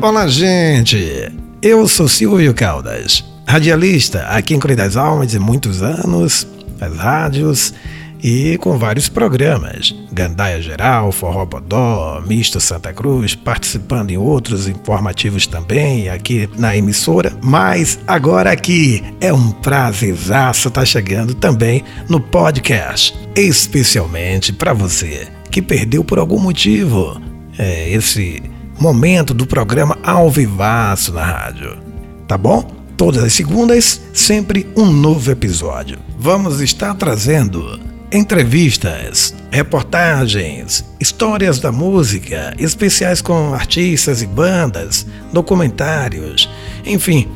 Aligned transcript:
Olá, 0.00 0.28
gente! 0.28 1.28
Eu 1.60 1.88
sou 1.88 2.06
Silvio 2.06 2.54
Caldas, 2.54 3.24
radialista 3.44 4.22
aqui 4.28 4.54
em 4.54 4.60
Cruz 4.60 4.76
das 4.76 4.96
Almas 4.96 5.32
de 5.32 5.40
muitos 5.40 5.82
anos, 5.82 6.46
nas 6.78 6.96
rádios 6.96 7.74
e 8.22 8.56
com 8.58 8.78
vários 8.78 9.08
programas. 9.08 9.92
Gandaia 10.12 10.62
Geral, 10.62 11.10
Forró 11.10 11.44
Bodó, 11.44 12.22
Misto 12.24 12.60
Santa 12.60 12.92
Cruz, 12.92 13.34
participando 13.34 14.12
em 14.12 14.16
outros 14.16 14.68
informativos 14.68 15.48
também 15.48 16.08
aqui 16.08 16.48
na 16.56 16.76
emissora. 16.76 17.36
Mas 17.42 17.98
agora 18.06 18.52
aqui 18.52 19.02
é 19.20 19.32
um 19.32 19.50
prazerzaço 19.50 20.68
estar 20.68 20.82
tá 20.82 20.86
chegando 20.86 21.34
também 21.34 21.82
no 22.08 22.20
podcast, 22.20 23.18
especialmente 23.34 24.52
para 24.52 24.72
você 24.72 25.26
que 25.50 25.60
perdeu 25.60 26.04
por 26.04 26.20
algum 26.20 26.38
motivo 26.38 27.20
é, 27.58 27.90
esse 27.90 28.40
momento 28.78 29.34
do 29.34 29.46
programa 29.46 29.98
ao 30.02 30.30
vivaço 30.30 31.12
na 31.12 31.24
rádio. 31.24 31.78
Tá 32.26 32.38
bom? 32.38 32.70
Todas 32.96 33.22
as 33.22 33.32
segundas, 33.32 34.00
sempre 34.12 34.66
um 34.76 34.86
novo 34.86 35.30
episódio. 35.30 35.98
Vamos 36.18 36.60
estar 36.60 36.94
trazendo 36.94 37.78
Entrevistas, 38.10 39.34
reportagens, 39.50 40.82
histórias 40.98 41.58
da 41.58 41.70
música, 41.70 42.54
especiais 42.58 43.20
com 43.20 43.52
artistas 43.52 44.22
e 44.22 44.26
bandas, 44.26 45.06
documentários, 45.30 46.48
enfim, 46.86 47.28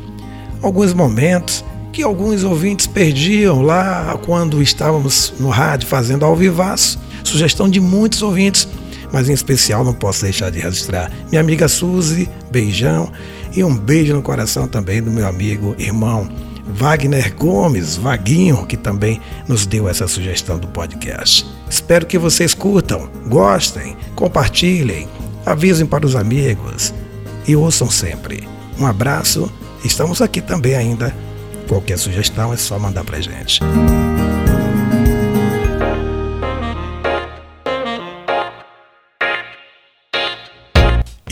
alguns 0.62 0.94
momentos 0.94 1.62
que 1.92 2.02
alguns 2.02 2.42
ouvintes 2.42 2.86
perdiam 2.86 3.60
lá 3.60 4.18
quando 4.24 4.62
estávamos 4.62 5.34
no 5.38 5.50
rádio 5.50 5.86
fazendo 5.86 6.24
ao 6.24 6.34
vivaço. 6.34 6.98
Sugestão 7.22 7.68
de 7.68 7.78
muitos 7.78 8.22
ouvintes, 8.22 8.66
mas 9.12 9.28
em 9.28 9.32
especial 9.32 9.84
não 9.84 9.92
posso 9.92 10.22
deixar 10.22 10.50
de 10.50 10.58
registrar 10.58 11.10
minha 11.28 11.40
amiga 11.40 11.68
Suzy, 11.68 12.28
beijão 12.50 13.12
e 13.54 13.62
um 13.62 13.76
beijo 13.76 14.14
no 14.14 14.22
coração 14.22 14.66
também 14.66 15.02
do 15.02 15.10
meu 15.10 15.26
amigo, 15.26 15.74
irmão 15.78 16.28
Wagner 16.66 17.34
Gomes, 17.34 17.96
Vaguinho, 17.96 18.66
que 18.66 18.76
também 18.76 19.20
nos 19.48 19.66
deu 19.66 19.88
essa 19.88 20.06
sugestão 20.06 20.58
do 20.58 20.68
podcast. 20.68 21.46
Espero 21.68 22.06
que 22.06 22.18
vocês 22.18 22.54
curtam, 22.54 23.08
gostem, 23.26 23.96
compartilhem, 24.14 25.08
avisem 25.44 25.86
para 25.86 26.06
os 26.06 26.14
amigos 26.14 26.94
e 27.46 27.56
ouçam 27.56 27.90
sempre. 27.90 28.46
Um 28.78 28.86
abraço, 28.86 29.50
estamos 29.84 30.22
aqui 30.22 30.40
também 30.40 30.74
ainda. 30.74 31.14
Qualquer 31.68 31.98
sugestão 31.98 32.52
é 32.52 32.56
só 32.56 32.78
mandar 32.78 33.04
para 33.04 33.20
gente. 33.20 33.60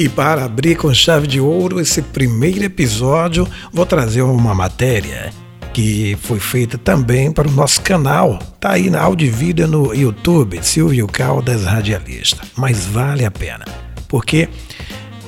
E 0.01 0.09
para 0.09 0.47
abrir 0.47 0.77
com 0.77 0.95
chave 0.95 1.27
de 1.27 1.39
ouro 1.39 1.79
esse 1.79 2.01
primeiro 2.01 2.65
episódio, 2.65 3.47
vou 3.71 3.85
trazer 3.85 4.23
uma 4.23 4.55
matéria 4.55 5.31
que 5.75 6.17
foi 6.23 6.41
feita 6.41 6.79
também 6.79 7.31
para 7.31 7.47
o 7.47 7.51
nosso 7.51 7.83
canal. 7.83 8.39
Tá 8.59 8.71
aí 8.71 8.89
na 8.89 8.99
áudio 8.99 9.31
vídeo 9.31 9.69
no 9.69 9.95
YouTube, 9.95 10.59
Silvio 10.63 11.07
Caldas 11.07 11.67
Radialista. 11.67 12.41
Mas 12.57 12.87
vale 12.87 13.27
a 13.27 13.31
pena, 13.31 13.67
porque 14.09 14.49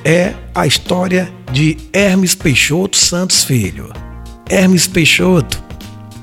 é 0.06 0.32
a 0.54 0.66
história 0.66 1.30
de 1.52 1.76
Hermes 1.92 2.34
Peixoto 2.34 2.96
Santos 2.96 3.44
Filho. 3.44 3.92
Hermes 4.48 4.86
Peixoto, 4.86 5.62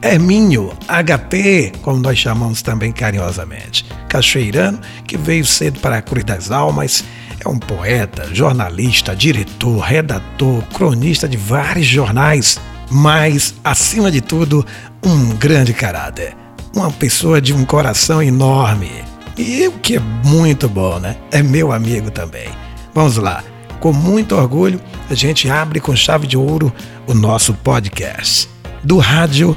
Herminho, 0.02 0.74
HP, 0.88 1.74
como 1.84 2.00
nós 2.00 2.18
chamamos 2.18 2.64
também 2.64 2.92
carinhosamente, 2.92 3.86
cachoeirano 4.08 4.80
que 5.06 5.20
veio 5.20 5.46
cedo 5.46 5.80
para 5.82 6.00
a 6.00 6.02
Cruz 6.02 6.24
das 6.24 6.50
Almas 6.50 7.04
é 7.44 7.48
um 7.48 7.58
poeta, 7.58 8.28
jornalista, 8.34 9.16
diretor, 9.16 9.80
redator, 9.80 10.62
cronista 10.74 11.28
de 11.28 11.38
vários 11.38 11.86
jornais, 11.88 12.60
mas, 12.92 13.54
acima 13.64 14.12
de 14.12 14.22
tudo, 14.22 14.66
um 15.04 15.30
grande 15.36 15.74
caráter. 15.74 16.36
Uma 16.76 16.92
pessoa 16.92 17.42
de 17.42 17.54
um 17.54 17.66
coração 17.66 18.22
enorme. 18.22 18.92
E 19.38 19.68
o 19.68 19.72
que 19.74 19.96
é 19.96 20.00
muito 20.00 20.68
bom, 20.68 21.00
né? 21.00 21.16
É 21.32 21.42
meu 21.42 21.72
amigo 21.72 22.12
também. 22.12 22.50
Vamos 22.94 23.18
lá. 23.18 23.44
Com 23.80 23.94
muito 23.94 24.36
orgulho, 24.36 24.82
a 25.10 25.14
gente 25.14 25.50
abre 25.50 25.80
com 25.80 25.96
chave 25.96 26.28
de 26.28 26.38
ouro 26.38 26.74
o 27.08 27.14
nosso 27.14 27.54
podcast. 27.54 28.50
Do 28.84 28.98
rádio 28.98 29.56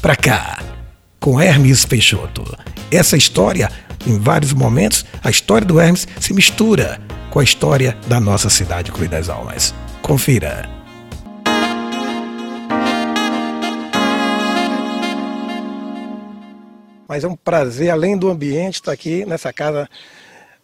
pra 0.00 0.14
cá, 0.14 0.62
com 1.18 1.40
Hermes 1.40 1.84
Peixoto. 1.84 2.56
Essa 2.90 3.16
história 3.16 3.68
em 4.06 4.18
vários 4.18 4.52
momentos, 4.52 5.04
a 5.22 5.30
história 5.30 5.66
do 5.66 5.80
Hermes 5.80 6.06
se 6.20 6.32
mistura 6.32 7.00
com 7.30 7.40
a 7.40 7.44
história 7.44 7.96
da 8.06 8.20
nossa 8.20 8.48
cidade 8.48 8.90
Cruz 8.92 9.10
das 9.10 9.28
Almas. 9.28 9.74
Confira. 10.02 10.68
Mas 17.08 17.24
é 17.24 17.28
um 17.28 17.36
prazer, 17.36 17.90
além 17.90 18.16
do 18.16 18.30
ambiente, 18.30 18.74
estar 18.74 18.92
aqui 18.92 19.24
nessa 19.24 19.52
casa 19.52 19.88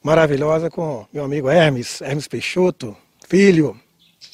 maravilhosa 0.03 0.71
com 0.71 1.07
meu 1.13 1.25
amigo 1.25 1.49
Hermes, 1.49 2.01
Hermes 2.01 2.29
Peixoto, 2.29 2.97
filho. 3.29 3.79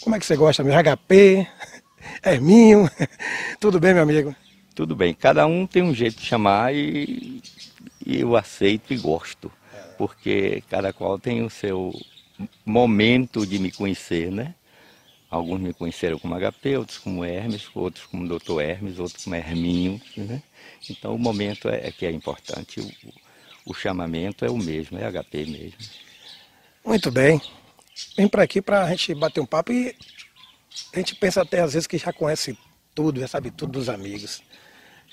Como 0.02 0.16
é 0.16 0.18
que 0.18 0.26
você 0.26 0.36
gosta, 0.36 0.64
meu 0.64 0.74
HP, 0.74 1.46
Herminho? 2.24 2.90
Tudo 3.60 3.78
bem, 3.78 3.94
meu 3.94 4.02
amigo? 4.02 4.34
Tudo 4.74 4.96
bem. 4.96 5.14
Cada 5.14 5.46
um 5.46 5.66
tem 5.66 5.82
um 5.82 5.94
jeito 5.94 6.18
de 6.18 6.26
chamar 6.26 6.74
e 6.74 7.42
e 8.04 8.20
eu 8.20 8.36
aceito 8.36 8.92
e 8.92 8.96
gosto, 8.96 9.52
porque 9.96 10.62
cada 10.68 10.92
qual 10.92 11.18
tem 11.18 11.44
o 11.44 11.50
seu 11.50 11.92
momento 12.64 13.46
de 13.46 13.58
me 13.58 13.70
conhecer, 13.70 14.30
né? 14.30 14.54
Alguns 15.30 15.60
me 15.60 15.72
conheceram 15.72 16.18
como 16.18 16.34
HP, 16.34 16.76
outros 16.76 16.98
como 16.98 17.24
Hermes, 17.24 17.68
outros 17.74 18.04
como 18.06 18.26
Dr. 18.26 18.60
Hermes, 18.60 18.98
outros 18.98 19.24
como 19.24 19.36
Herminho, 19.36 20.00
né? 20.16 20.42
Então 20.88 21.14
o 21.14 21.18
momento 21.18 21.68
é, 21.68 21.88
é 21.88 21.92
que 21.92 22.04
é 22.04 22.10
importante, 22.10 22.80
o, 22.80 22.90
o 23.70 23.74
chamamento 23.74 24.44
é 24.44 24.50
o 24.50 24.56
mesmo, 24.56 24.98
é 24.98 25.10
HP 25.10 25.46
mesmo. 25.46 25.78
Muito 26.84 27.10
bem. 27.10 27.40
Vem 28.16 28.28
para 28.28 28.42
aqui 28.42 28.60
para 28.60 28.84
a 28.84 28.90
gente 28.90 29.14
bater 29.14 29.40
um 29.40 29.46
papo 29.46 29.72
e 29.72 29.94
a 30.92 30.98
gente 30.98 31.14
pensa 31.14 31.42
até 31.42 31.60
às 31.60 31.74
vezes 31.74 31.86
que 31.86 31.98
já 31.98 32.12
conhece 32.12 32.58
tudo, 32.94 33.20
já 33.20 33.28
sabe 33.28 33.50
tudo 33.50 33.72
dos 33.72 33.88
amigos. 33.88 34.42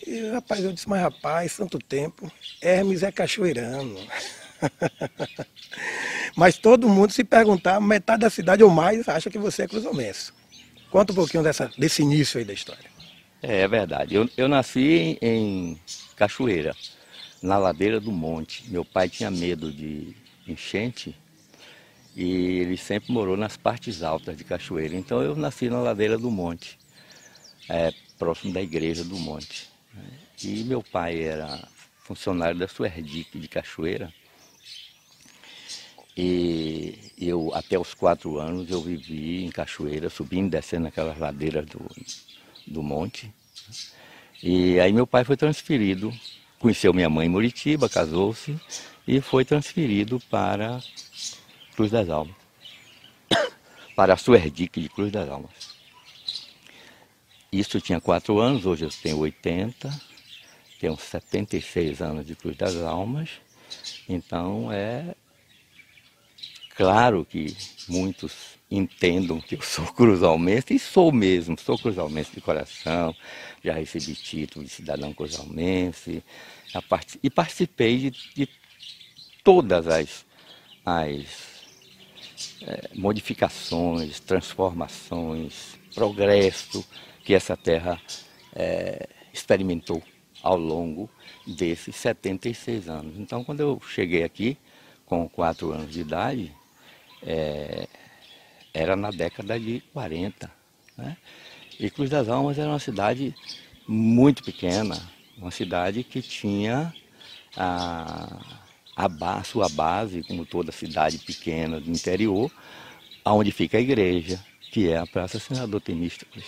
E 0.05 0.29
rapaz, 0.29 0.63
eu 0.63 0.71
disse, 0.71 0.87
mas 0.87 1.01
rapaz, 1.01 1.57
tanto 1.57 1.79
tempo, 1.79 2.31
Hermes 2.61 3.03
é 3.03 3.11
cachoeirano. 3.11 3.97
mas 6.35 6.57
todo 6.57 6.89
mundo 6.89 7.11
se 7.11 7.23
perguntar, 7.23 7.79
metade 7.79 8.21
da 8.21 8.29
cidade 8.29 8.63
ou 8.63 8.69
mais 8.69 9.07
acha 9.07 9.29
que 9.29 9.37
você 9.37 9.63
é 9.63 9.67
cruzamense. 9.67 10.31
Conta 10.89 11.11
um 11.11 11.15
pouquinho 11.15 11.43
dessa, 11.43 11.71
desse 11.77 12.01
início 12.01 12.39
aí 12.39 12.45
da 12.45 12.53
história. 12.53 12.89
É, 13.41 13.61
é 13.61 13.67
verdade. 13.67 14.15
Eu, 14.15 14.29
eu 14.37 14.47
nasci 14.47 15.17
em, 15.21 15.79
Cachoeira, 16.15 16.75
na 17.41 17.57
ladeira 17.57 17.99
do 17.99 18.11
monte. 18.11 18.63
Meu 18.69 18.83
pai 18.83 19.09
tinha 19.09 19.29
medo 19.29 19.71
de 19.71 20.15
enchente 20.47 21.15
e 22.15 22.59
ele 22.59 22.77
sempre 22.77 23.11
morou 23.11 23.37
nas 23.37 23.55
partes 23.57 24.01
altas 24.01 24.35
de 24.35 24.43
Cachoeira. 24.43 24.95
Então 24.95 25.21
eu 25.21 25.35
nasci 25.35 25.69
na 25.69 25.79
ladeira 25.79 26.17
do 26.17 26.31
monte, 26.31 26.79
é, 27.69 27.93
próximo 28.17 28.53
da 28.53 28.61
igreja 28.61 29.03
do 29.03 29.17
monte. 29.17 29.69
E 30.43 30.63
meu 30.63 30.83
pai 30.83 31.23
era 31.23 31.67
funcionário 31.99 32.57
da 32.57 32.67
Suerdic 32.67 33.37
de 33.37 33.47
Cachoeira. 33.47 34.13
E 36.17 37.11
eu, 37.15 37.53
até 37.53 37.77
os 37.77 37.93
quatro 37.93 38.39
anos, 38.39 38.71
eu 38.71 38.81
vivi 38.81 39.45
em 39.45 39.51
Cachoeira, 39.51 40.09
subindo 40.09 40.47
e 40.47 40.49
descendo 40.49 40.87
aquelas 40.87 41.19
ladeiras 41.19 41.63
do, 41.67 41.79
do 42.65 42.81
monte. 42.81 43.31
E 44.41 44.79
aí 44.79 44.91
meu 44.91 45.05
pai 45.05 45.23
foi 45.23 45.37
transferido, 45.37 46.11
conheceu 46.57 46.91
minha 46.91 47.07
mãe 47.07 47.27
em 47.27 47.29
Muritiba, 47.29 47.87
casou-se 47.87 48.59
e 49.07 49.21
foi 49.21 49.45
transferido 49.45 50.19
para 50.21 50.81
Cruz 51.75 51.91
das 51.91 52.09
Almas, 52.09 52.35
para 53.95 54.15
a 54.15 54.17
Suerdic 54.17 54.81
de 54.81 54.89
Cruz 54.89 55.11
das 55.11 55.29
Almas. 55.29 55.77
Isso 57.51 57.77
eu 57.77 57.81
tinha 57.81 58.01
quatro 58.01 58.39
anos, 58.39 58.65
hoje 58.65 58.85
eu 58.85 58.89
tenho 58.89 59.19
80, 59.19 59.89
tenho 60.79 60.97
76 60.97 62.01
anos 62.01 62.25
de 62.25 62.35
Cruz 62.35 62.57
das 62.57 62.75
Almas, 62.77 63.29
então 64.09 64.71
é 64.71 65.15
claro 66.77 67.25
que 67.25 67.57
muitos 67.89 68.55
entendam 68.69 69.41
que 69.41 69.55
eu 69.55 69.61
sou 69.63 69.85
cruzalmense, 69.87 70.75
e 70.75 70.79
sou 70.79 71.11
mesmo, 71.11 71.57
sou 71.59 71.77
cruzalmense 71.77 72.31
de 72.33 72.39
coração, 72.39 73.15
já 73.63 73.73
recebi 73.73 74.13
título 74.13 74.63
de 74.63 74.71
cidadão 74.71 75.11
cruzalmense, 75.11 76.23
e 77.23 77.29
participei 77.29 77.97
de, 77.97 78.11
de 78.35 78.49
todas 79.43 79.87
as, 79.87 80.25
as 80.85 81.25
é, 82.61 82.89
modificações, 82.93 84.19
transformações, 84.19 85.79
progresso 85.95 86.85
que 87.23 87.33
essa 87.33 87.57
terra 87.57 87.99
é, 88.53 89.09
experimentou 89.33 90.03
ao 90.43 90.57
longo 90.57 91.09
desses 91.45 91.95
76 91.95 92.87
anos. 92.87 93.17
Então, 93.17 93.43
quando 93.43 93.61
eu 93.61 93.81
cheguei 93.87 94.23
aqui, 94.23 94.57
com 95.05 95.27
quatro 95.27 95.71
anos 95.71 95.91
de 95.91 96.01
idade, 96.01 96.53
é, 97.23 97.87
era 98.73 98.95
na 98.95 99.11
década 99.11 99.59
de 99.59 99.81
40. 99.93 100.51
Né? 100.97 101.17
E 101.79 101.89
Cruz 101.89 102.09
das 102.09 102.29
Almas 102.29 102.57
era 102.57 102.69
uma 102.69 102.79
cidade 102.79 103.35
muito 103.87 104.43
pequena, 104.43 104.99
uma 105.37 105.51
cidade 105.51 106.03
que 106.03 106.21
tinha 106.21 106.93
a, 107.55 108.39
a, 108.95 109.43
sua 109.43 109.69
base, 109.69 110.23
como 110.23 110.45
toda 110.45 110.71
cidade 110.71 111.19
pequena 111.19 111.79
do 111.79 111.89
interior, 111.89 112.51
onde 113.25 113.51
fica 113.51 113.77
a 113.77 113.81
igreja, 113.81 114.43
que 114.71 114.89
é 114.89 114.97
a 114.97 115.07
Praça 115.07 115.39
Senador 115.39 115.81
Temístocles. 115.81 116.45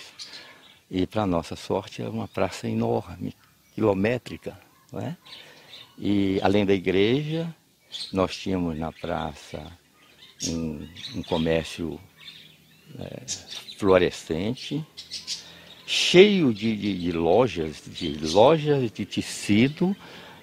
E, 0.90 1.06
para 1.06 1.26
nossa 1.26 1.56
sorte, 1.56 2.02
é 2.02 2.10
uma 2.10 2.28
praça 2.28 2.68
enorme, 2.68 3.36
quilométrica. 3.76 4.60
Não 4.92 5.00
é? 5.00 5.16
E, 5.98 6.40
além 6.42 6.66
da 6.66 6.74
igreja, 6.74 7.54
nós 8.12 8.36
tínhamos 8.36 8.78
na 8.78 8.92
praça 8.92 9.72
um, 10.48 10.88
um 11.16 11.24
comércio 11.24 12.00
é, 12.98 13.24
fluorescente, 13.78 14.86
cheio 15.86 16.54
de, 16.54 16.76
de, 16.76 16.98
de, 16.98 17.12
lojas, 17.12 17.82
de 17.86 18.14
lojas 18.14 18.92
de 18.92 19.06
tecido, 19.06 19.96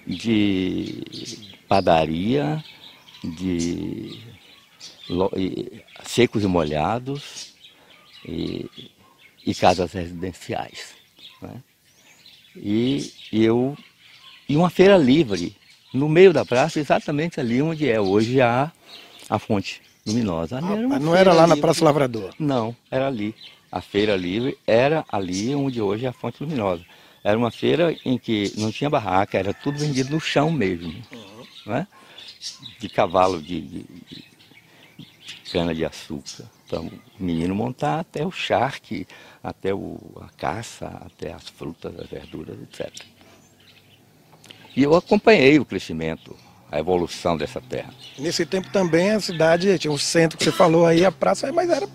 de 0.05 1.03
padaria, 1.67 2.63
de 3.23 4.19
secos 6.03 6.43
e 6.43 6.47
molhados 6.47 7.53
e, 8.25 8.69
e 9.45 9.55
casas 9.55 9.93
residenciais. 9.93 10.93
Né? 11.41 11.63
E 12.55 13.13
eu 13.31 13.77
e 14.49 14.55
uma 14.55 14.69
feira 14.69 14.97
livre 14.97 15.55
no 15.93 16.07
meio 16.07 16.33
da 16.33 16.45
praça, 16.45 16.79
exatamente 16.79 17.39
ali 17.39 17.61
onde 17.61 17.89
é 17.89 17.99
hoje 17.99 18.41
a, 18.41 18.71
a 19.29 19.39
fonte 19.39 19.86
luminosa. 20.07 20.59
Ah, 20.61 20.71
era 20.73 20.99
não 20.99 21.15
era 21.15 21.33
lá 21.33 21.43
livre. 21.43 21.55
na 21.55 21.61
Praça 21.61 21.83
Lavrador? 21.83 22.33
Não, 22.39 22.75
era 22.89 23.07
ali. 23.07 23.35
A 23.71 23.81
feira 23.81 24.15
livre 24.15 24.57
era 24.65 25.05
ali 25.11 25.53
onde 25.53 25.81
hoje 25.81 26.05
é 26.05 26.09
a 26.09 26.13
fonte 26.13 26.41
luminosa. 26.43 26.83
Era 27.23 27.37
uma 27.37 27.51
feira 27.51 27.95
em 28.05 28.17
que 28.17 28.53
não 28.57 28.71
tinha 28.71 28.89
barraca, 28.89 29.37
era 29.37 29.53
tudo 29.53 29.79
vendido 29.79 30.11
no 30.11 30.19
chão 30.19 30.49
mesmo. 30.49 30.93
Uhum. 31.11 31.45
Né? 31.65 31.87
De 32.79 32.87
cavalo 32.87 33.41
de, 33.41 33.59
de, 33.59 33.83
de 33.83 35.35
cana 35.51 35.75
de 35.75 35.83
açúcar. 35.83 36.45
Para 36.69 36.81
o 36.81 36.91
menino 37.19 37.55
montar 37.55 37.99
até 37.99 38.25
o 38.25 38.31
charque, 38.31 39.07
até 39.43 39.73
o, 39.73 39.99
a 40.21 40.29
caça, 40.37 40.87
até 41.05 41.33
as 41.33 41.47
frutas, 41.47 41.97
as 41.99 42.07
verduras, 42.07 42.57
etc. 42.61 42.91
E 44.75 44.83
eu 44.83 44.95
acompanhei 44.95 45.57
o 45.59 45.65
crescimento, 45.65 46.35
a 46.71 46.79
evolução 46.79 47.37
dessa 47.37 47.61
terra. 47.61 47.93
Nesse 48.17 48.45
tempo 48.45 48.69
também 48.71 49.11
a 49.11 49.19
cidade 49.19 49.77
tinha 49.79 49.91
um 49.91 49.97
centro 49.97 50.37
que 50.37 50.43
você 50.43 50.51
falou 50.51 50.85
aí, 50.85 51.05
a 51.05 51.11
praça, 51.11 51.51
mas 51.51 51.69
era 51.69 51.87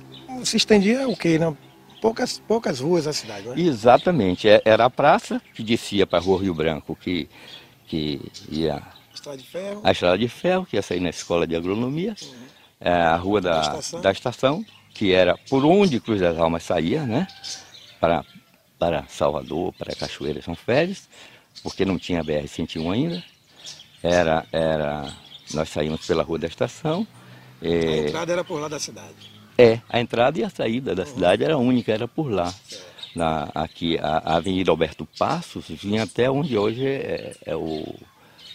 se 0.45 0.57
estendia 0.57 1.09
o 1.09 1.17
quê? 1.17 1.39
Não? 1.39 1.57
Poucas, 2.01 2.43
poucas 2.49 2.81
ruas 2.81 3.05
da 3.05 3.13
cidade, 3.13 3.49
né? 3.49 3.55
Exatamente. 3.57 4.49
É, 4.49 4.61
era 4.65 4.87
a 4.87 4.91
praça 4.91 5.41
que 5.55 5.63
descia 5.63 6.07
para 6.07 6.19
a 6.19 6.23
Rua 6.23 6.43
Rio 6.43 6.55
Branco, 6.55 6.97
que, 6.97 7.29
que 7.87 8.21
ia. 8.51 8.83
Estrada 9.15 9.39
de 9.39 9.47
Ferro. 9.47 9.81
A 9.85 9.93
Estrada 9.93 10.19
de 10.19 10.29
Ferro, 10.29 10.67
que 10.67 10.77
ia 10.77 10.83
sair 10.83 11.01
na 11.01 11.11
escola 11.11 11.47
de 11.47 11.55
agronomia. 11.55 12.17
Uhum. 12.21 12.35
É, 12.81 12.93
a 12.93 13.15
Rua 13.15 13.41
da, 13.41 13.53
da 13.53 13.61
estação. 13.61 14.01
da, 14.01 14.11
estação. 14.11 14.65
que 14.93 15.13
era 15.13 15.39
por 15.49 15.65
onde 15.65 16.01
Cruz 16.01 16.21
das 16.21 16.37
Almas 16.37 16.65
saía, 16.65 17.05
né? 17.05 17.29
Para, 18.01 18.25
para 18.77 19.05
Salvador, 19.07 19.73
para 19.75 19.95
Cachoeira 19.95 20.43
São 20.43 20.57
Félix 20.57 21.09
porque 21.63 21.85
não 21.85 21.99
tinha 21.99 22.25
BR-101 22.25 22.93
ainda. 22.93 23.25
Era, 24.03 24.45
era, 24.51 25.15
nós 25.55 25.69
saímos 25.69 26.07
pela 26.07 26.23
rua 26.23 26.39
da 26.39 26.47
estação. 26.47 27.07
A 27.61 27.67
é, 27.67 28.09
entrada 28.09 28.33
era 28.33 28.45
por 28.45 28.61
lá 28.61 28.69
da 28.69 28.81
cidade? 28.81 29.31
É, 29.57 29.81
a 29.89 30.01
entrada 30.01 30.39
e 30.39 30.45
a 30.45 30.51
saída 30.51 30.95
da 30.95 31.07
cidade 31.07 31.45
era 31.45 31.57
única, 31.57 31.93
era 31.93 32.09
por 32.09 32.31
lá. 32.31 32.53
Na, 33.15 33.51
aqui, 33.55 33.99
a, 33.99 34.19
a, 34.19 34.37
Avenida 34.37 34.71
Alberto 34.71 35.07
Passos 35.19 35.69
vinha 35.69 36.03
até 36.03 36.31
onde 36.31 36.57
hoje 36.57 36.87
é, 36.87 37.37
é 37.45 37.55
o 37.55 37.95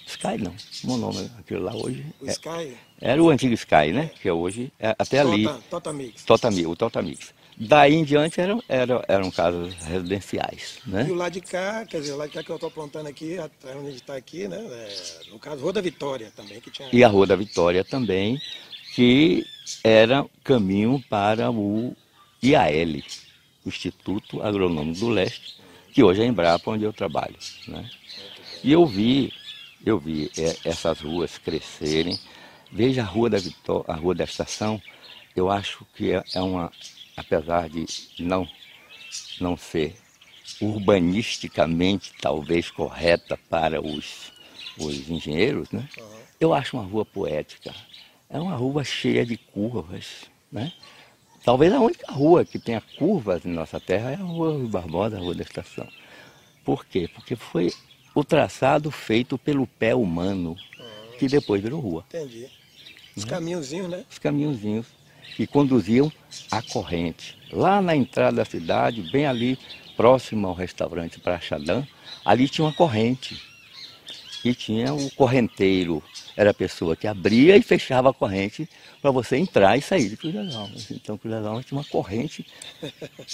Sky, 0.08 0.38
não. 0.40 0.54
Como 0.82 0.94
é 0.94 0.96
o 0.96 1.00
nome 1.00 1.32
aquilo 1.38 1.64
lá 1.64 1.76
hoje? 1.76 2.06
O 2.20 2.28
é, 2.28 2.32
Sky? 2.32 2.78
Era 3.00 3.22
o 3.22 3.30
antigo 3.30 3.54
Sky, 3.54 3.92
né? 3.94 4.10
Que 4.22 4.28
é 4.28 4.34
hoje, 4.34 4.72
é, 4.80 4.96
até 4.98 5.22
tota, 5.22 5.34
ali. 5.34 5.48
Totamix. 5.70 6.24
Totamix, 6.24 6.68
o 6.68 6.76
Totamix. 6.76 7.34
Daí 7.60 7.96
em 7.96 8.04
diante 8.04 8.40
eram, 8.40 8.64
eram, 8.70 9.04
eram 9.08 9.32
casas 9.32 9.74
residenciais. 9.84 10.78
Né? 10.86 11.08
E 11.08 11.12
o 11.12 11.16
lado 11.16 11.34
de 11.34 11.42
cá, 11.42 11.84
quer 11.88 12.02
dizer, 12.02 12.14
o 12.14 12.18
lado 12.18 12.30
de 12.30 12.36
cá 12.36 12.44
que 12.44 12.52
eu 12.52 12.56
estou 12.56 12.70
apontando 12.70 13.10
aqui, 13.10 13.38
onde 13.40 13.88
a 13.88 13.90
gente 13.90 13.96
está 13.96 14.16
aqui, 14.16 14.48
né? 14.48 14.58
É, 14.58 15.32
no 15.32 15.40
caso, 15.40 15.64
Rua 15.64 15.74
da 15.74 15.82
Vitória 15.82 16.32
também. 16.36 16.62
Que 16.62 16.70
tinha... 16.70 16.88
E 16.94 17.04
a 17.04 17.08
Rua 17.08 17.26
da 17.26 17.36
Vitória 17.36 17.84
também, 17.84 18.40
que 18.94 19.44
era 19.84 20.24
caminho 20.44 21.04
para 21.10 21.50
o 21.50 21.96
IAL, 22.44 23.02
Instituto 23.66 24.44
Agronômico 24.44 25.00
do 25.00 25.10
Leste, 25.10 25.58
que 25.92 26.04
hoje 26.04 26.22
é 26.22 26.26
em 26.26 26.30
Embrapa, 26.30 26.70
onde 26.70 26.84
eu 26.84 26.94
trabalho. 26.94 27.38
Né? 27.68 27.90
E 28.64 28.72
eu 28.72 28.86
vi, 28.86 29.34
eu 29.84 29.98
vi 29.98 30.30
é, 30.38 30.58
essas 30.64 31.02
ruas 31.02 31.40
crescerem. 31.40 32.20
Veja 32.72 33.02
a 33.02 33.06
Rua 33.06 33.32
da 33.32 33.40
Vitória, 33.40 33.86
a 33.88 33.96
Rua 33.96 34.14
da 34.14 34.26
Estação, 34.26 34.80
eu 35.36 35.50
acho 35.50 35.88
que 35.96 36.12
é, 36.12 36.24
é 36.36 36.42
uma 36.42 36.72
apesar 37.18 37.68
de 37.68 37.86
não, 38.20 38.48
não 39.42 39.58
ser 39.58 39.96
urbanisticamente 40.62 42.14
talvez 42.22 42.70
correta 42.70 43.38
para 43.50 43.82
os, 43.82 44.32
os 44.78 45.10
engenheiros, 45.10 45.70
né? 45.72 45.90
Uhum. 45.98 46.20
eu 46.40 46.54
acho 46.54 46.78
uma 46.78 46.86
rua 46.86 47.04
poética. 47.04 47.74
É 48.30 48.40
uma 48.40 48.56
rua 48.56 48.84
cheia 48.84 49.26
de 49.26 49.38
curvas. 49.38 50.26
Né? 50.52 50.72
Talvez 51.44 51.74
a 51.74 51.80
única 51.80 52.12
rua 52.12 52.46
que 52.46 52.60
tenha 52.60 52.82
curvas 52.98 53.46
em 53.46 53.50
nossa 53.50 53.80
terra 53.80 54.12
é 54.12 54.16
a 54.16 54.18
Rua 54.18 54.68
Barbosa, 54.68 55.18
a 55.18 55.20
Rua 55.20 55.34
da 55.34 55.44
Estação. 55.44 55.88
Por 56.64 56.86
quê? 56.86 57.10
Porque 57.14 57.36
foi 57.36 57.72
o 58.14 58.24
traçado 58.24 58.92
feito 58.92 59.38
pelo 59.38 59.66
pé 59.66 59.96
humano, 59.96 60.58
que 61.18 61.28
depois 61.28 61.62
virou 61.62 61.80
rua. 61.80 62.06
Entendi. 62.10 62.50
Os 63.16 63.24
né? 63.24 63.30
caminhozinhos, 63.30 63.90
né? 63.90 64.06
Os 64.10 64.20
caminhozinhos 64.20 64.88
que 65.38 65.46
conduziam 65.46 66.12
a 66.50 66.64
corrente. 66.64 67.38
Lá 67.52 67.80
na 67.80 67.96
entrada 67.96 68.38
da 68.38 68.46
cidade, 68.46 69.04
bem 69.12 69.28
ali, 69.28 69.56
próximo 69.96 70.48
ao 70.48 70.54
restaurante 70.56 71.20
Praxadã, 71.20 71.86
ali 72.26 72.50
tinha 72.50 72.66
uma 72.66 72.74
corrente. 72.74 73.40
E 74.44 74.56
tinha 74.56 74.92
um 74.92 75.10
correnteiro, 75.12 76.02
era 76.36 76.50
a 76.50 76.54
pessoa 76.56 76.96
que 76.96 77.06
abria 77.06 77.56
e 77.56 77.62
fechava 77.62 78.10
a 78.10 78.14
corrente 78.14 78.68
para 79.00 79.12
você 79.12 79.38
entrar 79.38 79.78
e 79.78 79.82
sair 79.82 80.10
de 80.10 80.18
Cruz 80.18 80.34
das 80.34 80.56
Almas. 80.56 80.90
Então 80.90 81.20
Cruz 81.20 81.36
das 81.36 81.46
Almas 81.46 81.66
tinha 81.66 81.78
uma 81.78 81.86
corrente, 81.86 82.44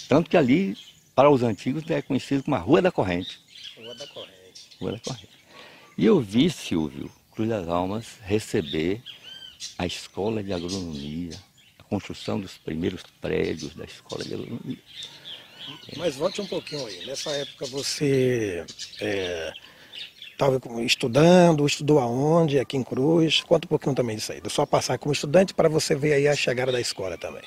tanto 0.09 0.29
que 0.29 0.35
ali, 0.35 0.75
para 1.15 1.29
os 1.29 1.41
antigos, 1.41 1.89
é 1.89 2.01
conhecido 2.01 2.43
como 2.43 2.55
a 2.57 2.59
Rua 2.59 2.81
da 2.81 2.91
Corrente. 2.91 3.39
Rua 3.77 3.95
da 3.95 4.07
Corrente. 4.07 4.69
Rua 4.77 4.91
da 4.91 4.99
Corrente. 4.99 5.29
E 5.97 6.05
eu 6.05 6.19
vi, 6.19 6.49
Silvio, 6.49 7.09
Cruz 7.31 7.47
das 7.47 7.69
Almas 7.69 8.17
receber 8.23 9.01
a 9.77 9.85
escola 9.85 10.43
de 10.43 10.51
agronomia, 10.51 11.31
construção 11.93 12.39
dos 12.39 12.57
primeiros 12.57 13.03
prédios 13.21 13.75
da 13.75 13.85
escola 13.85 14.23
de 14.23 14.33
agronomia. 14.33 14.77
Mas 15.95 16.15
volte 16.15 16.41
um 16.41 16.47
pouquinho 16.47 16.85
aí. 16.87 17.05
Nessa 17.05 17.29
época 17.31 17.67
você 17.67 18.65
estava 20.31 20.59
é, 20.79 20.83
estudando, 20.83 21.65
estudou 21.65 21.99
aonde, 21.99 22.59
aqui 22.59 22.77
em 22.77 22.83
Cruz? 22.83 23.41
Conta 23.41 23.67
um 23.67 23.69
pouquinho 23.69 23.95
também 23.95 24.15
disso 24.15 24.31
aí, 24.31 24.41
da 24.41 24.49
sua 24.49 24.65
passagem 24.65 24.99
como 24.99 25.13
estudante 25.13 25.53
para 25.53 25.69
você 25.69 25.95
ver 25.95 26.13
aí 26.13 26.27
a 26.27 26.35
chegada 26.35 26.71
da 26.71 26.81
escola 26.81 27.17
também. 27.17 27.43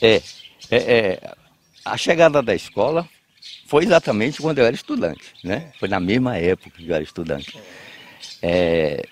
É, 0.00 0.16
é, 0.70 0.76
é, 0.76 1.34
a 1.84 1.96
chegada 1.96 2.42
da 2.42 2.54
escola 2.54 3.08
foi 3.66 3.84
exatamente 3.84 4.40
quando 4.42 4.58
eu 4.58 4.66
era 4.66 4.74
estudante, 4.74 5.32
né? 5.42 5.72
Foi 5.80 5.88
na 5.88 5.98
mesma 5.98 6.36
época 6.36 6.70
que 6.76 6.86
eu 6.86 6.94
era 6.94 7.02
estudante. 7.02 7.56
É, 7.56 7.91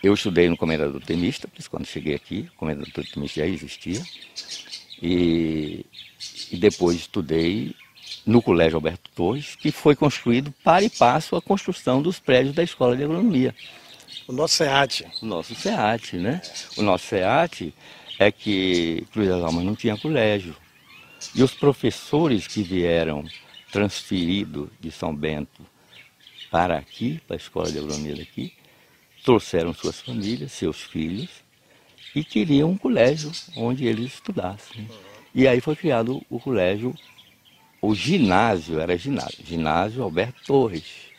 eu 0.03 0.15
estudei 0.15 0.49
no 0.49 0.57
Comendador 0.57 1.01
Temístocles, 1.01 1.69
quando 1.69 1.87
cheguei 1.87 2.15
aqui, 2.15 2.49
o 2.55 2.59
Comendador 2.59 2.93
Temístocles 2.93 3.33
já 3.33 3.47
existia. 3.47 4.03
E, 5.03 5.87
e 6.51 6.57
depois 6.57 6.97
estudei 6.97 7.75
no 8.27 8.43
Colégio 8.43 8.77
Alberto 8.77 9.11
Torres, 9.15 9.57
que 9.57 9.71
foi 9.71 9.95
construído 9.97 10.53
para 10.63 10.85
e 10.85 10.91
passo 10.91 11.37
a 11.37 11.43
construção 11.43 12.03
dos 12.03 12.19
prédios 12.19 12.55
da 12.55 12.63
Escola 12.63 12.97
de 12.97 13.05
Agronomia. 13.05 13.55
O 14.27 14.33
nosso 14.33 14.57
SEAT. 14.57 15.07
O 15.23 15.27
nosso 15.27 15.55
SEAT, 15.55 16.17
né? 16.17 16.41
O 16.77 16.83
nosso 16.83 17.07
SEAT 17.07 17.75
é 18.19 18.31
que 18.31 19.07
Cruz 19.13 19.29
das 19.29 19.43
Almas 19.43 19.65
não 19.65 19.75
tinha 19.75 19.97
colégio. 19.97 20.55
E 21.35 21.43
os 21.43 21.53
professores 21.53 22.47
que 22.47 22.63
vieram 22.63 23.25
transferidos 23.73 24.69
de 24.81 24.91
São 24.91 25.15
Bento 25.15 25.65
para 26.51 26.77
aqui, 26.77 27.21
para 27.27 27.37
a 27.37 27.39
Escola 27.39 27.71
de 27.71 27.79
Agronomia 27.79 28.17
daqui, 28.17 28.53
trouxeram 29.25 29.73
suas 29.73 30.01
famílias, 30.01 30.53
seus 30.53 30.83
filhos, 30.83 31.29
e 32.15 32.25
queriam 32.25 32.71
um 32.71 32.77
colégio 32.77 33.31
onde 33.57 33.87
eles 33.87 34.15
estudassem. 34.15 34.89
E 35.35 35.47
aí 35.47 35.61
foi 35.61 35.77
criado 35.77 36.25
o 36.29 36.41
colégio, 36.41 36.95
o 37.81 37.95
ginásio, 37.95 38.81
era 38.81 38.97
ginásio, 38.97 39.45
ginásio 39.45 40.03
Alberto 40.03 40.43
Torres, 40.45 41.11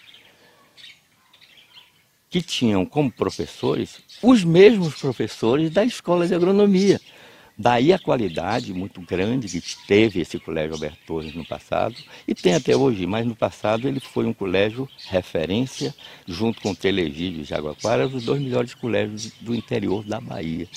que 2.29 2.41
tinham 2.41 2.86
como 2.86 3.12
professores 3.12 4.01
os 4.22 4.43
mesmos 4.43 4.96
professores 4.96 5.70
da 5.70 5.84
escola 5.84 6.27
de 6.27 6.36
agronomia. 6.36 7.00
Daí 7.58 7.93
a 7.93 8.00
qualidade 8.00 8.74
muito 8.74 9.01
grande 9.01 9.48
que 9.48 9.62
teve 9.86 10.22
esse 10.22 10.39
colégio 10.39 10.74
Alberto 10.74 10.98
Torres 11.05 11.36
no 11.36 11.46
passado, 11.46 11.96
e 12.27 12.34
tem 12.34 12.55
até 12.55 12.75
hoje, 12.75 13.05
mas 13.05 13.25
no 13.25 13.36
passado 13.36 13.88
ele 13.88 14.00
foi 14.00 14.25
um 14.25 14.34
colégio 14.34 14.89
referência, 15.08 15.93
junto 16.25 16.62
com 16.62 16.72
o 16.72 16.75
Telegídio 16.75 17.41
e 17.41 17.43
Jaguaquara, 17.43 18.08
os 18.08 18.25
dois 18.25 18.41
melhores 18.41 18.74
colégios 18.74 19.31
do 19.41 19.53
interior 19.53 20.03
da 20.03 20.20
Bahia. 20.20 20.67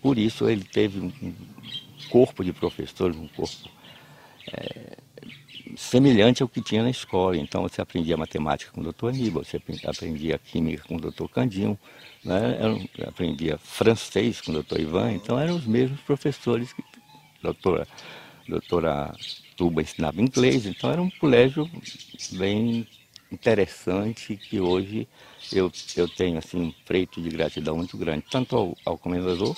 Por 0.00 0.18
isso 0.18 0.48
ele 0.48 0.64
teve 0.64 1.00
um 1.00 1.34
corpo 2.08 2.44
de 2.44 2.52
professores, 2.52 3.16
um 3.16 3.28
corpo 3.28 3.68
é, 4.52 4.96
semelhante 5.76 6.42
ao 6.42 6.48
que 6.48 6.60
tinha 6.60 6.82
na 6.82 6.90
escola. 6.90 7.36
Então 7.36 7.62
você 7.62 7.80
aprendia 7.80 8.16
matemática 8.16 8.70
com 8.72 8.80
o 8.80 8.84
doutor 8.84 9.08
Aníbal, 9.08 9.44
você 9.44 9.60
aprendia 9.84 10.38
química 10.38 10.84
com 10.86 10.96
o 10.96 11.00
doutor 11.00 11.28
Candinho, 11.28 11.78
né? 12.24 12.58
Eu 12.60 13.08
aprendia 13.08 13.58
francês 13.58 14.40
com 14.40 14.50
o 14.50 14.54
doutor 14.54 14.80
Ivan, 14.80 15.12
então 15.12 15.38
eram 15.38 15.56
os 15.56 15.66
mesmos 15.66 16.00
professores 16.00 16.72
que 16.72 16.82
a 16.82 17.42
doutora, 17.42 17.86
doutora 18.48 19.12
Tuba 19.56 19.82
ensinava 19.82 20.20
inglês, 20.20 20.66
então 20.66 20.90
era 20.90 21.02
um 21.02 21.10
colégio 21.10 21.68
bem 22.32 22.86
interessante 23.30 24.36
que 24.36 24.60
hoje 24.60 25.08
eu, 25.52 25.72
eu 25.96 26.06
tenho 26.08 26.38
assim, 26.38 26.60
um 26.60 26.72
preito 26.84 27.20
de 27.20 27.30
gratidão 27.30 27.76
muito 27.76 27.96
grande, 27.96 28.24
tanto 28.30 28.56
ao, 28.56 28.76
ao 28.84 28.98
comendador 28.98 29.56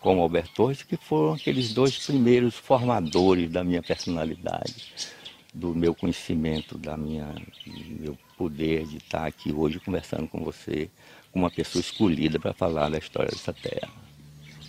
como 0.00 0.16
ao 0.16 0.22
Alberto 0.22 0.54
Torres, 0.54 0.82
que 0.82 0.96
foram 0.96 1.34
aqueles 1.34 1.74
dois 1.74 1.98
primeiros 1.98 2.54
formadores 2.54 3.50
da 3.50 3.62
minha 3.62 3.82
personalidade 3.82 5.19
do 5.52 5.74
meu 5.74 5.94
conhecimento, 5.94 6.78
da 6.78 6.96
minha, 6.96 7.26
do 7.66 8.02
meu 8.02 8.18
poder 8.36 8.86
de 8.86 8.98
estar 8.98 9.26
aqui 9.26 9.52
hoje 9.52 9.80
conversando 9.80 10.28
com 10.28 10.44
você, 10.44 10.88
com 11.32 11.40
uma 11.40 11.50
pessoa 11.50 11.80
escolhida 11.80 12.38
para 12.38 12.52
falar 12.54 12.88
da 12.88 12.98
história 12.98 13.30
dessa 13.30 13.52
terra. 13.52 13.90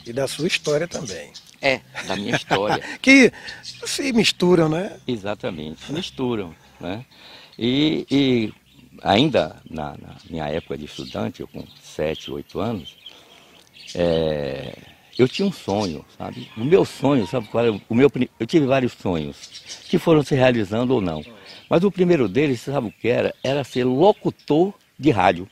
E 0.06 0.12
da 0.12 0.28
sua 0.28 0.48
história 0.48 0.88
também. 0.88 1.32
É, 1.62 1.82
da 2.08 2.16
minha 2.16 2.36
história. 2.36 2.84
que 3.02 3.32
se 3.62 4.12
misturam, 4.12 4.68
né? 4.68 5.00
Exatamente, 5.08 5.86
se 5.86 5.94
misturam. 5.94 6.56
Né? 6.80 7.06
E, 7.58 8.08
e 8.10 8.54
ainda 9.04 9.62
na, 9.70 9.92
na, 9.92 10.16
minha 10.30 10.48
época 10.48 10.78
de 10.78 10.86
estudante, 10.86 11.42
eu 11.42 11.48
com 11.48 11.64
7, 11.84 12.32
8 12.32 12.60
anos, 12.60 12.98
é, 13.94 14.76
eu 15.18 15.28
tinha 15.28 15.48
um 15.48 15.52
sonho, 15.52 16.06
sabe? 16.18 16.50
O 16.58 16.64
meu 16.64 16.86
sonho, 16.86 17.28
sabe 17.28 17.48
qual 17.48 17.66
era? 17.66 17.82
O 17.90 17.96
meu, 17.96 18.12
eu 18.40 18.48
tive 18.48 18.66
vários 18.66 18.94
sonhos 18.94 19.84
que 19.90 19.98
foram 19.98 20.24
se 20.24 20.36
realizando 20.36 20.94
ou 20.94 21.02
não. 21.02 21.24
Mas 21.70 21.84
o 21.84 21.92
primeiro 21.92 22.28
deles, 22.28 22.62
sabe 22.62 22.88
o 22.88 22.92
que 22.92 23.08
era? 23.08 23.34
Era 23.44 23.64
ser 23.64 23.84
locutor 23.84 24.74
de 24.98 25.12
rádio. 25.12 25.48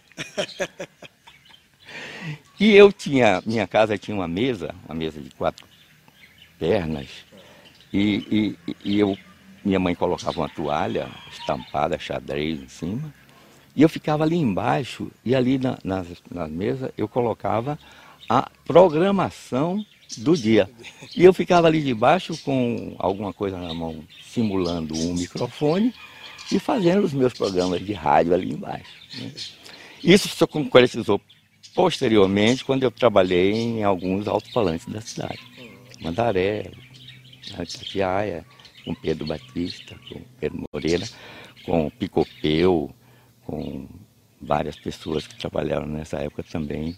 e 2.60 2.76
eu 2.76 2.92
tinha, 2.92 3.42
minha 3.46 3.68
casa 3.68 3.98
tinha 3.98 4.16
uma 4.16 4.28
mesa, 4.28 4.74
uma 4.86 4.96
mesa 4.96 5.20
de 5.22 5.30
quatro 5.32 5.68
pernas, 6.58 7.08
e, 7.92 8.58
e, 8.68 8.76
e 8.84 9.00
eu, 9.00 9.18
minha 9.64 9.80
mãe 9.80 9.96
colocava 9.96 10.40
uma 10.40 10.50
toalha 10.50 11.10
estampada, 11.32 11.98
xadrez 11.98 12.62
em 12.62 12.68
cima, 12.68 13.14
e 13.76 13.82
eu 13.82 13.90
ficava 13.90 14.24
ali 14.24 14.36
embaixo, 14.36 15.10
e 15.24 15.34
ali 15.34 15.58
na, 15.58 15.78
na, 15.84 16.06
na 16.30 16.48
mesa 16.48 16.94
eu 16.98 17.08
colocava 17.08 17.80
a 18.30 18.50
programação 18.64 19.84
do 20.18 20.38
dia. 20.38 20.70
E 21.16 21.24
eu 21.24 21.34
ficava 21.34 21.68
ali 21.68 21.82
debaixo 21.82 22.38
com 22.44 22.96
alguma 23.00 23.34
coisa 23.34 23.58
na 23.58 23.74
mão, 23.74 24.04
simulando 24.22 24.96
um 24.96 25.16
microfone 25.16 25.94
e 26.52 26.60
fazendo 26.60 27.04
os 27.04 27.14
meus 27.14 27.34
programas 27.34 27.84
de 27.84 27.94
rádio 27.94 28.34
ali 28.34 28.54
embaixo. 28.54 28.92
Né? 29.20 29.34
Isso 30.04 30.30
se 30.30 30.48
concretizou 30.48 31.20
posteriormente 31.74 32.64
quando 32.64 32.84
eu 32.84 32.92
trabalhei 32.92 33.52
em 33.52 33.84
alguns 33.84 34.28
alto-falantes 34.28 34.88
da 34.88 35.02
cidade. 35.02 35.40
Mandaré, 36.00 36.72
Itatiaia, 37.48 38.46
com 38.86 38.94
Pedro 38.94 39.26
Batista, 39.26 39.96
com 40.10 40.22
Pedro 40.40 40.64
Moreira, 40.74 41.08
com 41.66 41.90
Picopeu, 41.90 42.94
com 43.46 43.88
várias 44.42 44.76
pessoas 44.78 45.28
que 45.28 45.36
trabalharam 45.36 45.86
nessa 45.86 46.18
época 46.18 46.44
também 46.44 46.96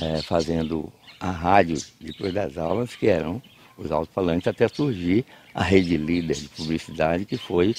é, 0.00 0.22
fazendo 0.22 0.92
a 1.20 1.30
rádio 1.30 1.76
depois 2.00 2.32
das 2.32 2.56
aulas, 2.56 2.94
que 2.94 3.06
eram 3.06 3.42
os 3.76 3.90
alto-falantes, 3.90 4.46
até 4.46 4.68
surgir 4.68 5.24
a 5.54 5.62
rede 5.62 5.96
líder 5.96 6.36
de 6.36 6.48
publicidade, 6.48 7.24
que 7.24 7.36
foi 7.36 7.74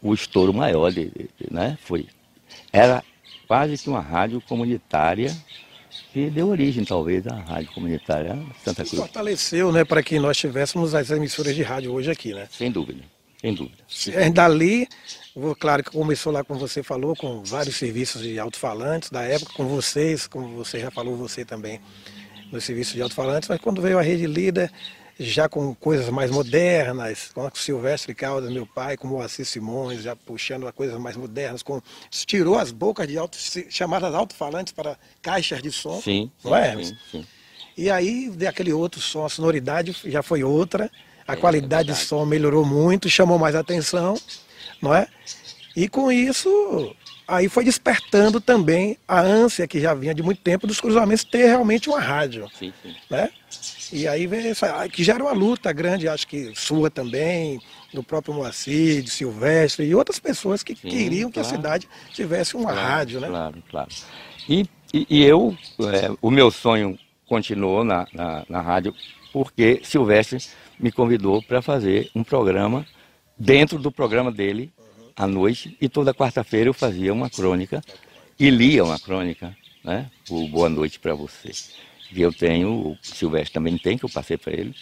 o 0.00 0.12
estouro 0.12 0.52
maior, 0.52 0.90
de, 0.90 1.06
de, 1.06 1.28
né? 1.50 1.78
Foi, 1.82 2.06
era 2.72 3.02
quase 3.46 3.78
que 3.78 3.88
uma 3.88 4.00
rádio 4.00 4.40
comunitária 4.42 5.34
que 6.12 6.28
deu 6.30 6.48
origem, 6.48 6.84
talvez, 6.84 7.26
à 7.26 7.34
rádio 7.34 7.72
comunitária 7.72 8.38
Santa 8.64 8.84
Cruz. 8.84 9.00
Fortaleceu, 9.00 9.72
né, 9.72 9.84
para 9.84 10.02
que 10.02 10.18
nós 10.18 10.36
tivéssemos 10.36 10.94
as 10.94 11.10
emissoras 11.10 11.54
de 11.54 11.62
rádio 11.62 11.92
hoje 11.92 12.10
aqui, 12.10 12.32
né? 12.34 12.48
Sem 12.50 12.70
dúvida, 12.70 13.02
sem 13.40 13.54
dúvida. 13.54 13.78
É, 14.14 14.30
dali, 14.30 14.88
claro 15.58 15.82
que 15.82 15.90
começou 15.90 16.32
lá, 16.32 16.44
como 16.44 16.60
você 16.60 16.82
falou, 16.82 17.16
com 17.16 17.42
vários 17.42 17.76
serviços 17.76 18.22
de 18.22 18.38
alto-falantes 18.38 19.10
da 19.10 19.22
época, 19.22 19.52
com 19.54 19.66
vocês, 19.66 20.26
como 20.26 20.48
você 20.56 20.80
já 20.80 20.90
falou, 20.90 21.16
você 21.16 21.44
também, 21.44 21.80
nos 22.50 22.64
serviços 22.64 22.94
de 22.94 23.02
alto-falantes, 23.02 23.48
mas 23.48 23.60
quando 23.60 23.80
veio 23.80 23.98
a 23.98 24.02
rede 24.02 24.26
líder, 24.26 24.70
já 25.18 25.48
com 25.48 25.74
coisas 25.74 26.08
mais 26.08 26.30
modernas, 26.30 27.30
com 27.34 27.46
o 27.46 27.50
Silvestre 27.54 28.14
Caldas, 28.14 28.50
meu 28.50 28.66
pai, 28.66 28.96
com 28.96 29.06
o 29.08 29.10
Moacir 29.12 29.46
Simões, 29.46 30.02
já 30.02 30.16
puxando 30.16 30.70
coisas 30.72 30.98
mais 30.98 31.16
modernas, 31.16 31.62
com, 31.62 31.80
tirou 32.10 32.58
as 32.58 32.70
bocas 32.70 33.06
de 33.06 33.16
alto, 33.16 33.36
chamadas 33.70 34.14
alto-falantes 34.14 34.72
para 34.72 34.98
caixas 35.20 35.62
de 35.62 35.70
som, 35.70 36.00
sim, 36.00 36.30
não 36.44 36.54
é, 36.54 36.84
sim, 36.84 36.96
sim. 37.10 37.26
E 37.76 37.90
aí, 37.90 38.28
daquele 38.28 38.72
outro 38.72 39.00
som, 39.00 39.24
a 39.24 39.30
sonoridade 39.30 39.96
já 40.04 40.22
foi 40.22 40.44
outra, 40.44 40.90
a 41.26 41.32
é, 41.32 41.36
qualidade 41.36 41.90
é 41.90 41.94
de 41.94 41.98
som 41.98 42.24
melhorou 42.26 42.64
muito, 42.64 43.08
chamou 43.08 43.38
mais 43.38 43.54
atenção, 43.54 44.14
não 44.82 44.94
é? 44.94 45.06
E 45.74 45.88
com 45.88 46.12
isso, 46.12 46.94
aí 47.26 47.48
foi 47.48 47.64
despertando 47.64 48.40
também 48.40 48.98
a 49.06 49.20
ânsia 49.20 49.66
que 49.66 49.80
já 49.80 49.94
vinha 49.94 50.14
de 50.14 50.22
muito 50.22 50.42
tempo 50.42 50.66
dos 50.66 50.80
cruzamentos 50.80 51.24
ter 51.24 51.46
realmente 51.46 51.88
uma 51.88 52.00
rádio, 52.00 52.48
sim, 52.58 52.72
sim. 52.82 52.94
né? 53.08 53.30
E 53.92 54.08
aí 54.08 54.26
vem 54.26 54.48
essa, 54.48 54.88
que 54.88 55.04
já 55.04 55.14
era 55.14 55.22
uma 55.22 55.32
luta 55.32 55.70
grande, 55.72 56.08
acho 56.08 56.26
que 56.26 56.52
sua 56.54 56.90
também, 56.90 57.60
do 57.92 58.02
próprio 58.02 58.34
Moacir, 58.34 59.02
de 59.02 59.10
Silvestre 59.10 59.86
e 59.86 59.94
outras 59.94 60.18
pessoas 60.18 60.62
que 60.62 60.74
Sim, 60.74 60.88
queriam 60.88 61.30
claro. 61.30 61.32
que 61.32 61.40
a 61.40 61.44
cidade 61.56 61.88
tivesse 62.12 62.56
uma 62.56 62.72
claro, 62.72 62.88
rádio, 62.88 63.20
né? 63.20 63.28
Claro, 63.28 63.62
claro. 63.70 63.88
E, 64.48 64.66
e, 64.92 65.06
e 65.10 65.22
eu, 65.22 65.56
é, 65.80 66.10
o 66.22 66.30
meu 66.30 66.50
sonho 66.50 66.98
continuou 67.26 67.84
na, 67.84 68.06
na, 68.12 68.44
na 68.48 68.60
rádio 68.60 68.94
porque 69.32 69.80
Silvestre 69.84 70.38
me 70.78 70.90
convidou 70.90 71.42
para 71.42 71.60
fazer 71.60 72.10
um 72.14 72.24
programa 72.24 72.86
dentro 73.44 73.78
do 73.78 73.90
programa 73.90 74.30
dele 74.30 74.72
à 75.16 75.26
noite 75.26 75.76
e 75.80 75.88
toda 75.88 76.14
quarta-feira 76.14 76.68
eu 76.68 76.74
fazia 76.74 77.12
uma 77.12 77.28
crônica 77.28 77.82
e 78.38 78.48
lia 78.50 78.84
uma 78.84 78.98
crônica, 78.98 79.56
né? 79.84 80.10
O 80.30 80.48
Boa 80.48 80.68
Noite 80.68 80.98
para 80.98 81.14
você 81.14 81.52
eu 82.20 82.32
tenho, 82.32 82.70
o 82.70 82.98
Silvestre 83.02 83.54
também 83.54 83.78
tem, 83.78 83.96
que 83.96 84.04
eu 84.04 84.10
passei 84.10 84.36
para 84.36 84.52
ele, 84.52 84.74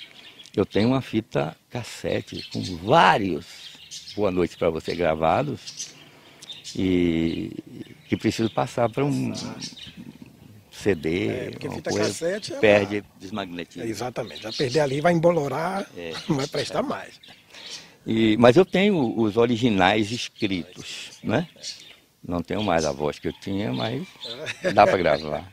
eu 0.57 0.67
tenho 0.67 0.89
uma 0.89 1.01
fita 1.01 1.57
cassete 1.71 2.49
com 2.53 2.61
vários 2.79 3.47
Boa 4.17 4.31
Noite 4.31 4.57
para 4.57 4.71
você 4.71 4.95
gravados 4.95 5.95
e 6.75 7.53
que 8.09 8.17
preciso 8.17 8.51
passar 8.51 8.89
para 8.89 9.05
um 9.05 9.33
CD, 10.71 11.29
é, 11.29 11.51
porque 11.51 11.71
fita 11.71 11.91
coisa, 11.91 12.09
cassete 12.09 12.53
perde, 12.55 12.97
ela... 12.97 13.07
desmagnetiza. 13.19 13.87
exatamente, 13.87 14.43
já 14.43 14.53
perder 14.53 14.81
ali 14.81 15.01
vai 15.01 15.13
embolorar, 15.13 15.87
é, 15.97 16.13
não 16.29 16.37
vai 16.37 16.47
prestar 16.47 16.81
é. 16.81 16.83
mais. 16.83 17.21
E, 18.11 18.37
mas 18.39 18.57
eu 18.57 18.65
tenho 18.65 19.17
os 19.17 19.37
originais 19.37 20.11
escritos, 20.11 21.21
né? 21.23 21.47
Não 22.27 22.43
tenho 22.43 22.61
mais 22.61 22.85
a 22.85 22.91
voz 22.91 23.21
que 23.21 23.29
eu 23.29 23.33
tinha, 23.33 23.73
mas 23.73 24.05
dá 24.75 24.85
para 24.85 24.97
gravar. 24.97 25.53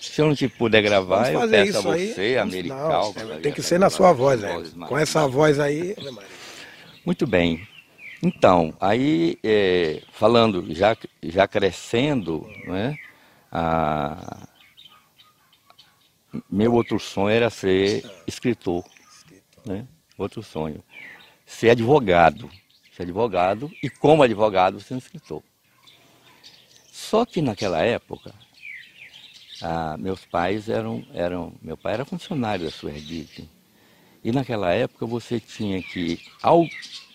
Se 0.00 0.22
eu 0.22 0.26
não 0.26 0.34
te 0.34 0.48
puder 0.48 0.80
gravar, 0.80 1.30
eu 1.30 1.46
peço 1.50 1.76
a 1.76 1.80
você, 1.82 2.20
aí. 2.20 2.38
americal. 2.38 3.14
Não, 3.14 3.40
tem 3.42 3.52
que 3.52 3.60
ser 3.60 3.78
na 3.78 3.90
sua 3.90 4.10
voz, 4.10 4.40
né? 4.40 4.62
Com 4.88 4.96
essa 4.96 5.28
voz 5.28 5.60
aí. 5.60 5.94
Muito 7.04 7.26
bem. 7.26 7.68
Então, 8.22 8.72
aí, 8.80 9.38
é, 9.44 10.00
falando, 10.12 10.74
já, 10.74 10.96
já 11.22 11.46
crescendo, 11.46 12.48
né, 12.64 12.96
a, 13.50 14.48
meu 16.50 16.72
outro 16.72 16.98
sonho 16.98 17.36
era 17.36 17.50
ser 17.50 18.02
escritor. 18.26 18.82
Né? 19.66 19.86
Outro 20.16 20.42
sonho. 20.42 20.82
Ser 21.58 21.70
advogado. 21.70 22.50
Ser 22.96 23.02
advogado 23.02 23.70
e, 23.82 23.88
como 23.88 24.22
advogado, 24.22 24.80
ser 24.80 24.94
um 24.94 24.98
escritor. 24.98 25.42
Só 26.90 27.24
que 27.24 27.40
naquela 27.40 27.82
época, 27.82 28.34
ah, 29.60 29.96
meus 29.98 30.24
pais 30.24 30.68
eram, 30.68 31.06
eram. 31.14 31.52
Meu 31.62 31.76
pai 31.76 31.94
era 31.94 32.04
funcionário 32.04 32.64
da 32.64 32.70
Suerdite. 32.70 33.48
E 34.24 34.32
naquela 34.32 34.72
época 34.72 35.06
você 35.06 35.38
tinha 35.38 35.80
que. 35.82 36.18
Ao, 36.42 36.66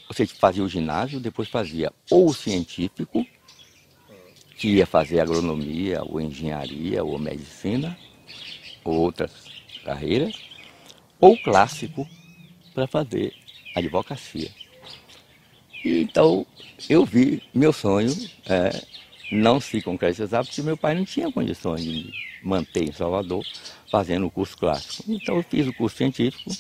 você 0.08 0.26
fazia 0.26 0.64
o 0.64 0.70
ginásio, 0.70 1.20
depois 1.20 1.50
fazia 1.50 1.92
ou 2.10 2.30
o 2.30 2.34
científico, 2.34 3.26
que 4.56 4.70
ia 4.70 4.86
fazer 4.86 5.20
agronomia, 5.20 6.04
ou 6.04 6.22
engenharia, 6.22 7.04
ou 7.04 7.20
medicina, 7.20 7.98
ou 8.84 8.94
outras 8.94 9.32
carreiras, 9.84 10.40
ou 11.20 11.38
clássico 11.38 12.08
para 12.74 12.88
fazer 12.88 13.34
advocacia. 13.78 14.50
E, 15.84 16.02
então 16.02 16.46
eu 16.90 17.06
vi 17.06 17.42
meu 17.54 17.72
sonho 17.72 18.14
é, 18.46 18.84
não 19.32 19.60
se 19.60 19.82
concretizar 19.82 20.46
porque 20.46 20.62
meu 20.62 20.78
pai 20.78 20.96
não 20.96 21.06
tinha 21.06 21.32
condições 21.32 21.84
de 21.84 21.90
me 21.90 22.14
manter 22.44 22.84
em 22.84 22.92
Salvador 22.92 23.46
fazendo 23.92 24.28
o 24.28 24.32
curso 24.32 24.58
clássico. 24.58 25.04
Então 25.08 25.38
eu 25.38 25.44
fiz 25.44 25.68
o 25.68 25.74
curso 25.74 25.98
científico, 25.98 26.52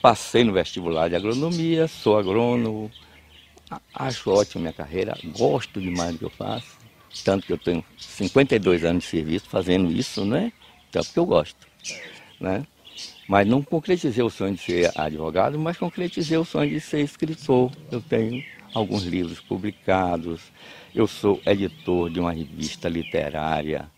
passei 0.00 0.44
no 0.44 0.52
vestibular 0.52 1.08
de 1.08 1.16
agronomia, 1.16 1.88
sou 1.88 2.18
agrônomo, 2.18 2.90
acho 3.92 4.30
ótima 4.30 4.62
minha 4.62 4.72
carreira, 4.72 5.16
gosto 5.36 5.80
demais 5.80 6.12
do 6.12 6.18
que 6.18 6.24
eu 6.24 6.30
faço, 6.30 6.76
tanto 7.24 7.46
que 7.46 7.52
eu 7.52 7.58
tenho 7.58 7.84
52 7.98 8.84
anos 8.84 9.04
de 9.04 9.10
serviço 9.10 9.46
fazendo 9.48 9.90
isso, 9.90 10.24
né? 10.24 10.52
Então 10.88 11.02
porque 11.02 11.18
eu 11.18 11.26
gosto, 11.26 11.66
né? 12.40 12.66
Mas 13.28 13.46
não 13.46 13.62
concretizei 13.62 14.22
o 14.22 14.30
sonho 14.30 14.54
de 14.54 14.60
ser 14.60 14.92
advogado, 14.94 15.58
mas 15.58 15.76
concretizei 15.76 16.36
o 16.36 16.44
sonho 16.44 16.70
de 16.70 16.80
ser 16.80 17.00
escritor. 17.00 17.72
Eu 17.90 18.00
tenho 18.00 18.44
alguns 18.74 19.04
livros 19.04 19.40
publicados, 19.40 20.40
eu 20.94 21.06
sou 21.06 21.40
editor 21.46 22.10
de 22.10 22.20
uma 22.20 22.32
revista 22.32 22.88
literária, 22.88 23.90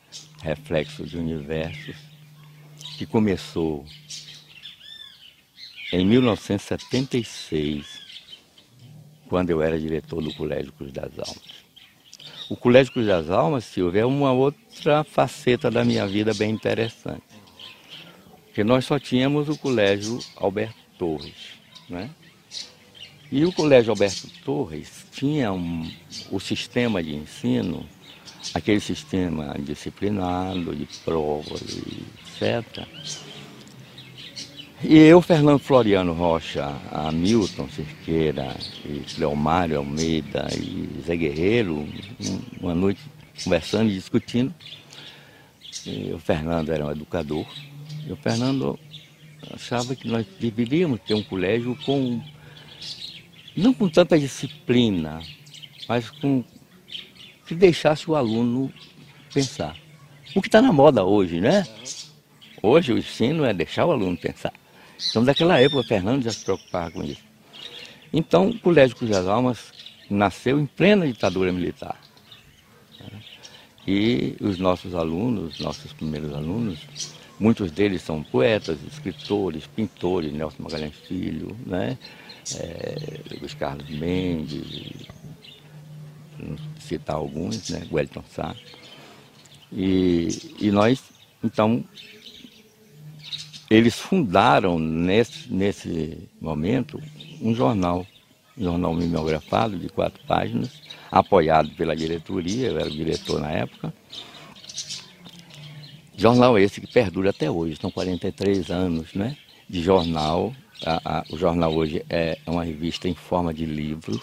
Reflexo 0.43 1.05
de 1.05 1.19
Universos, 1.19 1.97
que 2.97 3.05
começou 3.07 3.85
em 5.93 6.05
1976, 6.07 7.87
quando 9.29 9.51
eu 9.51 9.61
era 9.63 9.79
diretor 9.79 10.23
do 10.23 10.33
Colégio 10.35 10.73
Cruz 10.73 10.93
das 10.93 11.19
Almas. 11.19 11.67
O 12.49 12.57
Colégio 12.57 12.93
Cruz 12.93 13.07
das 13.07 13.29
Almas, 13.29 13.65
Silvia, 13.65 14.03
é 14.03 14.07
uma 14.07 14.33
outra 14.33 15.03
faceta 15.03 15.71
da 15.71 15.85
minha 15.85 16.07
vida 16.07 16.33
bem 16.33 16.51
interessante. 16.51 17.26
Porque 18.57 18.65
nós 18.65 18.87
só 18.87 18.99
tínhamos 18.99 19.51
o 19.51 19.59
Colégio 19.59 20.19
Alberto 20.35 20.81
Torres, 20.99 21.59
né? 21.91 22.09
E 23.31 23.45
o 23.45 23.53
Colégio 23.53 23.91
Alberto 23.91 24.31
Torres 24.43 25.05
tinha 25.13 25.53
um, 25.53 25.87
o 26.31 26.41
sistema 26.41 27.03
de 27.03 27.15
ensino, 27.15 27.85
aquele 28.55 28.81
sistema 28.81 29.55
disciplinado, 29.59 30.75
de 30.75 30.89
provas, 31.05 31.61
etc. 32.41 32.89
E 34.83 34.97
eu, 34.97 35.21
Fernando 35.21 35.59
Floriano 35.59 36.15
Rocha, 36.15 36.81
Hamilton 36.91 37.69
Cerqueira, 37.69 38.57
e 38.87 39.01
Cleomário 39.17 39.77
Almeida 39.77 40.49
e 40.57 41.03
Zé 41.07 41.15
Guerreiro, 41.15 41.87
uma 42.59 42.75
noite 42.75 43.03
conversando 43.45 43.91
e 43.91 43.95
discutindo. 43.95 44.55
E 45.85 46.11
o 46.15 46.19
Fernando 46.19 46.71
era 46.71 46.87
um 46.87 46.91
educador. 46.91 47.47
E 48.07 48.13
o 48.13 48.17
Fernando 48.17 48.79
achava 49.53 49.97
que 49.97 50.07
nós 50.07 50.25
deveríamos 50.39 51.01
ter 51.01 51.15
um 51.15 51.23
colégio 51.23 51.77
com 51.85 52.23
não 53.57 53.73
com 53.73 53.89
tanta 53.89 54.19
disciplina, 54.19 55.21
mas 55.89 56.11
com 56.11 56.45
que 57.47 57.55
deixasse 57.55 58.11
o 58.11 58.15
aluno 58.15 58.73
pensar. 59.33 59.77
O 60.35 60.43
que 60.43 60.49
está 60.49 60.61
na 60.61 60.73
moda 60.73 61.05
hoje, 61.05 61.41
né? 61.41 61.67
Hoje 62.63 62.93
o 62.93 62.99
ensino 62.99 63.45
é 63.45 63.55
deixar 63.55 63.87
o 63.87 63.93
aluno 63.93 64.17
pensar. 64.17 64.53
Então, 65.11 65.25
daquela 65.25 65.59
época, 65.61 65.81
o 65.81 65.85
Fernando 65.85 66.25
já 66.25 66.33
se 66.33 66.45
preocupava 66.45 66.91
com 66.91 67.05
isso. 67.05 67.25
Então, 68.13 68.51
o 68.51 68.59
Colégio 68.59 68.97
Cruz 68.97 69.11
das 69.11 69.27
Almas 69.27 69.73
nasceu 70.11 70.59
em 70.59 70.67
plena 70.67 71.07
ditadura 71.07 71.53
militar. 71.53 72.01
E 73.87 74.37
os 74.41 74.59
nossos 74.59 74.95
alunos, 74.95 75.61
nossos 75.61 75.93
primeiros 75.93 76.35
alunos, 76.35 76.79
muitos 77.39 77.71
deles 77.71 78.03
são 78.03 78.23
poetas, 78.23 78.79
escritores, 78.91 79.67
pintores, 79.67 80.33
Nelson 80.33 80.63
Magalhães 80.63 80.95
Filho, 81.07 81.57
né? 81.67 81.99
é, 82.55 83.21
Luiz 83.41 83.55
Carlos 83.55 83.89
Mendes, 83.89 84.93
citar 86.79 87.17
alguns, 87.17 87.71
né? 87.71 87.87
Wellington 87.91 88.23
Sá. 88.31 88.55
E, 89.73 90.29
e 90.61 90.71
nós, 90.71 91.03
então, 91.43 91.85
eles 93.69 93.99
fundaram 93.99 94.79
nesse, 94.79 95.53
nesse 95.53 96.29
momento 96.41 97.03
um 97.41 97.55
jornal, 97.55 98.07
um 98.57 98.63
jornal 98.63 98.95
mimeografado 98.95 99.77
de 99.77 99.89
quatro 99.89 100.23
páginas, 100.27 100.81
apoiado 101.11 101.71
pela 101.71 101.97
diretoria, 101.97 102.69
eu 102.69 102.79
era 102.79 102.89
o 102.89 102.93
diretor 102.93 103.41
na 103.41 103.51
época. 103.51 103.93
Jornal 106.17 106.59
esse 106.59 106.81
que 106.81 106.87
perdura 106.87 107.31
até 107.31 107.51
hoje, 107.51 107.77
são 107.81 107.91
43 107.91 108.71
anos 108.71 109.13
né, 109.15 109.37
de 109.69 109.83
jornal 109.83 110.55
a, 110.85 111.19
a, 111.19 111.25
o 111.31 111.39
jornal 111.39 111.75
hoje 111.75 112.05
é 112.11 112.39
uma 112.47 112.65
revista 112.65 113.09
em 113.09 113.15
forma 113.15 113.55
de 113.55 113.65
livro 113.65 114.21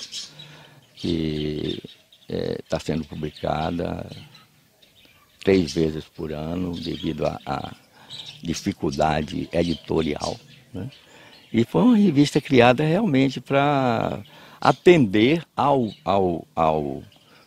que 0.96 1.82
está 2.28 2.30
é, 2.30 2.58
tá 2.70 2.80
sendo 2.80 3.04
publicada 3.06 4.06
três 5.44 5.74
vezes 5.74 6.06
por 6.06 6.32
ano 6.32 6.74
devido 6.74 7.26
à 7.26 7.76
dificuldade 8.42 9.50
editorial. 9.52 10.40
Né? 10.74 10.90
E 11.52 11.64
foi 11.64 11.82
uma 11.82 11.98
revista 11.98 12.40
criada 12.40 12.84
realmente 12.84 13.42
para 13.42 14.24
atender 14.62 15.44
ao, 15.56 15.90
ao, 16.06 16.48
ao 16.56 17.04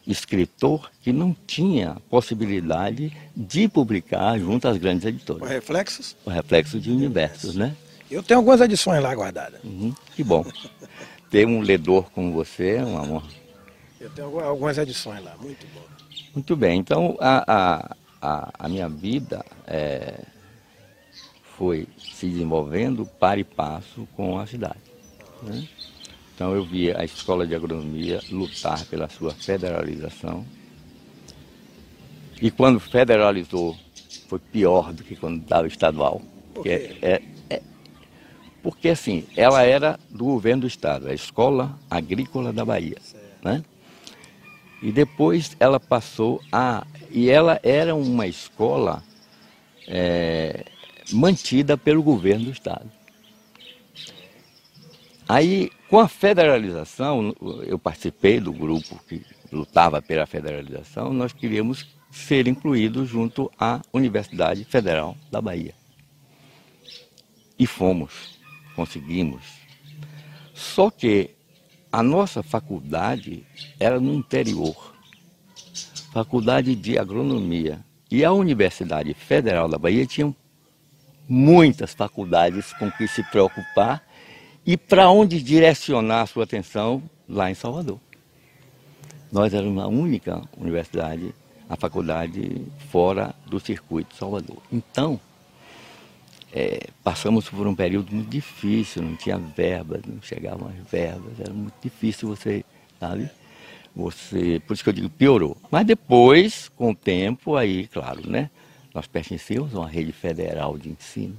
escritor 0.06 0.90
que 1.02 1.12
não 1.12 1.36
tinha 1.46 1.96
possibilidade 2.08 3.12
de 3.34 3.68
publicar 3.68 4.38
junto 4.38 4.68
às 4.68 4.76
grandes 4.76 5.04
editoras. 5.04 5.42
O 5.42 5.46
Reflexos? 5.46 6.16
O 6.24 6.30
Reflexos 6.30 6.82
de 6.82 6.90
Universos, 6.90 7.54
né? 7.56 7.76
Eu 8.10 8.22
tenho 8.22 8.38
algumas 8.38 8.60
edições 8.60 9.02
lá 9.02 9.14
guardadas. 9.14 9.62
Uhum, 9.64 9.92
que 10.14 10.22
bom. 10.22 10.44
Ter 11.30 11.46
um 11.46 11.60
ledor 11.60 12.08
como 12.12 12.32
você 12.32 12.76
é 12.76 12.84
um 12.84 12.96
amor. 12.96 13.24
Eu 14.00 14.08
tenho 14.10 14.38
algumas 14.40 14.78
edições 14.78 15.22
lá, 15.24 15.34
muito 15.40 15.66
bom. 15.74 15.82
Muito 16.34 16.54
bem, 16.54 16.78
então 16.78 17.16
a, 17.18 17.94
a, 18.20 18.50
a 18.58 18.68
minha 18.68 18.88
vida 18.88 19.44
é, 19.66 20.20
foi 21.56 21.88
se 21.98 22.28
desenvolvendo 22.28 23.06
para 23.06 23.40
e 23.40 23.44
passo 23.44 24.06
com 24.14 24.38
a 24.38 24.46
cidade. 24.46 24.78
Né? 25.42 25.66
Então 26.36 26.54
eu 26.54 26.62
vi 26.62 26.94
a 26.94 27.02
escola 27.02 27.46
de 27.46 27.54
agronomia 27.54 28.20
lutar 28.30 28.84
pela 28.84 29.08
sua 29.08 29.32
federalização. 29.32 30.44
E 32.40 32.50
quando 32.50 32.78
federalizou, 32.78 33.74
foi 34.28 34.38
pior 34.38 34.92
do 34.92 35.02
que 35.02 35.16
quando 35.16 35.40
estava 35.40 35.66
estadual. 35.66 36.20
Porque 36.52 36.98
é, 37.00 37.22
porque 38.66 38.88
assim, 38.88 39.24
ela 39.36 39.62
era 39.62 39.96
do 40.10 40.24
governo 40.24 40.62
do 40.62 40.66
estado, 40.66 41.08
a 41.08 41.14
Escola 41.14 41.78
Agrícola 41.88 42.52
da 42.52 42.64
Bahia. 42.64 42.96
Né? 43.40 43.62
E 44.82 44.90
depois 44.90 45.56
ela 45.60 45.78
passou 45.78 46.42
a. 46.50 46.84
E 47.08 47.30
ela 47.30 47.60
era 47.62 47.94
uma 47.94 48.26
escola 48.26 49.04
é, 49.86 50.64
mantida 51.12 51.78
pelo 51.78 52.02
governo 52.02 52.46
do 52.46 52.50
estado. 52.50 52.90
Aí, 55.28 55.70
com 55.88 55.98
a 55.98 56.08
federalização, 56.08 57.34
eu 57.64 57.78
participei 57.78 58.40
do 58.40 58.52
grupo 58.52 58.98
que 59.08 59.24
lutava 59.52 60.02
pela 60.02 60.26
federalização, 60.26 61.12
nós 61.12 61.32
queríamos 61.32 61.86
ser 62.10 62.46
incluídos 62.46 63.08
junto 63.08 63.50
à 63.58 63.80
Universidade 63.92 64.64
Federal 64.64 65.16
da 65.30 65.40
Bahia. 65.40 65.74
E 67.58 67.66
fomos 67.66 68.36
conseguimos. 68.76 69.42
Só 70.54 70.90
que 70.90 71.30
a 71.90 72.02
nossa 72.02 72.42
faculdade 72.42 73.46
era 73.80 73.98
no 73.98 74.12
interior, 74.14 74.94
faculdade 76.12 76.76
de 76.76 76.98
agronomia. 76.98 77.84
E 78.10 78.24
a 78.24 78.32
Universidade 78.32 79.14
Federal 79.14 79.68
da 79.68 79.78
Bahia 79.78 80.06
tinha 80.06 80.32
muitas 81.28 81.92
faculdades 81.92 82.72
com 82.74 82.90
que 82.92 83.08
se 83.08 83.22
preocupar 83.24 84.05
e 84.66 84.76
para 84.76 85.08
onde 85.08 85.40
direcionar 85.40 86.22
a 86.22 86.26
sua 86.26 86.44
atenção 86.44 87.02
lá 87.28 87.50
em 87.50 87.54
Salvador. 87.54 88.00
Nós 89.30 89.54
éramos 89.54 89.82
a 89.82 89.86
única 89.86 90.42
universidade, 90.56 91.32
a 91.68 91.76
faculdade 91.76 92.62
fora 92.90 93.34
do 93.46 93.60
circuito 93.60 94.12
de 94.12 94.18
Salvador. 94.18 94.58
Então, 94.72 95.20
é, 96.52 96.88
passamos 97.04 97.48
por 97.48 97.66
um 97.66 97.74
período 97.74 98.12
muito 98.12 98.30
difícil, 98.30 99.02
não 99.02 99.14
tinha 99.14 99.38
verbas, 99.38 100.02
não 100.06 100.20
chegavam 100.20 100.68
as 100.68 100.90
verbas, 100.90 101.38
era 101.38 101.52
muito 101.52 101.74
difícil 101.80 102.28
você, 102.28 102.64
sabe? 102.98 103.30
Você, 103.94 104.60
por 104.66 104.74
isso 104.74 104.82
que 104.82 104.88
eu 104.88 104.94
digo, 104.94 105.08
piorou. 105.08 105.56
Mas 105.70 105.86
depois, 105.86 106.68
com 106.70 106.90
o 106.90 106.94
tempo, 106.94 107.56
aí, 107.56 107.86
claro, 107.86 108.28
né? 108.28 108.50
Nós 108.92 109.06
pertencíamos 109.06 109.74
a 109.74 109.80
uma 109.80 109.88
rede 109.88 110.12
federal 110.12 110.76
de 110.76 110.88
ensino. 110.88 111.36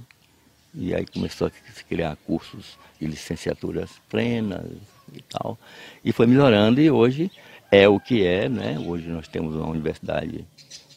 E 0.79 0.93
aí 0.93 1.07
começou 1.07 1.47
a 1.47 1.73
se 1.73 1.83
criar 1.83 2.15
cursos 2.17 2.77
de 3.01 3.07
licenciaturas 3.07 3.89
plenas 4.07 4.63
e 5.11 5.21
tal. 5.23 5.57
E 6.05 6.11
foi 6.11 6.27
melhorando 6.27 6.79
e 6.79 6.91
hoje 6.91 7.31
é 7.71 7.87
o 7.87 7.99
que 7.99 8.23
é, 8.23 8.47
né? 8.47 8.77
Hoje 8.77 9.07
nós 9.09 9.27
temos 9.27 9.55
uma 9.55 9.67
universidade, 9.67 10.45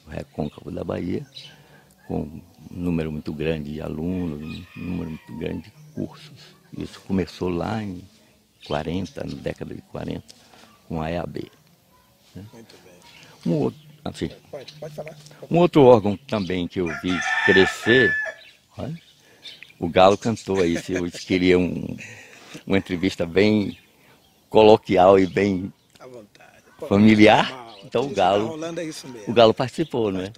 Recôncavo 0.06 0.70
da 0.70 0.84
Bahia, 0.84 1.26
com 2.06 2.20
um 2.20 2.42
número 2.70 3.10
muito 3.10 3.32
grande 3.32 3.72
de 3.72 3.80
alunos, 3.80 4.62
um 4.76 4.80
número 4.80 5.10
muito 5.10 5.38
grande 5.38 5.62
de 5.62 5.72
cursos. 5.94 6.54
Isso 6.76 7.00
começou 7.00 7.48
lá 7.48 7.82
em 7.82 8.02
40, 8.66 9.24
na 9.24 9.34
década 9.34 9.74
de 9.74 9.80
40, 9.80 10.22
com 10.86 11.00
a 11.00 11.10
EAB. 11.10 11.50
Né? 12.34 12.44
Muito 12.52 12.74
bem. 12.84 13.00
Um 13.46 13.56
outro, 13.56 13.80
assim, 14.04 14.28
pode, 14.50 14.74
pode 14.74 14.94
falar. 14.94 15.16
Um 15.50 15.56
outro 15.56 15.84
órgão 15.84 16.18
também 16.18 16.68
que 16.68 16.80
eu 16.80 16.86
vi 17.00 17.18
crescer, 17.46 18.14
olha, 18.76 19.09
o 19.80 19.88
Galo 19.88 20.18
cantou 20.18 20.60
aí, 20.60 20.78
se 20.78 20.92
eu 20.92 21.10
queria 21.10 21.58
um, 21.58 21.96
uma 22.66 22.76
entrevista 22.76 23.24
bem 23.24 23.78
coloquial 24.50 25.18
e 25.18 25.26
bem 25.26 25.72
familiar, 26.86 27.74
então 27.82 28.04
o 28.04 28.10
Galo, 28.10 28.60
o 29.26 29.32
Galo 29.32 29.54
participou, 29.54 30.12
né? 30.12 30.30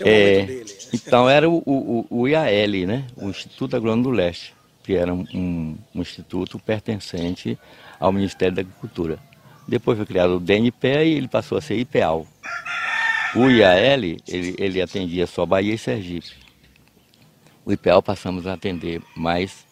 É, 0.00 0.42
dele. 0.42 0.66
Então 0.92 1.28
era 1.30 1.48
o, 1.48 1.62
o, 1.64 2.06
o 2.10 2.28
IAL, 2.28 2.86
né? 2.86 3.06
O 3.16 3.30
Instituto 3.30 3.74
Agrônomo 3.74 4.02
do 4.02 4.10
Leste, 4.10 4.54
que 4.82 4.94
era 4.94 5.14
um, 5.14 5.78
um 5.94 6.00
instituto 6.00 6.58
pertencente 6.58 7.58
ao 7.98 8.12
Ministério 8.12 8.54
da 8.54 8.60
Agricultura. 8.60 9.18
Depois 9.66 9.96
foi 9.96 10.06
criado 10.06 10.36
o 10.36 10.40
DNPE 10.40 10.88
e 10.88 11.14
ele 11.14 11.28
passou 11.28 11.56
a 11.56 11.60
ser 11.60 11.76
IPAL. 11.76 12.26
O 13.34 13.48
IAL, 13.48 13.78
ele, 13.78 14.22
ele 14.26 14.82
atendia 14.82 15.26
só 15.26 15.46
Bahia 15.46 15.72
e 15.72 15.78
Sergipe. 15.78 16.42
O 17.64 17.72
IPAL 17.72 18.02
passamos 18.02 18.46
a 18.46 18.54
atender 18.54 19.00
mais 19.16 19.64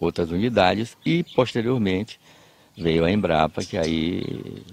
outras 0.00 0.30
unidades 0.30 0.96
e, 1.04 1.22
posteriormente, 1.22 2.18
veio 2.76 3.04
a 3.04 3.10
Embrapa, 3.10 3.64
que 3.64 3.78
aí 3.78 4.64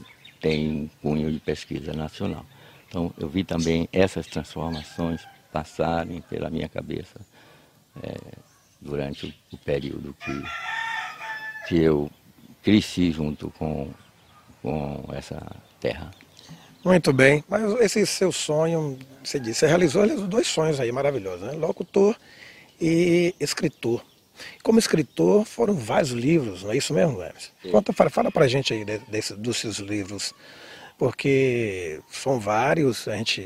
tem 0.42 0.72
um 0.72 0.90
cunho 1.02 1.32
de 1.32 1.40
pesquisa 1.40 1.94
nacional. 1.94 2.46
Então, 2.88 3.14
eu 3.18 3.30
vi 3.30 3.44
também 3.44 3.88
essas 3.92 4.28
transformações 4.28 5.22
passarem 5.52 6.22
pela 6.22 6.50
minha 6.50 6.68
cabeça 6.68 7.22
é, 8.02 8.16
durante 8.82 9.28
o, 9.28 9.56
o, 9.56 9.58
período 9.58 10.16
que, 10.20 10.44
que 11.68 11.80
eu 11.80 12.10
cresci 12.64 13.12
junto 13.12 13.52
com, 13.52 13.92
com 14.62 15.06
essa 15.14 15.40
terra. 15.80 16.12
Muito 16.84 17.14
bem, 17.14 17.44
mas 17.48 17.64
esse 17.80 18.06
seu 18.06 18.32
sonho, 18.32 18.98
você 19.24 19.40
disse, 19.40 19.60
você 19.60 19.68
realizou 19.68 20.06
dois 20.28 20.48
sonhos 20.48 20.80
aí 20.80 20.92
maravilhosos, 20.92 21.48
né? 21.48 21.54
Locutor 21.54 22.16
e 22.84 23.34
escritor. 23.40 24.04
Como 24.62 24.78
escritor, 24.78 25.46
foram 25.46 25.74
vários 25.74 26.12
livros, 26.12 26.64
não 26.64 26.72
é 26.72 26.78
isso 26.78 26.94
mesmo, 26.94 27.22
Hermes? 27.22 27.52
Conta, 27.72 27.94
fala, 27.94 28.10
fala 28.10 28.32
pra 28.32 28.48
gente 28.48 28.74
aí 28.74 28.84
desse, 29.08 29.34
dos 29.36 29.58
seus 29.58 29.78
livros, 29.78 30.34
porque 30.98 32.02
são 32.12 32.40
vários, 32.40 33.08
a 33.08 33.16
gente. 33.16 33.42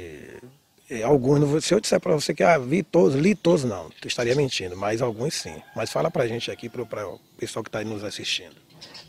Alguns, 1.03 1.65
se 1.65 1.73
eu 1.73 1.79
disser 1.79 1.99
para 1.99 2.15
você 2.15 2.33
que 2.33 2.41
ah, 2.41 2.57
vi 2.57 2.81
todos, 2.81 3.15
li 3.15 3.35
todos, 3.35 3.63
não, 3.63 3.91
estaria 4.03 4.33
mentindo, 4.33 4.75
mas 4.75 5.01
alguns 5.01 5.35
sim. 5.35 5.61
Mas 5.75 5.91
fala 5.91 6.09
pra 6.09 6.25
gente 6.25 6.49
aqui, 6.49 6.69
para 6.69 6.81
o 6.81 7.19
pessoal 7.37 7.61
que 7.61 7.69
está 7.69 7.83
nos 7.83 8.03
assistindo. 8.03 8.55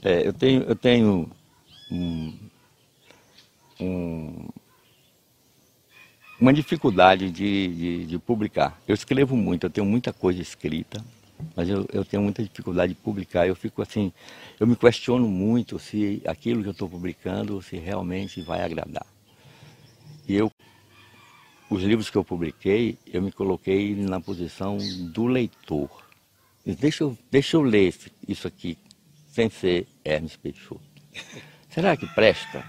É, 0.03 0.27
eu 0.27 0.33
tenho, 0.33 0.63
eu 0.65 0.77
tenho 0.77 1.31
um, 1.91 2.39
um, 3.81 4.49
uma 6.41 6.53
dificuldade 6.53 7.31
de, 7.31 7.69
de, 7.69 8.07
de 8.07 8.19
publicar. 8.19 8.81
Eu 8.87 8.95
escrevo 8.95 9.37
muito, 9.37 9.65
eu 9.65 9.71
tenho 9.71 9.87
muita 9.87 10.13
coisa 10.13 10.41
escrita, 10.41 11.05
mas 11.55 11.69
eu, 11.69 11.87
eu 11.93 12.05
tenho 12.05 12.23
muita 12.23 12.43
dificuldade 12.43 12.95
de 12.95 13.01
publicar. 13.01 13.47
Eu 13.47 13.57
fico 13.57 13.83
assim, 13.83 14.13
eu 14.59 14.67
me 14.67 14.77
questiono 14.77 15.29
muito 15.29 15.79
se 15.79 16.23
aquilo 16.27 16.63
que 16.63 16.69
eu 16.69 16.73
estou 16.73 16.89
publicando 16.89 17.61
se 17.63 17.77
realmente 17.77 18.41
vai 18.41 18.63
agradar. 18.63 19.07
E 20.29 20.35
eu, 20.35 20.53
os 21.71 21.83
livros 21.83 22.11
que 22.11 22.17
eu 22.17 22.25
publiquei, 22.25 22.99
eu 23.07 23.23
me 23.23 23.33
coloquei 23.33 23.95
na 23.97 24.21
posição 24.21 24.79
do 25.13 25.27
leitor. 25.27 25.91
Deixa 26.65 27.05
eu, 27.05 27.17
deixa 27.31 27.57
eu 27.57 27.63
ler 27.63 27.95
isso 28.27 28.47
aqui 28.47 28.77
sem 29.29 29.49
ser 29.49 29.87
Hermes 30.05 30.37
Peixoto. 30.37 30.83
Será 31.71 31.97
que 31.97 32.07
presta? 32.09 32.65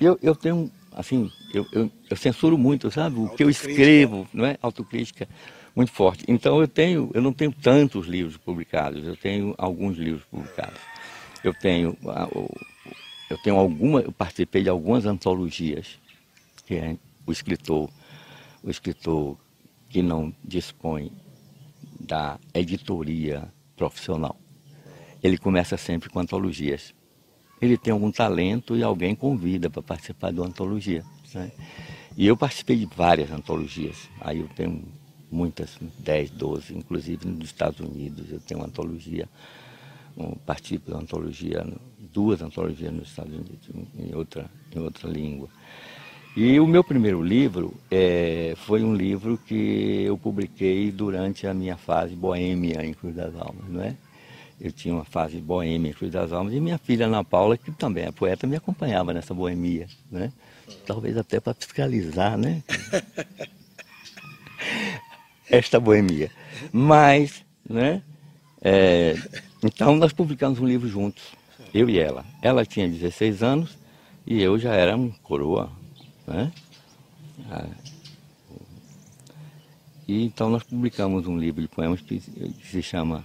Eu, 0.00 0.18
eu 0.22 0.34
tenho, 0.34 0.70
assim, 0.94 1.30
eu, 1.52 1.66
eu, 1.72 1.90
eu 2.10 2.16
censuro 2.16 2.56
muito, 2.56 2.90
sabe? 2.90 3.18
O 3.18 3.28
que 3.28 3.42
eu 3.42 3.50
escrevo, 3.50 4.26
não 4.32 4.44
é? 4.44 4.58
Autocrítica 4.62 5.28
muito 5.74 5.92
forte. 5.92 6.24
Então 6.28 6.60
eu 6.60 6.68
tenho, 6.68 7.10
eu 7.14 7.22
não 7.22 7.32
tenho 7.32 7.52
tantos 7.52 8.06
livros 8.06 8.36
publicados, 8.36 9.06
eu 9.06 9.16
tenho 9.16 9.54
alguns 9.58 9.96
livros 9.96 10.24
publicados. 10.24 10.80
Eu 11.42 11.52
tenho, 11.54 11.96
eu 13.28 13.38
tenho 13.42 13.56
alguma, 13.56 14.00
eu 14.00 14.12
participei 14.12 14.62
de 14.62 14.68
algumas 14.68 15.06
antologias 15.06 15.98
que 16.66 16.74
é 16.76 16.96
o 17.26 17.32
escritor, 17.32 17.90
o 18.62 18.70
escritor 18.70 19.36
que 19.88 20.02
não 20.02 20.32
dispõe 20.44 21.10
da 22.00 22.38
editoria 22.54 23.52
profissional. 23.76 24.38
Ele 25.22 25.36
começa 25.36 25.76
sempre 25.76 26.08
com 26.08 26.20
antologias. 26.20 26.94
Ele 27.62 27.78
tem 27.78 27.92
algum 27.92 28.10
talento 28.10 28.76
e 28.76 28.82
alguém 28.82 29.14
convida 29.14 29.70
para 29.70 29.80
participar 29.80 30.32
de 30.32 30.40
uma 30.40 30.48
antologia. 30.48 31.04
Né? 31.32 31.52
E 32.16 32.26
eu 32.26 32.36
participei 32.36 32.76
de 32.76 32.86
várias 32.86 33.30
antologias. 33.30 34.08
Aí 34.20 34.40
eu 34.40 34.48
tenho 34.48 34.82
muitas, 35.30 35.78
10, 36.00 36.30
12, 36.30 36.76
inclusive 36.76 37.26
nos 37.26 37.46
Estados 37.46 37.78
Unidos. 37.78 38.30
Eu 38.32 38.40
tenho 38.40 38.60
uma 38.60 38.66
antologia, 38.66 39.28
um, 40.16 40.32
participo 40.32 40.90
da 40.90 40.98
antologia, 40.98 41.64
duas 42.12 42.42
antologias 42.42 42.92
nos 42.92 43.08
Estados 43.08 43.32
Unidos, 43.32 43.70
em 43.96 44.12
outra, 44.14 44.50
em 44.74 44.80
outra 44.80 45.08
língua. 45.08 45.48
E 46.34 46.58
o 46.58 46.66
meu 46.66 46.82
primeiro 46.82 47.22
livro 47.22 47.74
é, 47.90 48.54
foi 48.56 48.82
um 48.82 48.94
livro 48.94 49.38
que 49.46 50.02
eu 50.04 50.18
publiquei 50.18 50.90
durante 50.90 51.46
a 51.46 51.54
minha 51.54 51.76
fase 51.76 52.16
boêmia 52.16 52.84
em 52.84 52.92
Cruz 52.92 53.14
das 53.14 53.34
Almas, 53.36 53.68
não 53.68 53.82
é? 53.82 53.94
Eu 54.62 54.70
tinha 54.70 54.94
uma 54.94 55.04
fase 55.04 55.38
boêmia 55.38 55.90
em 55.90 55.92
Cruz 55.92 56.12
das 56.12 56.32
Almas 56.32 56.54
e 56.54 56.60
minha 56.60 56.78
filha 56.78 57.06
Ana 57.06 57.24
Paula, 57.24 57.58
que 57.58 57.72
também 57.72 58.04
é 58.04 58.12
poeta, 58.12 58.46
me 58.46 58.54
acompanhava 58.54 59.12
nessa 59.12 59.34
boemia, 59.34 59.88
né? 60.08 60.32
Talvez 60.86 61.16
até 61.16 61.40
para 61.40 61.52
fiscalizar, 61.52 62.38
né? 62.38 62.62
esta 65.50 65.80
boemia. 65.80 66.30
Mas, 66.72 67.44
né? 67.68 68.02
É, 68.62 69.16
então 69.64 69.96
nós 69.96 70.12
publicamos 70.12 70.60
um 70.60 70.64
livro 70.64 70.88
juntos, 70.88 71.24
eu 71.74 71.90
e 71.90 71.98
ela. 71.98 72.24
Ela 72.40 72.64
tinha 72.64 72.88
16 72.88 73.42
anos 73.42 73.76
e 74.24 74.40
eu 74.40 74.56
já 74.60 74.74
era 74.74 74.96
um 74.96 75.10
coroa, 75.10 75.72
né? 76.24 76.52
Ah, 77.50 77.66
e 80.06 80.24
então 80.24 80.48
nós 80.48 80.62
publicamos 80.62 81.26
um 81.26 81.36
livro 81.36 81.60
de 81.60 81.66
poemas 81.66 82.00
que 82.00 82.20
se 82.20 82.80
chama 82.80 83.24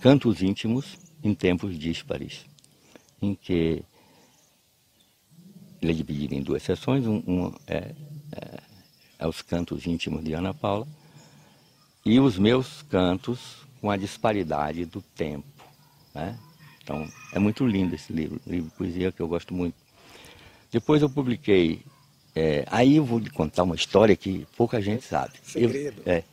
Cantos 0.00 0.42
Íntimos 0.42 0.96
em 1.22 1.34
Tempos 1.34 1.78
Díspares, 1.78 2.44
em 3.20 3.34
que 3.34 3.82
ele 5.80 5.92
é 5.92 5.94
dividido 5.94 6.34
em 6.34 6.42
duas 6.42 6.62
sessões, 6.62 7.06
um, 7.06 7.22
um 7.26 7.54
é, 7.66 7.94
é, 8.32 8.60
é 9.18 9.26
os 9.26 9.42
cantos 9.42 9.86
íntimos 9.86 10.24
de 10.24 10.32
Ana 10.32 10.52
Paula 10.52 10.86
e 12.04 12.20
os 12.20 12.38
meus 12.38 12.82
cantos 12.82 13.66
com 13.80 13.90
a 13.90 13.96
disparidade 13.96 14.84
do 14.84 15.00
tempo. 15.00 15.46
Né? 16.14 16.38
Então, 16.82 17.08
é 17.32 17.38
muito 17.38 17.66
lindo 17.66 17.94
esse 17.94 18.12
livro, 18.12 18.40
livro 18.46 18.70
de 18.70 18.76
poesia 18.76 19.12
que 19.12 19.20
eu 19.20 19.28
gosto 19.28 19.52
muito. 19.52 19.74
Depois 20.70 21.02
eu 21.02 21.10
publiquei, 21.10 21.82
é, 22.34 22.64
aí 22.70 22.96
eu 22.96 23.04
vou 23.04 23.18
lhe 23.18 23.30
contar 23.30 23.64
uma 23.64 23.74
história 23.74 24.16
que 24.16 24.46
pouca 24.56 24.80
gente 24.80 25.04
sabe. 25.04 25.34
Segredo. 25.42 26.02
Eu, 26.04 26.12
é, 26.12 26.24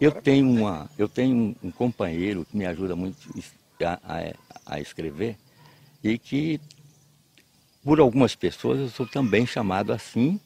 eu 0.00 0.12
tenho, 0.12 0.48
uma, 0.48 0.90
eu 0.98 1.08
tenho 1.08 1.36
um, 1.36 1.56
um, 1.64 1.70
companheiro 1.70 2.44
que 2.44 2.56
me 2.56 2.66
ajuda 2.66 2.96
muito 2.96 3.16
a, 3.82 4.00
a, 4.02 4.74
a 4.74 4.80
escrever 4.80 5.36
e 6.02 6.18
que, 6.18 6.60
por 7.82 8.00
algumas 8.00 8.34
pessoas, 8.34 8.80
eu 8.80 8.88
sou 8.88 9.06
também 9.06 9.46
chamado 9.46 9.92
assim 9.92 10.40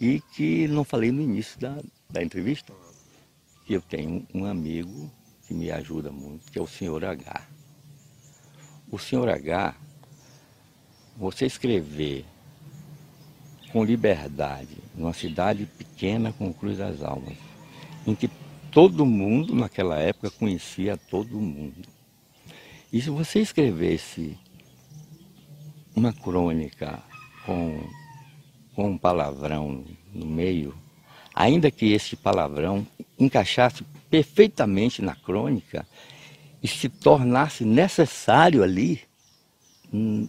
e 0.00 0.20
que 0.34 0.66
não 0.68 0.84
falei 0.84 1.10
no 1.12 1.20
início 1.20 1.58
da, 1.60 1.78
da 2.10 2.22
entrevista 2.22 2.72
eu 3.72 3.80
tenho 3.80 4.26
um 4.34 4.44
amigo 4.44 5.10
que 5.46 5.54
me 5.54 5.70
ajuda 5.70 6.10
muito, 6.10 6.50
que 6.52 6.58
é 6.58 6.62
o 6.62 6.66
senhor 6.66 7.04
H. 7.04 7.42
O 8.90 8.98
senhor 8.98 9.28
H, 9.28 9.74
você 11.16 11.46
escrever 11.46 12.24
com 13.72 13.84
liberdade 13.84 14.76
numa 14.94 15.12
cidade 15.12 15.66
pequena 15.66 16.32
com 16.32 16.52
Cruz 16.52 16.78
das 16.78 17.02
Almas, 17.02 17.36
em 18.06 18.14
que 18.14 18.28
todo 18.74 19.06
mundo 19.06 19.54
naquela 19.54 19.96
época 20.00 20.32
conhecia 20.32 20.96
todo 20.96 21.38
mundo. 21.38 21.88
E 22.92 23.00
se 23.00 23.08
você 23.08 23.40
escrevesse 23.40 24.36
uma 25.94 26.12
crônica 26.12 27.00
com, 27.46 27.88
com 28.74 28.90
um 28.90 28.98
palavrão 28.98 29.84
no 30.12 30.26
meio, 30.26 30.74
ainda 31.32 31.70
que 31.70 31.92
esse 31.92 32.16
palavrão 32.16 32.84
encaixasse 33.16 33.84
perfeitamente 34.10 35.00
na 35.00 35.14
crônica 35.14 35.86
e 36.60 36.66
se 36.66 36.88
tornasse 36.88 37.64
necessário 37.64 38.60
ali, 38.62 39.00
hum, 39.92 40.26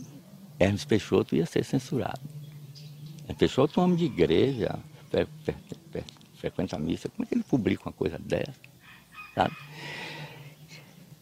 Hermes 0.60 0.86
Peixoto 0.86 1.36
ia 1.36 1.47
ser 1.47 1.65
censurado. 1.65 2.21
Hermes 3.23 3.38
Peixoto 3.39 3.79
é 3.79 3.81
um 3.81 3.86
homem 3.86 3.97
de 3.97 4.05
igreja, 4.05 4.77
frequenta 6.45 6.75
a 6.75 6.79
missa, 6.79 7.10
como 7.10 7.23
é 7.23 7.27
que 7.27 7.36
ele 7.36 7.43
publica 7.43 7.84
uma 7.86 7.93
coisa 7.93 8.19
dessa? 8.19 8.53
Sabe? 9.34 9.55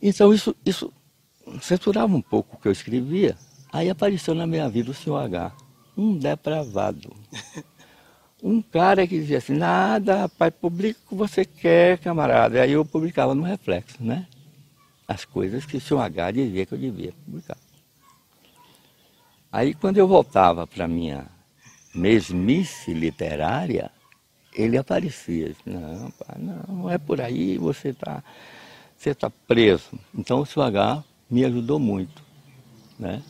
Então 0.02 0.34
isso, 0.34 0.56
isso 0.66 0.92
censurava 1.62 2.14
um 2.14 2.22
pouco 2.22 2.56
o 2.56 2.60
que 2.60 2.68
eu 2.68 2.72
escrevia. 2.72 3.38
Aí 3.72 3.90
apareceu 3.90 4.36
na 4.36 4.46
minha 4.46 4.70
vida 4.70 4.92
o 4.92 4.94
senhor 4.94 5.18
H, 5.18 5.52
um 5.98 6.18
depravado. 6.18 7.16
Um 8.46 8.62
cara 8.62 9.08
que 9.08 9.18
dizia 9.18 9.38
assim, 9.38 9.54
nada, 9.54 10.24
rapaz, 10.24 10.54
publica 10.54 11.00
o 11.06 11.08
que 11.08 11.16
você 11.16 11.46
quer, 11.46 11.98
camarada. 11.98 12.62
Aí 12.62 12.74
eu 12.74 12.84
publicava 12.84 13.34
no 13.34 13.42
reflexo, 13.42 13.96
né? 14.04 14.28
As 15.08 15.24
coisas 15.24 15.66
que 15.66 15.78
o 15.78 15.80
senhor 15.80 16.02
H 16.02 16.32
dizia 16.32 16.66
que 16.66 16.74
eu 16.74 16.78
devia 16.78 17.14
publicar. 17.24 17.56
Aí 19.50 19.74
quando 19.74 19.98
eu 19.98 20.06
voltava 20.06 20.68
para 20.68 20.90
minha 20.90 21.26
mesmice 21.96 22.94
literária, 22.94 23.90
ele 24.56 24.78
aparecia. 24.78 25.54
Não, 25.66 26.12
pai, 26.12 26.38
não, 26.40 26.90
é 26.90 26.98
por 26.98 27.22
aí, 27.22 27.58
você 27.58 27.90
está 27.90 28.24
você 28.98 29.14
tá 29.14 29.30
preso. 29.48 30.00
Então 30.16 30.40
o 30.40 30.46
senhor 30.46 30.66
H 30.68 31.04
me 31.30 31.44
ajudou 31.44 31.78
muito. 31.78 32.24
Né? 32.98 33.22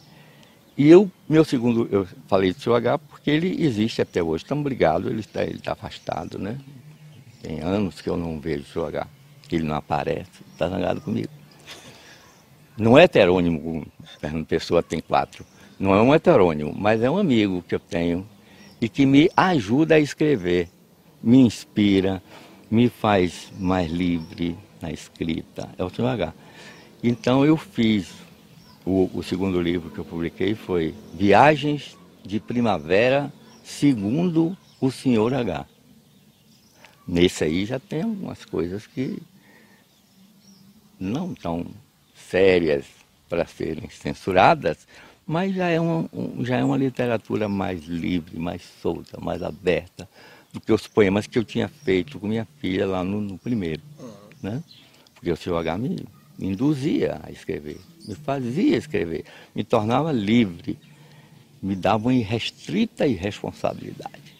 E 0.77 0.87
eu, 0.87 1.09
meu 1.27 1.43
segundo, 1.43 1.87
eu 1.91 2.07
falei 2.27 2.53
do 2.53 2.59
seu 2.59 2.75
H 2.75 2.97
porque 2.97 3.31
ele 3.31 3.63
existe 3.63 4.01
até 4.01 4.21
hoje. 4.21 4.43
Estamos 4.43 4.63
brigados, 4.63 5.09
ele 5.09 5.21
está 5.21 5.43
ele 5.43 5.59
tá 5.59 5.73
afastado, 5.73 6.37
né? 6.37 6.59
Tem 7.41 7.59
anos 7.61 8.01
que 8.01 8.09
eu 8.09 8.17
não 8.17 8.39
vejo 8.39 8.63
o 8.63 8.67
seu 8.67 8.85
H, 8.85 9.07
ele 9.51 9.63
não 9.63 9.75
aparece, 9.75 10.29
está 10.51 10.67
zangado 10.69 11.01
comigo. 11.01 11.29
Não 12.77 12.97
é 12.97 13.03
heterônimo, 13.03 13.85
Fernando 14.19 14.45
Pessoa 14.45 14.81
tem 14.81 14.99
quatro. 14.99 15.45
Não 15.79 15.93
é 15.93 16.01
um 16.01 16.13
heterônimo, 16.13 16.73
mas 16.75 17.01
é 17.01 17.09
um 17.09 17.17
amigo 17.17 17.63
que 17.67 17.75
eu 17.75 17.79
tenho 17.79 18.27
e 18.81 18.89
que 18.89 19.05
me 19.05 19.29
ajuda 19.35 19.95
a 19.95 19.99
escrever, 19.99 20.69
me 21.23 21.39
inspira, 21.39 22.21
me 22.69 22.89
faz 22.89 23.51
mais 23.57 23.89
livre 23.89 24.57
na 24.81 24.91
escrita. 24.91 25.69
É 25.77 25.83
o 25.83 25.89
seu 25.89 26.05
H. 26.05 26.33
Então 27.01 27.45
eu 27.45 27.55
fiz 27.55 28.11
o, 28.85 29.09
o 29.13 29.23
segundo 29.23 29.61
livro 29.61 29.89
que 29.89 29.99
eu 29.99 30.05
publiquei 30.05 30.53
foi 30.53 30.93
Viagens 31.13 31.97
de 32.25 32.39
Primavera, 32.39 33.31
segundo 33.63 34.57
o 34.81 34.91
Senhor 34.91 35.33
H. 35.33 35.65
Nesse 37.07 37.45
aí 37.45 37.65
já 37.65 37.79
tem 37.79 38.01
algumas 38.01 38.43
coisas 38.43 38.85
que 38.85 39.21
não 40.99 41.33
tão 41.33 41.65
sérias 42.15 42.85
para 43.29 43.45
serem 43.45 43.89
censuradas, 43.89 44.87
mas 45.25 45.55
já 45.55 45.69
é, 45.69 45.79
uma, 45.79 46.09
um, 46.13 46.43
já 46.43 46.57
é 46.57 46.63
uma 46.63 46.77
literatura 46.77 47.47
mais 47.47 47.83
livre, 47.85 48.37
mais 48.37 48.61
solta, 48.81 49.19
mais 49.19 49.41
aberta 49.41 50.07
do 50.53 50.61
que 50.61 50.71
os 50.71 50.87
poemas 50.87 51.27
que 51.27 51.37
eu 51.37 51.43
tinha 51.43 51.67
feito 51.67 52.19
com 52.19 52.27
minha 52.27 52.47
filha 52.59 52.85
lá 52.85 53.03
no, 53.03 53.19
no 53.19 53.37
primeiro. 53.37 53.81
Né? 54.41 54.63
Porque 55.15 55.31
o 55.31 55.35
senhor 55.35 55.57
H 55.57 55.77
me 55.77 56.05
induzia 56.39 57.19
a 57.23 57.31
escrever 57.31 57.79
me 58.07 58.15
fazia 58.15 58.77
escrever, 58.77 59.25
me 59.55 59.63
tornava 59.63 60.11
livre, 60.11 60.77
me 61.61 61.75
dava 61.75 62.07
uma 62.07 62.13
irrestrita 62.13 63.07
irresponsabilidade. 63.07 64.35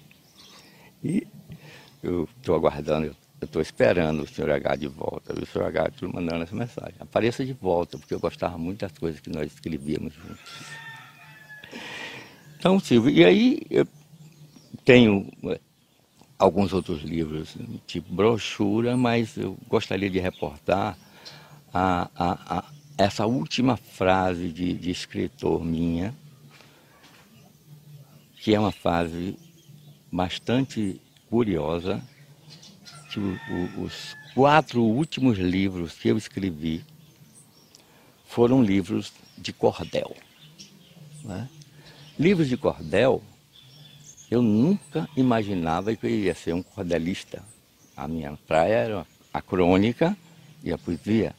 E 1.03 1.25
eu 2.01 2.27
estou 2.37 2.55
aguardando, 2.55 3.07
eu 3.07 3.45
estou 3.45 3.61
esperando 3.61 4.23
o 4.23 4.27
senhor 4.27 4.51
H 4.51 4.75
de 4.75 4.87
volta, 4.87 5.33
o 5.33 5.45
senhor 5.45 5.67
H 5.67 5.89
está 5.89 6.07
mandando 6.07 6.43
essa 6.43 6.55
mensagem. 6.55 6.95
Apareça 6.99 7.45
de 7.45 7.53
volta, 7.53 7.97
porque 7.97 8.13
eu 8.13 8.19
gostava 8.19 8.57
muito 8.57 8.81
das 8.81 8.91
coisas 8.97 9.19
que 9.19 9.29
nós 9.29 9.51
escrevíamos 9.51 10.13
juntos. 10.13 10.53
Então, 12.57 12.79
Silvio, 12.79 13.11
e 13.11 13.25
aí 13.25 13.61
eu 13.69 13.85
tenho 14.85 15.29
alguns 16.37 16.73
outros 16.73 17.01
livros, 17.01 17.55
tipo 17.87 18.13
brochura, 18.13 18.97
mas 18.97 19.37
eu 19.37 19.57
gostaria 19.67 20.09
de 20.09 20.19
reportar 20.19 20.97
a, 21.73 22.09
a, 22.15 22.57
a 22.57 22.63
essa 22.97 23.25
última 23.25 23.75
frase 23.75 24.49
de, 24.49 24.73
de 24.73 24.91
escritor 24.91 25.63
minha, 25.63 26.13
que 28.41 28.53
é 28.53 28.59
uma 28.59 28.71
frase 28.71 29.37
bastante 30.11 31.01
curiosa, 31.29 32.03
que 33.11 33.19
o, 33.19 33.39
o, 33.49 33.83
os 33.83 34.15
quatro 34.33 34.83
últimos 34.83 35.37
livros 35.37 35.93
que 35.93 36.09
eu 36.09 36.17
escrevi 36.17 36.83
foram 38.25 38.61
livros 38.61 39.13
de 39.37 39.53
cordel. 39.53 40.15
Né? 41.23 41.49
Livros 42.17 42.49
de 42.49 42.57
cordel, 42.57 43.23
eu 44.33 44.41
nunca 44.41 45.07
imaginava 45.15 45.95
que 45.95 46.07
eu 46.07 46.09
ia 46.09 46.33
ser 46.33 46.55
um 46.55 46.63
cordelista. 46.63 47.43
A 47.95 48.07
minha 48.07 48.35
praia 48.47 48.73
era 48.73 49.07
a 49.31 49.41
crônica 49.43 50.17
e 50.63 50.73
a 50.73 50.77
poesia. 50.77 51.35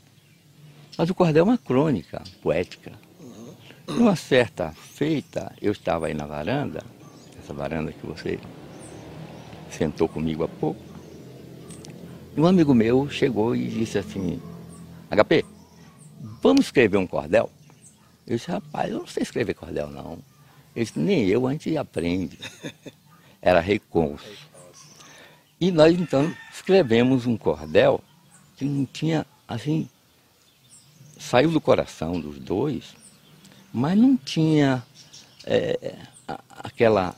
Mas 0.97 1.11
o 1.11 1.15
cordel 1.15 1.41
é 1.41 1.49
uma 1.49 1.59
crônica 1.59 2.23
poética. 2.41 2.93
Numa 3.89 4.15
certa 4.15 4.71
feita, 4.71 5.53
eu 5.61 5.73
estava 5.73 6.07
aí 6.07 6.15
na 6.15 6.25
varanda, 6.25 6.85
essa 7.37 7.53
varanda 7.53 7.93
que 7.93 8.07
você 8.07 8.39
sentou 9.73 10.09
comigo 10.09 10.45
há 10.45 10.49
pouco, 10.49 10.81
e 12.37 12.41
um 12.41 12.47
amigo 12.47 12.73
meu 12.73 13.11
chegou 13.11 13.57
e 13.57 13.67
disse 13.67 13.99
assim, 13.99 14.41
HP, 15.11 15.45
vamos 16.41 16.67
escrever 16.67 16.97
um 16.97 17.09
cordel? 17.09 17.51
Eu 18.25 18.37
disse, 18.37 18.53
rapaz, 18.53 18.93
eu 18.93 19.01
não 19.01 19.07
sei 19.09 19.25
escrever 19.25 19.55
cordel 19.55 19.91
não. 19.91 20.19
Ele 20.75 20.85
disse, 20.85 20.99
nem 20.99 21.27
eu, 21.27 21.47
a 21.47 21.53
gente 21.53 21.77
aprende. 21.77 22.39
Era 23.41 23.61
recurso. 23.61 24.49
E 25.61 25.71
nós 25.71 25.99
então 25.99 26.35
escrevemos 26.53 27.27
um 27.27 27.37
cordel 27.37 28.03
que 28.57 28.65
não 28.65 28.85
tinha, 28.87 29.27
assim, 29.47 29.89
saiu 31.19 31.51
do 31.51 31.61
coração 31.61 32.21
dos 32.21 32.39
dois, 32.39 32.95
mas 33.73 33.97
não 33.97 34.17
tinha 34.17 34.85
é, 35.45 35.97
aquela 36.51 37.15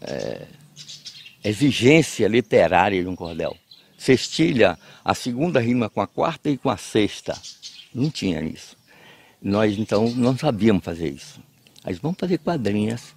é, 0.00 0.46
exigência 1.44 2.28
literária 2.28 3.02
de 3.02 3.08
um 3.08 3.16
cordel. 3.16 3.56
Sextilha 3.96 4.78
a 5.04 5.14
segunda 5.14 5.60
rima 5.60 5.88
com 5.88 6.00
a 6.00 6.06
quarta 6.06 6.48
e 6.48 6.56
com 6.56 6.70
a 6.70 6.76
sexta. 6.76 7.36
Não 7.94 8.10
tinha 8.10 8.40
isso. 8.42 8.76
Nós 9.40 9.78
então 9.78 10.10
não 10.10 10.36
sabíamos 10.36 10.84
fazer 10.84 11.08
isso. 11.10 11.40
Mas 11.88 11.98
vamos 11.98 12.18
fazer 12.20 12.36
quadrinhas. 12.36 13.14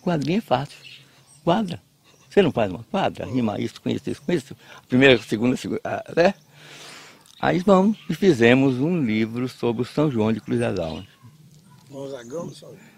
Quadrinha 0.00 0.38
é 0.38 0.40
fácil. 0.40 0.78
Quadra. 1.42 1.82
Você 2.30 2.40
não 2.40 2.52
faz 2.52 2.70
uma 2.70 2.84
quadra? 2.84 3.26
Rima 3.26 3.60
isso 3.60 3.80
com 3.80 3.90
isso, 3.90 4.08
isso 4.08 4.22
com 4.22 4.30
isso. 4.30 4.56
Primeira, 4.88 5.20
segunda, 5.20 5.56
segunda. 5.56 5.80
Né? 6.14 6.32
Aí 7.40 7.58
vamos 7.58 7.98
e 8.08 8.14
fizemos 8.14 8.76
um 8.76 9.04
livro 9.04 9.48
sobre 9.48 9.82
o 9.82 9.84
São 9.84 10.08
João 10.08 10.32
de 10.32 10.40
Cruz 10.40 10.60
das 10.60 10.78
Almas. 10.78 11.04
Gonzagão? 11.90 12.52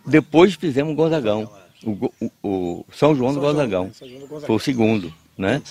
Depois 0.04 0.52
fizemos 0.52 0.92
o 0.92 0.96
Gonzagão, 0.96 1.50
o, 1.82 2.12
o, 2.20 2.30
o 2.42 2.84
São 2.92 3.14
João 3.14 3.32
do 3.32 3.40
Gonzagão. 3.40 3.90
Foi 4.44 4.56
o 4.56 4.58
segundo, 4.58 5.12
né? 5.38 5.62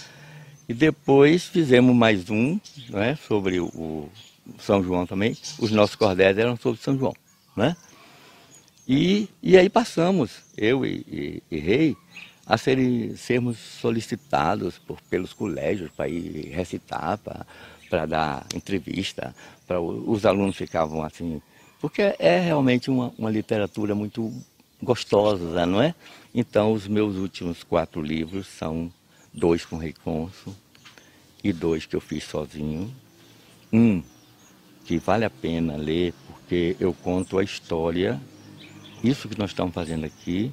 E 0.68 0.74
depois 0.74 1.44
fizemos 1.44 1.96
mais 1.96 2.32
um, 2.32 2.60
né, 2.90 3.16
sobre 3.28 3.60
o 3.60 4.10
São 4.58 4.84
João 4.84 5.06
também. 5.06 5.38
Os 5.60 5.70
nossos 5.70 5.96
cordéis 5.96 6.36
eram 6.40 6.58
sobre 6.58 6.82
São 6.82 6.98
João, 6.98 7.14
né? 7.56 7.76
E, 8.88 9.28
e 9.44 9.58
aí 9.58 9.70
passamos, 9.70 10.44
eu 10.56 10.86
e, 10.86 11.06
e, 11.10 11.44
e 11.52 11.60
Rei, 11.60 11.98
a 12.46 12.58
serem, 12.58 13.18
sermos 13.18 13.58
solicitados 13.58 14.78
por, 14.78 15.02
pelos 15.10 15.34
colégios 15.34 15.92
para 15.92 16.08
ir 16.08 16.50
recitar, 16.54 17.20
para 17.90 18.06
dar 18.06 18.46
entrevista, 18.56 19.36
para 19.68 19.82
os 19.82 20.26
alunos 20.26 20.56
ficavam 20.56 21.04
assim, 21.04 21.42
porque 21.82 22.16
é 22.18 22.40
realmente 22.40 22.90
uma, 22.90 23.14
uma 23.18 23.30
literatura 23.30 23.94
muito 23.94 24.34
gostosa, 24.82 25.66
não 25.66 25.82
é? 25.82 25.94
Então, 26.34 26.72
os 26.72 26.88
meus 26.88 27.18
últimos 27.18 27.64
quatro 27.64 28.02
livros 28.02 28.48
são 28.48 28.92
dois 29.34 29.66
com 29.66 29.78
Reiconso 29.78 30.56
e 31.44 31.52
dois 31.52 31.86
que 31.86 31.96
eu 31.96 32.02
fiz 32.02 32.24
sozinho. 32.24 32.94
Um 33.72 34.02
que 34.86 34.98
vale 34.98 35.26
a 35.26 35.30
pena 35.30 35.76
ler, 35.76 36.14
porque 36.26 36.78
eu 36.80 36.94
conto 36.94 37.38
a 37.38 37.44
história, 37.44 38.20
isso 39.08 39.30
que 39.30 39.38
nós 39.38 39.52
estamos 39.52 39.74
fazendo 39.74 40.06
aqui, 40.06 40.52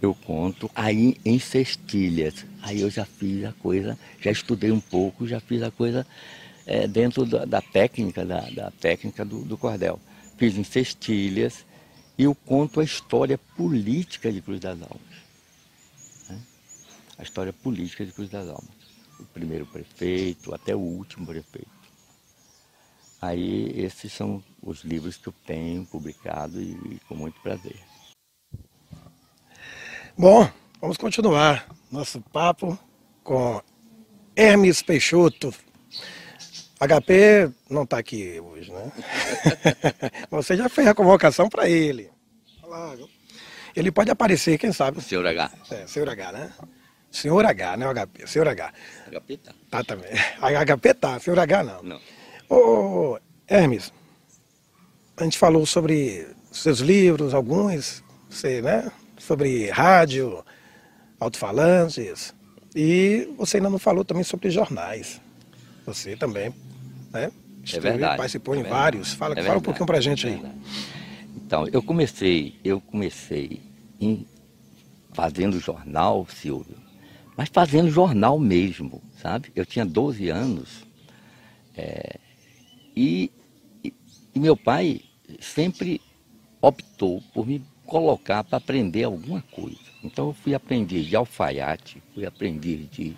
eu 0.00 0.14
conto 0.14 0.70
aí 0.74 1.16
em 1.24 1.38
cestilhas. 1.38 2.44
Aí 2.60 2.80
eu 2.80 2.90
já 2.90 3.04
fiz 3.04 3.44
a 3.44 3.52
coisa, 3.52 3.98
já 4.20 4.30
estudei 4.30 4.72
um 4.72 4.80
pouco, 4.80 5.26
já 5.26 5.38
fiz 5.38 5.62
a 5.62 5.70
coisa 5.70 6.06
é, 6.66 6.86
dentro 6.88 7.24
da, 7.24 7.44
da, 7.44 7.62
técnica, 7.62 8.24
da, 8.24 8.40
da 8.50 8.70
técnica 8.72 9.24
do, 9.24 9.44
do, 9.44 9.56
cordel. 9.56 10.00
Fiz 10.36 10.56
em 10.56 10.64
cestilhas 10.64 11.64
e 12.18 12.24
eu 12.24 12.34
conto 12.34 12.80
a 12.80 12.84
história 12.84 13.38
política 13.56 14.32
de 14.32 14.40
Cruz 14.40 14.58
das 14.58 14.80
Almas. 14.82 15.22
Né? 16.28 16.40
A 17.18 17.22
história 17.22 17.52
política 17.52 18.04
de 18.04 18.12
Cruz 18.12 18.28
das 18.28 18.48
Almas. 18.48 18.82
O 19.20 19.24
primeiro 19.24 19.66
prefeito 19.66 20.52
até 20.52 20.74
o 20.74 20.80
último 20.80 21.26
prefeito. 21.26 21.70
Aí 23.20 23.72
esses 23.80 24.12
são 24.12 24.42
os 24.60 24.82
livros 24.82 25.16
que 25.16 25.28
eu 25.28 25.34
tenho 25.46 25.86
publicado 25.86 26.60
e, 26.60 26.72
e 26.72 27.00
com 27.06 27.14
muito 27.14 27.40
prazer. 27.40 27.76
Bom, 30.16 30.48
vamos 30.80 30.96
continuar 30.96 31.66
nosso 31.90 32.20
papo 32.20 32.78
com 33.24 33.62
Hermes 34.36 34.82
Peixoto, 34.82 35.52
HP 36.78 37.50
não 37.70 37.84
está 37.84 37.98
aqui 37.98 38.40
hoje, 38.40 38.72
né? 38.72 38.92
Você 40.30 40.56
já 40.56 40.68
fez 40.68 40.88
a 40.88 40.94
convocação 40.94 41.48
para 41.48 41.68
ele. 41.68 42.10
Ele 43.74 43.90
pode 43.92 44.10
aparecer, 44.10 44.58
quem 44.58 44.72
sabe. 44.72 45.00
Senhor 45.00 45.26
H. 45.26 45.50
É, 45.70 45.86
senhor 45.86 46.08
H, 46.08 46.32
né? 46.32 46.52
Senhor 47.10 47.44
H, 47.46 47.76
né? 47.76 47.86
HP, 47.86 48.26
senhor 48.26 48.48
H. 48.48 48.72
HP 49.10 49.36
tá. 49.36 49.52
Tá 49.70 49.84
também. 49.84 50.10
HP 50.66 50.94
tá, 50.94 51.20
senhor 51.20 51.38
H 51.38 51.62
não. 51.62 51.82
Não. 51.82 52.00
Ô, 52.50 53.18
Hermes, 53.46 53.92
a 55.16 55.24
gente 55.24 55.38
falou 55.38 55.64
sobre 55.64 56.26
seus 56.50 56.80
livros, 56.80 57.32
alguns, 57.32 58.02
você, 58.28 58.60
né? 58.60 58.90
Sobre 59.26 59.70
rádio, 59.70 60.44
alto-falantes. 61.20 62.34
E 62.74 63.28
você 63.38 63.58
ainda 63.58 63.70
não 63.70 63.78
falou 63.78 64.04
também 64.04 64.24
sobre 64.24 64.50
jornais. 64.50 65.20
Você 65.86 66.16
também, 66.16 66.52
né? 67.12 67.30
é 67.72 67.80
verdade. 67.80 68.16
Participou 68.16 68.54
é 68.54 68.58
em 68.58 68.62
verdade. 68.62 68.82
vários. 68.82 69.12
Fala, 69.12 69.34
é 69.34 69.36
fala 69.36 69.42
verdade. 69.42 69.58
um 69.58 69.62
pouquinho 69.62 69.86
pra 69.86 70.00
gente 70.00 70.26
é 70.26 70.30
aí. 70.30 70.42
Então, 71.36 71.68
eu 71.68 71.82
comecei, 71.82 72.58
eu 72.64 72.80
comecei 72.80 73.60
em 74.00 74.26
fazendo 75.12 75.60
jornal, 75.60 76.26
Silvio, 76.28 76.76
mas 77.36 77.48
fazendo 77.48 77.90
jornal 77.90 78.38
mesmo, 78.38 79.02
sabe? 79.20 79.52
Eu 79.54 79.64
tinha 79.64 79.84
12 79.84 80.30
anos 80.30 80.84
é, 81.76 82.18
e, 82.96 83.30
e, 83.84 83.92
e 84.34 84.40
meu 84.40 84.56
pai 84.56 85.02
sempre 85.40 86.00
optou 86.60 87.22
por 87.34 87.46
me 87.46 87.62
colocar 87.92 88.42
para 88.42 88.56
aprender 88.56 89.04
alguma 89.04 89.44
coisa. 89.50 89.76
Então 90.02 90.28
eu 90.28 90.32
fui 90.32 90.54
aprender 90.54 91.02
de 91.02 91.14
alfaiate, 91.14 92.02
fui 92.14 92.24
aprender 92.24 92.88
de, 92.90 93.14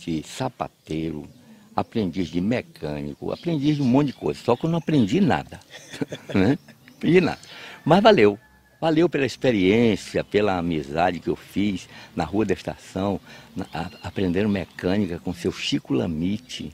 de 0.00 0.20
sapateiro, 0.26 1.28
aprendiz 1.76 2.26
de 2.26 2.40
mecânico, 2.40 3.30
aprendiz 3.30 3.76
de 3.76 3.82
um 3.82 3.84
monte 3.84 4.08
de 4.08 4.14
coisa, 4.14 4.40
só 4.42 4.56
que 4.56 4.66
eu 4.66 4.70
não 4.70 4.78
aprendi 4.78 5.20
nada. 5.20 5.60
né? 6.34 6.58
aprendi 6.96 7.20
nada. 7.20 7.38
Mas 7.84 8.02
valeu. 8.02 8.36
Valeu 8.80 9.08
pela 9.08 9.26
experiência, 9.26 10.24
pela 10.24 10.58
amizade 10.58 11.20
que 11.20 11.28
eu 11.28 11.36
fiz 11.36 11.88
na 12.16 12.24
Rua 12.24 12.44
da 12.44 12.54
Estação, 12.54 13.20
na, 13.54 13.66
a, 13.72 13.90
aprendendo 14.08 14.48
mecânica 14.48 15.20
com 15.20 15.32
seu 15.32 15.52
Chico 15.52 15.94
Lamite. 15.94 16.72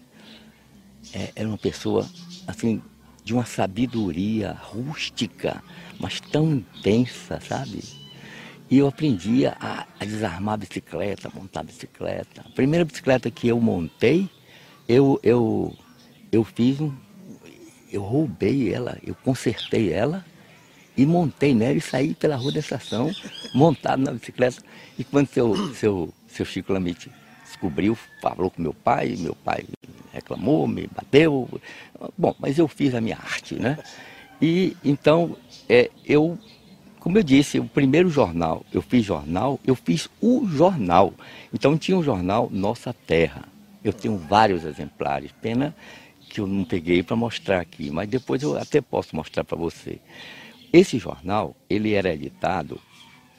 É, 1.12 1.32
era 1.36 1.48
uma 1.48 1.58
pessoa, 1.58 2.08
assim, 2.46 2.80
de 3.24 3.32
uma 3.32 3.46
sabedoria 3.46 4.52
rústica, 4.52 5.62
mas 5.98 6.20
tão 6.20 6.52
intensa, 6.52 7.40
sabe? 7.40 7.82
E 8.70 8.78
eu 8.78 8.86
aprendia 8.86 9.56
a, 9.58 9.86
a 9.98 10.04
desarmar 10.04 10.54
a 10.54 10.58
bicicleta, 10.58 11.30
montar 11.34 11.60
a 11.60 11.64
bicicleta. 11.64 12.42
A 12.44 12.50
primeira 12.50 12.84
bicicleta 12.84 13.30
que 13.30 13.48
eu 13.48 13.58
montei, 13.58 14.28
eu, 14.86 15.18
eu, 15.22 15.74
eu 16.30 16.44
fiz 16.44 16.80
um. 16.80 16.92
Eu 17.90 18.02
roubei 18.02 18.74
ela, 18.74 18.98
eu 19.06 19.14
consertei 19.14 19.92
ela 19.92 20.24
e 20.96 21.06
montei 21.06 21.54
nela 21.54 21.74
e 21.74 21.80
saí 21.80 22.12
pela 22.12 22.34
rua 22.36 22.52
da 22.52 22.58
estação, 22.58 23.10
montado 23.54 24.02
na 24.02 24.12
bicicleta. 24.12 24.62
E 24.98 25.04
quando 25.04 25.28
seu, 25.28 25.74
seu, 25.74 26.14
seu 26.26 26.44
Chico 26.44 26.72
Lamite 26.72 27.10
descobriu, 27.64 27.96
falou 28.20 28.50
com 28.50 28.60
meu 28.60 28.74
pai, 28.74 29.16
meu 29.18 29.34
pai 29.34 29.64
reclamou, 30.12 30.68
me 30.68 30.86
bateu. 30.86 31.48
Bom, 32.16 32.34
mas 32.38 32.58
eu 32.58 32.68
fiz 32.68 32.94
a 32.94 33.00
minha 33.00 33.16
arte, 33.16 33.54
né? 33.54 33.78
E 34.40 34.76
então, 34.84 35.36
é, 35.68 35.90
eu, 36.04 36.38
como 37.00 37.18
eu 37.18 37.22
disse, 37.22 37.58
o 37.58 37.64
primeiro 37.64 38.10
jornal, 38.10 38.64
eu 38.72 38.82
fiz 38.82 39.04
jornal, 39.04 39.58
eu 39.66 39.74
fiz 39.74 40.08
o 40.20 40.46
jornal. 40.46 41.14
Então 41.52 41.78
tinha 41.78 41.96
um 41.96 42.02
jornal 42.02 42.48
Nossa 42.52 42.92
Terra. 42.92 43.44
Eu 43.82 43.92
tenho 43.92 44.16
vários 44.16 44.64
exemplares, 44.64 45.32
pena 45.40 45.74
que 46.28 46.40
eu 46.40 46.46
não 46.46 46.64
peguei 46.64 47.02
para 47.02 47.14
mostrar 47.14 47.60
aqui, 47.60 47.90
mas 47.90 48.08
depois 48.08 48.42
eu 48.42 48.58
até 48.58 48.80
posso 48.80 49.14
mostrar 49.14 49.44
para 49.44 49.56
você. 49.56 50.00
Esse 50.72 50.98
jornal, 50.98 51.54
ele 51.70 51.92
era 51.92 52.12
editado 52.12 52.80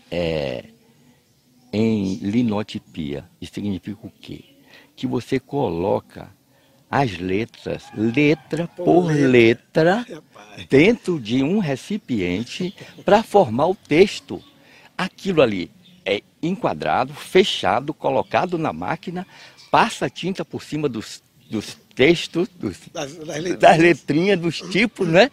é, 0.10 0.64
em 1.76 2.16
linotipia. 2.22 3.26
Isso 3.42 3.56
significa 3.56 4.08
o 4.08 4.10
quê? 4.10 4.46
Que 4.96 5.06
você 5.06 5.40
coloca 5.40 6.30
as 6.90 7.18
letras, 7.18 7.84
letra 7.94 8.66
por, 8.68 8.86
por 8.86 9.12
letra, 9.12 10.06
letra 10.08 10.24
dentro 10.70 11.20
de 11.20 11.44
um 11.44 11.60
recipiente 11.60 12.74
para 13.04 13.22
formar 13.22 13.68
o 13.68 13.76
texto. 13.76 14.42
Aquilo 14.98 15.42
ali 15.42 15.70
é 16.06 16.22
enquadrado, 16.42 17.14
fechado, 17.14 17.94
colocado 17.94 18.58
na 18.58 18.72
máquina, 18.72 19.28
passa 19.70 20.10
tinta 20.10 20.46
por 20.46 20.64
cima 20.64 20.88
dos, 20.88 21.22
dos 21.52 21.78
textos, 21.94 22.48
dos, 22.48 22.78
das, 22.94 23.16
das, 23.16 23.28
letrinhas. 23.28 23.60
das 23.60 23.78
letrinhas, 23.78 24.40
dos 24.40 24.58
tipos, 24.72 25.08
né? 25.10 25.30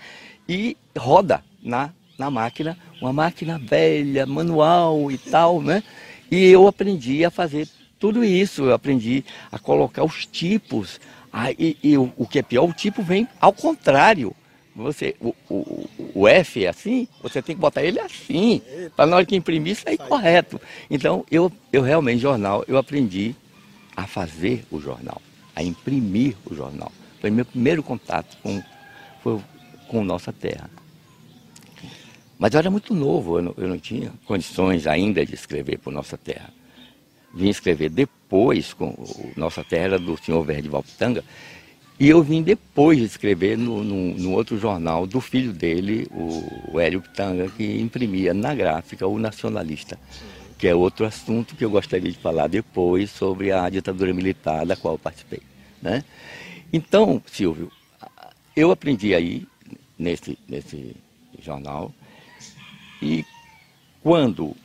E 0.49 0.77
roda 0.99 1.45
na, 1.63 1.91
na 2.19 2.29
máquina, 2.31 2.77
uma 3.01 3.13
máquina 3.13 3.59
velha, 3.59 4.27
manual 4.27 5.09
e 5.09 5.19
tal, 5.19 5.63
né? 5.63 5.85
E 6.33 6.47
eu 6.47 6.67
aprendi 6.67 7.27
a 7.27 7.31
fazer 7.31 7.69
tudo 7.99 8.25
isso, 8.25 8.63
eu 8.65 8.73
aprendi 8.73 9.23
a 9.53 9.59
colocar 9.59 10.03
os 10.03 10.25
tipos. 10.25 10.99
Ah, 11.31 11.53
e, 11.53 11.77
e 11.83 11.99
o, 11.99 12.11
o, 12.17 12.27
que 12.27 12.39
é 12.39 12.43
pior, 12.43 12.67
o 12.67 12.73
tipo 12.73 13.03
vem 13.03 13.29
ao 13.39 13.53
contrário. 13.53 14.35
Você, 14.75 15.15
o, 15.21 15.35
o, 15.51 15.91
o 16.15 16.27
F 16.27 16.65
é 16.65 16.71
assim, 16.71 17.07
você 17.23 17.43
tem 17.43 17.55
que 17.55 17.61
botar 17.61 17.83
ele 17.83 18.01
assim, 18.01 18.63
para 18.97 19.05
na 19.05 19.17
hora 19.17 19.27
que 19.27 19.37
imprimir 19.37 19.77
sair 19.77 19.99
correto. 19.99 20.59
Então, 20.91 21.23
eu, 21.31 21.53
eu 21.71 21.83
realmente, 21.83 22.23
jornal, 22.23 22.65
eu 22.67 22.79
aprendi 22.79 23.37
a 23.95 24.07
fazer 24.07 24.65
o 24.71 24.81
jornal, 24.81 25.21
a 25.55 25.63
imprimir 25.63 26.35
o 26.47 26.55
jornal. 26.55 26.91
Foi 27.21 27.31
meu 27.31 27.45
primeiro 27.45 27.83
contato 27.83 28.39
com, 28.43 28.63
foi 29.23 29.39
com 29.87 30.03
Nossa 30.03 30.33
Terra. 30.33 30.71
Mas 32.43 32.55
eu 32.55 32.59
era 32.59 32.71
muito 32.73 32.93
novo, 32.93 33.39
eu 33.39 33.43
não, 33.43 33.55
eu 33.57 33.69
não 33.69 33.79
tinha 33.79 34.13
condições 34.27 34.89
ainda 34.89 35.25
de 35.25 35.33
escrever 35.33 35.79
por 35.79 35.93
Nossa 35.93 36.19
Terra. 36.19 36.53
Vim 37.33 37.49
escrever 37.49 37.89
depois, 37.89 38.73
com 38.73 38.97
Nossa 39.37 39.63
Terra 39.63 39.85
era 39.85 39.99
do 40.01 40.17
senhor 40.17 40.43
Verde 40.43 40.69
Valpitanga, 40.69 41.23
e 42.01 42.09
eu 42.09 42.21
vim 42.21 42.43
depois 42.43 42.99
de 42.99 43.05
escrever 43.05 43.57
no, 43.57 43.85
no, 43.85 44.19
no, 44.19 44.33
outro 44.33 44.59
jornal 44.59 45.07
do 45.07 45.21
filho 45.21 45.53
dele, 45.53 46.09
o, 46.11 46.73
o 46.73 46.81
Hélio 46.81 47.01
Pitanga, 47.01 47.49
que 47.49 47.81
imprimia 47.81 48.35
na 48.35 48.53
gráfica 48.53 49.07
o 49.07 49.21
Nacionalista, 49.21 49.97
que 50.59 50.67
é 50.67 50.75
outro 50.75 51.07
assunto 51.07 51.55
que 51.55 51.65
eu 51.65 51.71
gostaria 51.71 52.11
de 52.11 52.19
falar 52.19 52.49
depois 52.49 53.13
sobre 53.13 53.53
a 53.53 53.71
ditadura 53.71 54.13
militar 54.13 54.67
da 54.67 54.75
qual 54.75 54.99
participei. 54.99 55.43
Né? 55.81 56.03
Então, 56.73 57.23
Silvio, 57.25 57.71
eu 58.57 58.73
aprendi 58.73 59.15
aí 59.15 59.47
nesse, 59.97 60.37
nesse 60.49 60.97
jornal 61.41 61.95
e 63.03 63.25
quando 64.01 64.57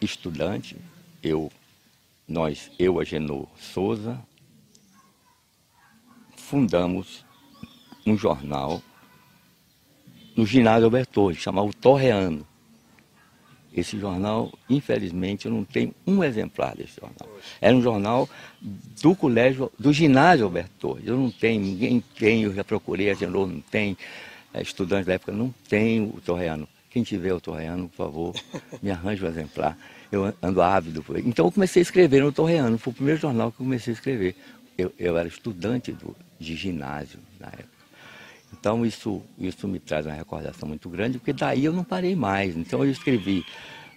estudante, 0.00 0.76
eu, 1.22 1.50
nós, 2.26 2.72
eu, 2.76 2.98
Agenor 2.98 3.46
Souza, 3.56 4.20
fundamos 6.36 7.24
um 8.04 8.18
jornal 8.18 8.82
no 10.36 10.44
ginásio 10.44 10.86
Alberto, 10.86 11.32
chamado 11.34 11.72
Torreano. 11.72 12.44
Esse 13.72 13.96
jornal, 13.98 14.52
infelizmente, 14.68 15.46
eu 15.46 15.52
não 15.52 15.64
tenho 15.64 15.94
um 16.04 16.24
exemplar 16.24 16.74
desse 16.74 17.00
jornal. 17.00 17.28
Era 17.60 17.76
um 17.76 17.82
jornal 17.82 18.28
do 18.60 19.14
colégio, 19.14 19.70
do 19.78 19.92
ginásio 19.92 20.46
Alberto. 20.46 20.98
Eu 21.04 21.16
não 21.16 21.30
tenho, 21.30 21.60
ninguém 21.60 22.02
tem, 22.18 22.42
eu 22.42 22.52
já 22.52 22.64
procurei, 22.64 23.10
a 23.10 23.14
Genor 23.14 23.46
não 23.46 23.60
tem, 23.60 23.96
estudantes 24.60 25.06
da 25.06 25.14
época 25.14 25.30
não 25.30 25.54
tem 25.68 26.02
o 26.02 26.20
Torreano. 26.24 26.66
Quem 26.98 27.04
tiver 27.04 27.32
o 27.32 27.40
Torreano, 27.40 27.88
por 27.88 27.94
favor, 27.94 28.34
me 28.82 28.90
arranje 28.90 29.24
um 29.24 29.28
exemplar. 29.28 29.78
Eu 30.10 30.34
ando 30.42 30.60
ávido 30.60 31.00
por 31.00 31.16
ele. 31.16 31.28
Então 31.28 31.46
eu 31.46 31.52
comecei 31.52 31.80
a 31.80 31.84
escrever 31.84 32.24
no 32.24 32.32
Torreano, 32.32 32.76
foi 32.76 32.92
o 32.92 32.96
primeiro 32.96 33.20
jornal 33.20 33.52
que 33.52 33.60
eu 33.60 33.64
comecei 33.64 33.92
a 33.92 33.94
escrever. 33.94 34.34
Eu, 34.76 34.92
eu 34.98 35.16
era 35.16 35.28
estudante 35.28 35.92
do, 35.92 36.16
de 36.40 36.56
ginásio 36.56 37.20
na 37.38 37.46
época. 37.46 37.68
Então 38.52 38.84
isso, 38.84 39.22
isso 39.38 39.68
me 39.68 39.78
traz 39.78 40.06
uma 40.06 40.14
recordação 40.16 40.68
muito 40.68 40.88
grande, 40.88 41.18
porque 41.18 41.32
daí 41.32 41.64
eu 41.66 41.72
não 41.72 41.84
parei 41.84 42.16
mais. 42.16 42.56
Então 42.56 42.84
eu 42.84 42.90
escrevi 42.90 43.44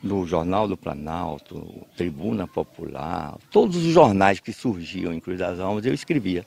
no 0.04 0.28
Jornal 0.28 0.68
do 0.68 0.78
Planalto, 0.78 1.88
Tribuna 1.98 2.46
Popular, 2.46 3.36
todos 3.50 3.78
os 3.78 3.92
jornais 3.92 4.40
que 4.40 4.54
surgiam 4.54 5.12
em 5.12 5.20
Cruz 5.20 5.40
das 5.40 5.60
Almas 5.60 5.88
eu 5.88 5.94
escrevia. 5.94 6.46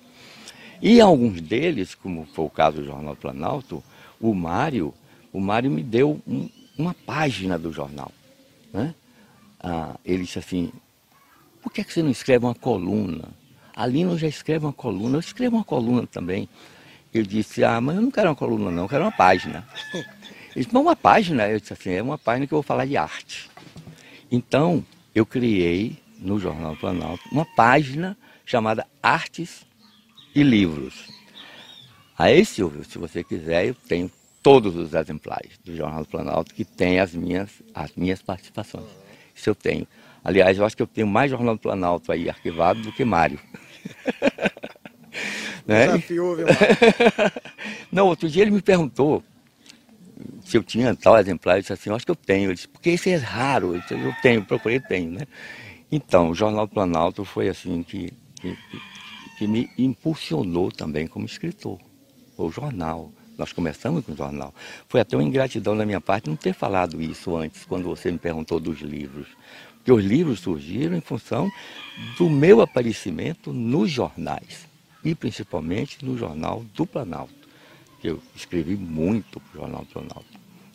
E 0.80 1.00
alguns 1.00 1.40
deles, 1.40 1.96
como 1.96 2.24
foi 2.32 2.44
o 2.44 2.50
caso 2.50 2.76
do 2.76 2.84
Jornal 2.84 3.16
do 3.16 3.20
Planalto, 3.20 3.82
o 4.20 4.32
Mário, 4.32 4.94
o 5.34 5.40
Mário 5.40 5.68
me 5.68 5.82
deu 5.82 6.22
um, 6.24 6.48
uma 6.78 6.94
página 6.94 7.58
do 7.58 7.72
jornal. 7.72 8.12
Né? 8.72 8.94
Ah, 9.58 9.96
ele 10.04 10.22
disse 10.22 10.38
assim, 10.38 10.72
por 11.60 11.72
que, 11.72 11.80
é 11.80 11.84
que 11.84 11.92
você 11.92 12.04
não 12.04 12.10
escreve 12.10 12.46
uma 12.46 12.54
coluna? 12.54 13.30
A 13.74 13.84
Lino 13.84 14.16
já 14.16 14.28
escreve 14.28 14.64
uma 14.64 14.72
coluna, 14.72 15.16
eu 15.16 15.20
escrevo 15.20 15.56
uma 15.56 15.64
coluna 15.64 16.06
também. 16.06 16.48
Eu 17.12 17.24
disse, 17.24 17.64
ah, 17.64 17.80
mas 17.80 17.96
eu 17.96 18.02
não 18.02 18.12
quero 18.12 18.28
uma 18.28 18.36
coluna 18.36 18.70
não, 18.70 18.84
eu 18.84 18.88
quero 18.88 19.02
uma 19.02 19.10
página. 19.10 19.66
Ele 19.92 20.04
disse, 20.54 20.68
mas 20.72 20.82
uma 20.82 20.94
página? 20.94 21.48
Eu 21.48 21.58
disse 21.58 21.72
assim, 21.72 21.90
é 21.90 22.00
uma 22.00 22.16
página 22.16 22.46
que 22.46 22.54
eu 22.54 22.58
vou 22.58 22.62
falar 22.62 22.86
de 22.86 22.96
arte. 22.96 23.50
Então, 24.30 24.84
eu 25.12 25.26
criei 25.26 25.98
no 26.16 26.38
Jornal 26.38 26.76
Planalto 26.76 27.22
uma 27.32 27.44
página 27.56 28.16
chamada 28.46 28.86
Artes 29.02 29.66
e 30.32 30.44
Livros. 30.44 31.08
Aí, 32.16 32.44
Silvio, 32.44 32.84
se 32.84 32.98
você 32.98 33.24
quiser, 33.24 33.66
eu 33.66 33.74
tenho 33.74 34.08
todos 34.44 34.76
os 34.76 34.92
exemplares 34.92 35.58
do 35.64 35.74
Jornal 35.74 36.02
do 36.02 36.08
Planalto 36.08 36.54
que 36.54 36.66
tem 36.66 37.00
as 37.00 37.14
minhas, 37.14 37.50
as 37.74 37.90
minhas 37.96 38.20
participações. 38.20 38.84
Isso 39.34 39.48
eu 39.48 39.54
tenho. 39.54 39.88
Aliás, 40.22 40.58
eu 40.58 40.66
acho 40.66 40.76
que 40.76 40.82
eu 40.82 40.86
tenho 40.86 41.06
mais 41.06 41.30
Jornal 41.30 41.54
do 41.54 41.60
Planalto 41.60 42.12
aí 42.12 42.28
arquivado 42.28 42.82
do 42.82 42.92
que 42.92 43.06
Mário. 43.06 43.40
né? 45.66 45.86
Desafio, 45.86 46.36
viu, 46.36 46.46
Não, 47.90 48.06
outro 48.06 48.28
dia 48.28 48.42
ele 48.42 48.50
me 48.50 48.60
perguntou 48.60 49.24
se 50.44 50.58
eu 50.58 50.62
tinha 50.62 50.94
tal 50.94 51.18
exemplar, 51.18 51.56
eu 51.56 51.60
disse 51.62 51.72
assim, 51.72 51.88
eu 51.88 51.96
acho 51.96 52.04
que 52.04 52.10
eu 52.10 52.16
tenho. 52.16 52.48
Ele 52.48 52.54
disse, 52.54 52.68
porque 52.68 52.90
esse 52.90 53.10
é 53.10 53.16
raro. 53.16 53.74
Eu, 53.74 53.80
disse, 53.80 53.94
eu 53.94 54.14
tenho, 54.20 54.44
procurei, 54.44 54.78
tenho, 54.78 55.10
né? 55.10 55.26
Então, 55.90 56.30
o 56.30 56.34
Jornal 56.34 56.66
do 56.66 56.74
Planalto 56.74 57.24
foi 57.24 57.48
assim 57.48 57.82
que, 57.82 58.12
que, 58.36 58.56
que 59.38 59.46
me 59.46 59.70
impulsionou 59.78 60.70
também 60.70 61.06
como 61.06 61.24
escritor. 61.24 61.80
O 62.36 62.50
jornal. 62.50 63.10
Nós 63.36 63.52
começamos 63.52 64.04
com 64.04 64.12
o 64.12 64.16
jornal. 64.16 64.54
Foi 64.88 65.00
até 65.00 65.16
uma 65.16 65.24
ingratidão 65.24 65.76
da 65.76 65.84
minha 65.84 66.00
parte 66.00 66.28
não 66.28 66.36
ter 66.36 66.54
falado 66.54 67.00
isso 67.00 67.36
antes, 67.36 67.64
quando 67.64 67.84
você 67.84 68.10
me 68.10 68.18
perguntou 68.18 68.60
dos 68.60 68.80
livros. 68.80 69.26
Porque 69.76 69.92
os 69.92 70.04
livros 70.04 70.40
surgiram 70.40 70.96
em 70.96 71.00
função 71.00 71.50
do 72.16 72.30
meu 72.30 72.60
aparecimento 72.60 73.52
nos 73.52 73.90
jornais, 73.90 74.66
e 75.04 75.14
principalmente 75.14 76.04
no 76.04 76.16
Jornal 76.16 76.64
do 76.74 76.86
Planalto 76.86 77.44
que 78.04 78.10
eu 78.10 78.22
escrevi 78.36 78.76
muito 78.76 79.40
para 79.40 79.56
o 79.56 79.60
Jornal 79.62 79.80
do 79.80 79.86
Planalto. 79.86 80.26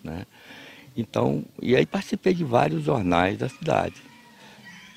Né? 0.04 0.26
Então, 0.98 1.46
e 1.62 1.76
aí 1.76 1.86
participei 1.86 2.34
de 2.34 2.44
vários 2.44 2.84
jornais 2.84 3.38
da 3.38 3.48
cidade. 3.48 4.02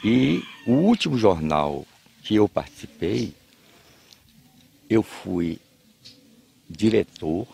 E 0.03 0.43
o 0.67 0.73
último 0.73 1.19
jornal 1.19 1.87
que 2.23 2.35
eu 2.35 2.49
participei, 2.49 3.35
eu 4.89 5.03
fui 5.03 5.59
diretor 6.73 7.47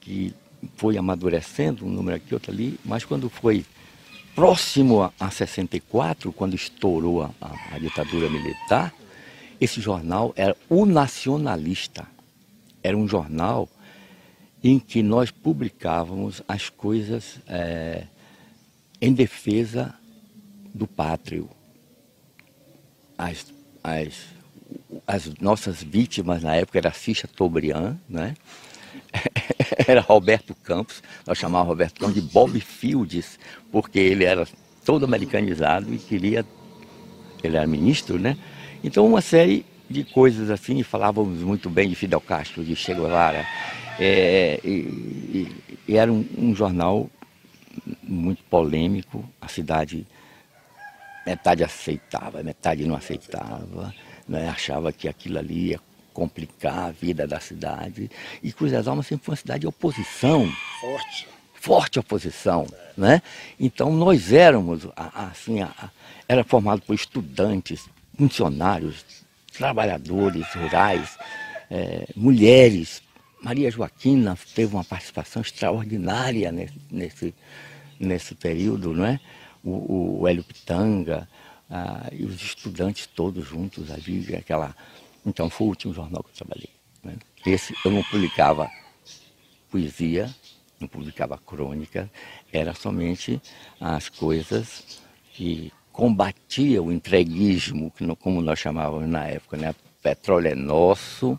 que 0.00 0.32
foi 0.76 0.96
amadurecendo, 0.96 1.84
um 1.84 1.90
número 1.90 2.16
aqui, 2.16 2.32
outro 2.32 2.52
ali, 2.52 2.78
mas 2.84 3.04
quando 3.04 3.28
foi 3.28 3.64
próximo 4.36 5.02
a, 5.02 5.12
a 5.18 5.30
64, 5.30 6.32
quando 6.32 6.54
estourou 6.54 7.22
a, 7.22 7.30
a, 7.40 7.74
a 7.74 7.78
ditadura 7.80 8.30
militar, 8.30 8.94
esse 9.60 9.80
jornal 9.80 10.32
era 10.36 10.56
o 10.68 10.86
nacionalista 10.86 12.06
era 12.82 12.96
um 12.96 13.06
jornal 13.06 13.68
em 14.62 14.78
que 14.78 15.02
nós 15.02 15.30
publicávamos 15.30 16.42
as 16.48 16.68
coisas 16.68 17.38
é, 17.46 18.06
em 19.00 19.12
defesa 19.12 19.94
do 20.74 20.86
pátrio. 20.86 21.48
As, 23.16 23.46
as, 23.82 24.26
as 25.06 25.32
nossas 25.40 25.82
vítimas 25.82 26.42
na 26.42 26.54
época 26.56 26.78
era 26.78 26.92
Cia 26.92 27.28
Tobriand, 27.34 27.96
né? 28.08 28.34
era 29.86 30.00
Roberto 30.00 30.54
Campos, 30.54 31.02
nós 31.26 31.38
chamávamos 31.38 31.68
Roberto 31.68 31.98
Campos 31.98 32.14
de 32.14 32.20
Bob 32.20 32.58
Fields, 32.60 33.38
porque 33.70 33.98
ele 33.98 34.24
era 34.24 34.46
todo 34.84 35.04
americanizado 35.04 35.92
e 35.92 35.98
queria, 35.98 36.44
ele 37.42 37.56
era 37.56 37.66
ministro, 37.66 38.18
né? 38.18 38.36
Então 38.82 39.06
uma 39.06 39.20
série 39.20 39.64
de 39.88 40.04
coisas 40.04 40.50
assim, 40.50 40.82
falávamos 40.82 41.40
muito 41.40 41.68
bem 41.68 41.88
de 41.88 41.94
Fidel 41.94 42.20
Castro, 42.20 42.64
de 42.64 42.74
Che 42.74 42.94
Guevara. 42.94 43.46
É, 43.98 44.58
e, 44.64 44.68
e, 44.68 45.56
e, 45.86 45.96
era 45.96 46.10
um, 46.10 46.26
um, 46.36 46.54
jornal 46.54 47.10
muito 48.02 48.42
polêmico, 48.44 49.28
a 49.40 49.48
cidade 49.48 50.06
metade 51.26 51.62
aceitava, 51.62 52.42
metade 52.42 52.86
não 52.86 52.96
aceitava, 52.96 53.94
né? 54.28 54.48
achava 54.48 54.92
que 54.92 55.08
aquilo 55.08 55.38
ali 55.38 55.70
ia 55.70 55.80
complicar 56.12 56.78
a 56.78 56.90
vida 56.90 57.26
da 57.26 57.40
cidade. 57.40 58.10
E 58.42 58.52
Cruz 58.52 58.72
das 58.72 58.86
Almas 58.86 59.06
sempre 59.06 59.24
foi 59.24 59.32
uma 59.32 59.36
cidade 59.36 59.60
de 59.60 59.66
oposição. 59.66 60.50
Forte. 60.80 61.28
Forte 61.54 61.98
oposição, 61.98 62.66
né? 62.96 63.22
Então 63.58 63.92
nós 63.92 64.32
éramos, 64.32 64.86
assim, 64.96 65.58
era 66.28 66.42
formado 66.42 66.82
por 66.82 66.94
estudantes, 66.94 67.88
funcionários, 68.16 69.04
trabalhadores 69.52 70.46
rurais, 70.54 71.16
é, 71.70 72.06
mulheres. 72.16 73.02
Maria 73.40 73.70
Joaquina 73.70 74.36
teve 74.54 74.74
uma 74.74 74.84
participação 74.84 75.40
extraordinária 75.42 76.50
nesse, 76.50 76.74
nesse, 76.90 77.34
nesse 77.98 78.34
período, 78.34 78.92
não 78.92 79.06
é? 79.06 79.20
O, 79.64 80.20
o 80.20 80.28
Hélio 80.28 80.42
Pitanga 80.42 81.28
ah, 81.74 82.06
e 82.12 82.24
os 82.24 82.34
estudantes 82.42 83.06
todos 83.06 83.46
juntos 83.46 83.90
ali, 83.90 84.36
aquela... 84.36 84.76
Então 85.24 85.48
foi 85.48 85.66
o 85.66 85.70
último 85.70 85.94
jornal 85.94 86.22
que 86.22 86.28
eu 86.28 86.34
trabalhei. 86.34 86.68
Né? 87.02 87.16
Esse 87.46 87.74
eu 87.82 87.90
não 87.90 88.02
publicava 88.02 88.70
poesia, 89.70 90.28
não 90.78 90.86
publicava 90.86 91.38
crônica, 91.38 92.10
era 92.52 92.74
somente 92.74 93.40
as 93.80 94.10
coisas 94.10 95.00
que 95.32 95.72
combatia 95.90 96.82
o 96.82 96.92
entreguismo, 96.92 97.90
como 98.20 98.42
nós 98.42 98.58
chamávamos 98.58 99.08
na 99.08 99.26
época, 99.26 99.56
né? 99.56 99.74
Petróleo 100.02 100.48
é 100.48 100.54
nosso, 100.54 101.38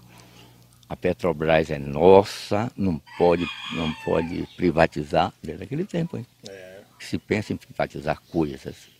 a 0.88 0.96
Petrobras 0.96 1.70
é 1.70 1.78
nossa, 1.78 2.72
não 2.76 3.00
pode, 3.18 3.46
não 3.74 3.94
pode 4.06 4.48
privatizar, 4.56 5.34
desde 5.44 5.64
aquele 5.64 5.86
tempo, 5.86 6.18
hein? 6.18 6.26
É. 6.48 6.82
Que 6.98 7.06
se 7.06 7.18
pensa 7.18 7.52
em 7.52 7.58
privatizar 7.58 8.22
coisas, 8.32 8.93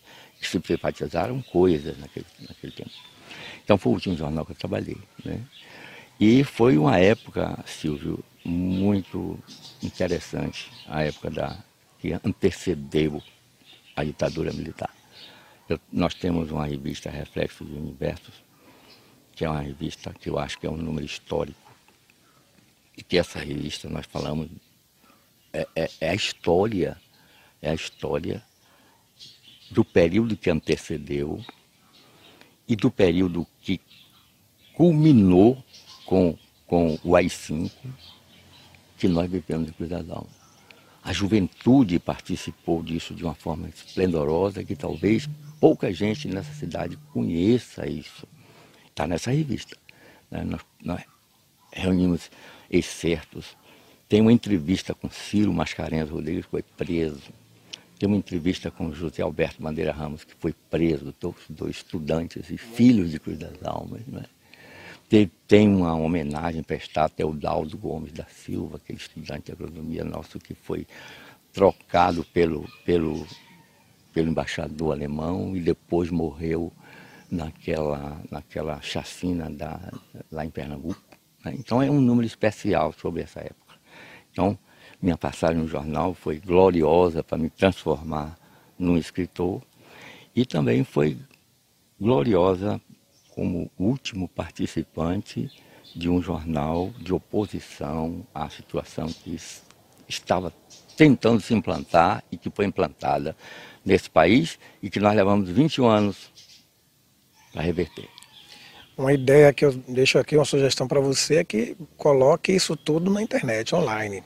que 0.44 0.50
se 0.50 0.60
privatizaram 0.60 1.40
coisas 1.40 1.98
naquele, 1.98 2.26
naquele 2.46 2.72
tempo. 2.72 2.90
Então 3.64 3.78
foi 3.78 3.92
o 3.92 3.94
último 3.94 4.14
jornal 4.14 4.44
que 4.44 4.52
eu 4.52 4.56
trabalhei, 4.56 4.98
né? 5.24 5.40
E 6.20 6.44
foi 6.44 6.76
uma 6.76 6.98
época, 6.98 7.58
Silvio, 7.66 8.22
muito 8.44 9.38
interessante, 9.82 10.70
a 10.86 11.02
época 11.02 11.30
da, 11.30 11.58
que 11.98 12.12
antecedeu 12.12 13.22
a 13.96 14.04
ditadura 14.04 14.52
militar. 14.52 14.94
Eu, 15.66 15.80
nós 15.90 16.12
temos 16.14 16.50
uma 16.50 16.66
revista 16.66 17.08
Reflexos 17.08 17.66
de 17.66 17.74
Universos, 17.74 18.34
que 19.32 19.44
é 19.46 19.50
uma 19.50 19.62
revista 19.62 20.12
que 20.12 20.28
eu 20.28 20.38
acho 20.38 20.58
que 20.58 20.66
é 20.66 20.70
um 20.70 20.76
número 20.76 21.06
histórico. 21.06 21.72
E 22.96 23.02
que 23.02 23.18
essa 23.18 23.38
revista 23.38 23.88
nós 23.88 24.06
falamos 24.06 24.48
é, 25.52 25.66
é, 25.74 25.90
é 26.00 26.10
a 26.10 26.14
história, 26.14 26.96
é 27.60 27.70
a 27.70 27.74
história 27.74 28.44
do 29.70 29.84
período 29.84 30.36
que 30.36 30.50
antecedeu 30.50 31.44
e 32.66 32.76
do 32.76 32.90
período 32.90 33.46
que 33.60 33.80
culminou 34.74 35.62
com, 36.06 36.36
com 36.66 36.98
o 37.02 37.16
AI-5 37.16 37.70
que 38.98 39.08
nós 39.08 39.30
vivemos 39.30 39.68
em 39.68 39.72
Cruz 39.72 39.90
das 39.90 40.08
Almas. 40.08 40.32
A 41.02 41.12
juventude 41.12 41.98
participou 41.98 42.82
disso 42.82 43.14
de 43.14 43.24
uma 43.24 43.34
forma 43.34 43.68
esplendorosa 43.68 44.64
que 44.64 44.74
talvez 44.74 45.28
pouca 45.60 45.92
gente 45.92 46.26
nessa 46.28 46.52
cidade 46.54 46.98
conheça 47.12 47.86
isso. 47.86 48.26
Está 48.86 49.06
nessa 49.06 49.30
revista. 49.30 49.76
Né? 50.30 50.44
Nós, 50.44 50.60
nós, 50.82 51.02
reunimos 51.74 52.30
excertos. 52.70 53.56
Tem 54.08 54.20
uma 54.20 54.32
entrevista 54.32 54.94
com 54.94 55.10
Ciro 55.10 55.52
Mascarenhas 55.52 56.08
Rodrigues, 56.08 56.44
que 56.44 56.50
foi 56.50 56.62
preso. 56.62 57.32
Tem 58.04 58.10
uma 58.10 58.18
entrevista 58.18 58.70
com 58.70 58.92
José 58.92 59.22
Alberto 59.22 59.62
Bandeira 59.62 59.90
Ramos, 59.90 60.24
que 60.24 60.34
foi 60.34 60.52
preso, 60.68 61.14
dois 61.48 61.76
estudantes 61.76 62.50
e 62.50 62.58
filhos 62.58 63.10
de 63.10 63.18
Cruz 63.18 63.38
das 63.38 63.54
Almas. 63.64 64.06
Né? 64.06 64.24
Tem, 65.08 65.32
tem 65.48 65.74
uma 65.74 65.94
homenagem 65.94 66.62
prestada 66.62 67.06
até 67.06 67.24
o 67.24 67.32
Daldo 67.32 67.78
Gomes 67.78 68.12
da 68.12 68.26
Silva, 68.26 68.76
aquele 68.76 68.98
estudante 68.98 69.46
de 69.46 69.52
agronomia 69.52 70.04
nosso 70.04 70.38
que 70.38 70.54
foi 70.54 70.86
trocado 71.50 72.22
pelo, 72.24 72.68
pelo, 72.84 73.26
pelo 74.12 74.28
embaixador 74.28 74.92
alemão 74.92 75.56
e 75.56 75.60
depois 75.60 76.10
morreu 76.10 76.70
naquela, 77.30 78.20
naquela 78.30 78.82
chacina 78.82 79.48
da, 79.48 79.80
lá 80.30 80.44
em 80.44 80.50
Pernambuco. 80.50 81.00
Né? 81.42 81.54
Então 81.58 81.82
é 81.82 81.90
um 81.90 82.02
número 82.02 82.26
especial 82.26 82.92
sobre 82.92 83.22
essa 83.22 83.40
época. 83.40 83.76
Então, 84.30 84.58
minha 85.04 85.18
passagem 85.18 85.58
no 85.58 85.68
jornal 85.68 86.14
foi 86.14 86.38
gloriosa 86.38 87.22
para 87.22 87.36
me 87.36 87.50
transformar 87.50 88.38
num 88.78 88.96
escritor 88.96 89.60
e 90.34 90.46
também 90.46 90.82
foi 90.82 91.18
gloriosa 92.00 92.80
como 93.34 93.70
último 93.78 94.26
participante 94.26 95.50
de 95.94 96.08
um 96.08 96.22
jornal 96.22 96.90
de 96.98 97.12
oposição 97.12 98.26
à 98.34 98.48
situação 98.48 99.06
que 99.08 99.38
estava 100.08 100.50
tentando 100.96 101.38
se 101.38 101.52
implantar 101.52 102.24
e 102.32 102.38
que 102.38 102.48
foi 102.48 102.64
implantada 102.64 103.36
nesse 103.84 104.08
país 104.08 104.58
e 104.82 104.88
que 104.88 105.00
nós 105.00 105.14
levamos 105.14 105.50
21 105.50 105.86
anos 105.86 106.32
para 107.52 107.60
reverter. 107.60 108.08
Uma 108.96 109.12
ideia 109.12 109.52
que 109.52 109.66
eu 109.66 109.72
deixo 109.72 110.18
aqui, 110.18 110.34
uma 110.34 110.46
sugestão 110.46 110.88
para 110.88 111.00
você 111.00 111.36
é 111.36 111.44
que 111.44 111.76
coloque 111.94 112.52
isso 112.52 112.74
tudo 112.74 113.10
na 113.10 113.20
internet, 113.20 113.74
online, 113.74 114.22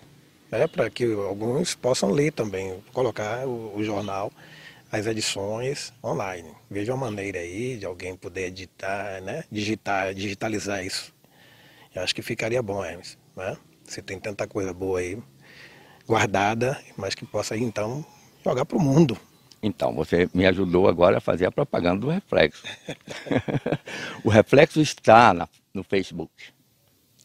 né, 0.51 0.67
para 0.67 0.89
que 0.91 1.05
alguns 1.05 1.75
possam 1.75 2.11
ler 2.11 2.33
também, 2.33 2.83
colocar 2.93 3.47
o, 3.47 3.77
o, 3.77 3.85
jornal, 3.85 4.33
as 4.91 5.07
edições 5.07 5.93
online. 6.03 6.51
Veja 6.71 6.95
uma 6.95 7.07
maneira 7.07 7.39
aí 7.39 7.77
de 7.77 7.87
alguém 7.87 8.17
poder 8.17 8.47
editar, 8.47 9.21
né, 9.21 9.45
digitar, 9.51 10.15
digitalizar 10.15 10.85
isso. 10.85 11.15
Eu 11.95 12.03
acho 12.03 12.15
que 12.15 12.23
ficaria 12.23 12.63
bom, 12.63 12.85
Hermes. 12.85 13.19
Né? 13.37 13.57
Você 13.85 14.03
tem 14.03 14.19
tanta 14.19 14.47
coisa 14.47 14.73
boa 14.73 15.01
aí 15.01 15.19
guardada, 16.07 16.81
mas 16.97 17.15
que 17.15 17.27
possa 17.27 17.57
então 17.57 18.05
jogar 18.45 18.65
para 18.65 18.79
o 18.79 18.81
mundo. 18.81 19.19
Então, 19.63 19.93
você 19.93 20.29
me 20.33 20.47
ajudou 20.47 20.89
agora 20.89 21.19
a 21.19 21.21
fazer 21.21 21.47
a 21.47 21.51
propaganda 21.51 22.01
do 22.01 22.09
Reflexo. 22.09 22.63
o 24.23 24.29
Reflexo 24.29 24.81
está 24.81 25.35
na, 25.35 25.49
no 25.75 25.83
Facebook. 25.83 26.33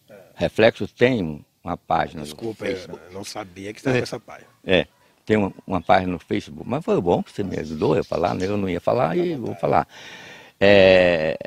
É. 0.09 0.19
Reflexo 0.35 0.87
tem 0.87 1.45
uma 1.63 1.77
página 1.77 2.23
Desculpa, 2.23 2.65
não 3.11 3.23
sabia 3.23 3.71
que 3.71 3.79
estava 3.79 3.97
é. 3.97 4.01
essa 4.01 4.19
página. 4.19 4.49
É, 4.63 4.87
tem 5.25 5.37
uma, 5.37 5.53
uma, 5.65 5.81
página 5.81 6.11
no 6.11 6.19
Facebook. 6.19 6.67
Mas 6.67 6.83
foi 6.83 6.99
bom 6.99 7.23
que 7.23 7.31
você 7.31 7.43
me 7.43 7.57
ajudou 7.57 7.97
a 7.97 8.03
falar, 8.03 8.33
né? 8.35 8.45
eu 8.45 8.57
não 8.57 8.69
ia 8.69 8.81
falar 8.81 9.17
e 9.17 9.35
vou 9.35 9.55
falar. 9.55 9.87
É, 10.59 11.37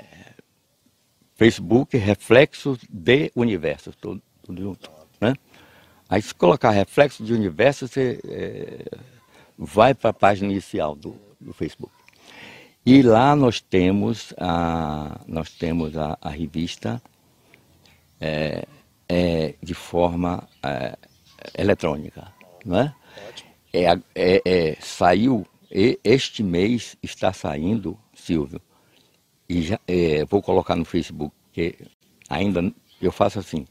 Facebook 1.34 1.96
Reflexo 1.96 2.78
de 2.88 3.30
Universo, 3.34 3.92
tudo, 3.92 4.22
tudo 4.42 4.62
junto. 4.62 4.90
Né? 5.20 5.34
Aí 6.08 6.22
se 6.22 6.34
colocar 6.34 6.70
Reflexo 6.70 7.22
de 7.22 7.34
Universo, 7.34 7.86
você... 7.86 8.18
É, 8.24 9.16
vai 9.58 9.94
para 9.94 10.10
a 10.10 10.14
página 10.14 10.50
inicial 10.50 10.94
do, 10.94 11.16
do 11.40 11.52
Facebook. 11.52 11.92
E 12.84 13.02
lá 13.02 13.34
nós 13.34 13.60
temos 13.60 14.32
a, 14.38 15.20
nós 15.26 15.50
temos 15.50 15.96
a, 15.96 16.16
a 16.20 16.28
revista 16.28 17.02
é, 18.20 18.66
é, 19.08 19.54
de 19.62 19.74
forma 19.74 20.48
é, 20.62 20.96
eletrônica. 21.56 22.32
Não 22.64 22.80
é? 22.80 22.94
É, 23.72 23.98
é, 24.14 24.42
é, 24.44 24.76
saiu, 24.80 25.46
este 25.70 26.42
mês 26.42 26.96
está 27.02 27.32
saindo, 27.32 27.98
Silvio, 28.14 28.60
e 29.48 29.62
já, 29.62 29.80
é, 29.86 30.24
vou 30.24 30.42
colocar 30.42 30.74
no 30.74 30.84
Facebook, 30.84 31.34
que 31.52 31.76
ainda 32.28 32.72
eu 33.00 33.12
faço 33.12 33.38
assim. 33.38 33.66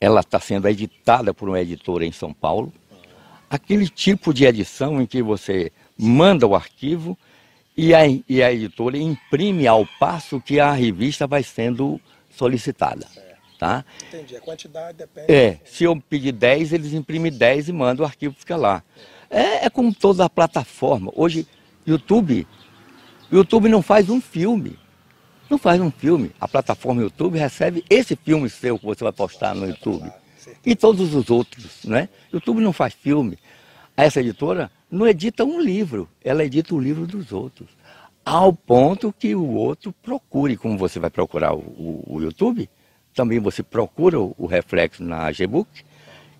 Ela 0.00 0.20
está 0.20 0.38
sendo 0.38 0.68
editada 0.68 1.32
por 1.32 1.48
uma 1.48 1.60
editora 1.60 2.04
em 2.04 2.12
São 2.12 2.32
Paulo, 2.32 2.72
aquele 3.48 3.88
tipo 3.88 4.32
de 4.32 4.44
edição 4.44 5.00
em 5.00 5.06
que 5.06 5.22
você 5.22 5.72
manda 5.98 6.46
o 6.46 6.54
arquivo 6.54 7.16
e 7.76 7.94
a, 7.94 8.00
e 8.06 8.42
a 8.42 8.52
editora 8.52 8.96
imprime 8.96 9.66
ao 9.66 9.86
passo 9.98 10.40
que 10.40 10.60
a 10.60 10.72
revista 10.72 11.26
vai 11.26 11.42
sendo 11.42 12.00
solicitada. 12.30 13.06
Tá? 13.64 13.82
Entendi, 14.08 14.36
a 14.36 14.40
quantidade 14.42 14.98
depende. 14.98 15.32
É, 15.32 15.58
se 15.64 15.84
eu 15.84 15.98
pedir 15.98 16.32
10, 16.32 16.74
eles 16.74 16.92
imprimem 16.92 17.32
10 17.32 17.70
e 17.70 17.72
mandam, 17.72 18.04
o 18.04 18.06
arquivo 18.06 18.34
fica 18.38 18.56
lá. 18.56 18.82
É, 19.30 19.64
é 19.64 19.70
como 19.70 19.94
toda 19.94 20.22
a 20.22 20.28
plataforma. 20.28 21.10
Hoje, 21.16 21.46
YouTube, 21.86 22.46
YouTube 23.32 23.70
não 23.70 23.80
faz 23.80 24.10
um 24.10 24.20
filme. 24.20 24.78
Não 25.48 25.56
faz 25.56 25.80
um 25.80 25.90
filme. 25.90 26.30
A 26.38 26.46
plataforma 26.46 27.00
YouTube 27.00 27.38
recebe 27.38 27.82
esse 27.88 28.14
filme 28.16 28.50
seu 28.50 28.78
que 28.78 28.84
você 28.84 29.02
vai 29.02 29.14
postar 29.14 29.54
no 29.54 29.66
YouTube. 29.66 30.12
E 30.66 30.76
todos 30.76 31.14
os 31.14 31.30
outros, 31.30 31.84
né? 31.84 32.10
YouTube 32.30 32.60
não 32.60 32.72
faz 32.72 32.92
filme. 32.92 33.38
Essa 33.96 34.20
editora 34.20 34.70
não 34.90 35.06
edita 35.06 35.42
um 35.42 35.58
livro, 35.58 36.06
ela 36.22 36.44
edita 36.44 36.74
o 36.74 36.78
livro 36.78 37.06
dos 37.06 37.32
outros. 37.32 37.70
Ao 38.22 38.52
ponto 38.52 39.10
que 39.18 39.34
o 39.34 39.52
outro 39.52 39.90
procure, 40.02 40.54
como 40.54 40.76
você 40.76 41.00
vai 41.00 41.08
procurar 41.08 41.54
o, 41.54 41.60
o, 41.60 42.04
o 42.16 42.20
YouTube, 42.20 42.68
também 43.14 43.38
você 43.38 43.62
procura 43.62 44.18
o, 44.20 44.46
reflexo 44.46 45.02
na 45.02 45.30
Gbook 45.30 45.68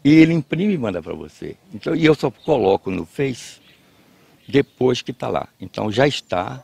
e 0.05 0.13
ele 0.13 0.35
imprime 0.35 0.75
e 0.75 0.79
manda 0.79 1.01
para 1.01 1.15
você. 1.15 1.57
Então, 1.73 1.95
e 1.95 2.05
eu 2.05 2.15
só 2.15 2.31
coloco 2.31 2.91
no 2.91 3.07
Face 3.07 3.61
depois 4.47 5.01
que 5.01 5.13
está 5.13 5.29
lá. 5.29 5.49
Então 5.61 5.91
já 5.91 6.07
está. 6.07 6.63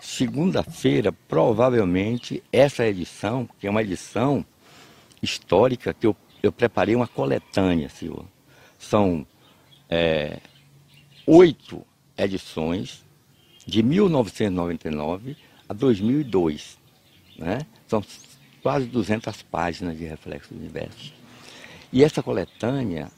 Segunda-feira, 0.00 1.12
provavelmente, 1.12 2.42
essa 2.50 2.86
edição, 2.86 3.48
que 3.58 3.66
é 3.66 3.70
uma 3.70 3.82
edição 3.82 4.44
histórica, 5.22 5.92
que 5.92 6.06
eu, 6.06 6.16
eu 6.42 6.50
preparei 6.50 6.96
uma 6.96 7.06
coletânea, 7.06 7.88
senhor. 7.90 8.24
São 8.78 9.26
é, 9.90 10.38
oito 11.26 11.84
edições 12.16 13.04
de 13.66 13.82
1999 13.82 15.36
a 15.68 15.74
2002. 15.74 16.78
Né? 17.36 17.60
São 17.86 18.02
quase 18.62 18.86
200 18.86 19.42
páginas 19.42 19.96
de 19.96 20.04
Reflexo 20.04 20.52
do 20.52 20.60
Universo. 20.60 21.12
E 21.92 22.04
essa 22.04 22.22
coletânea, 22.22 23.10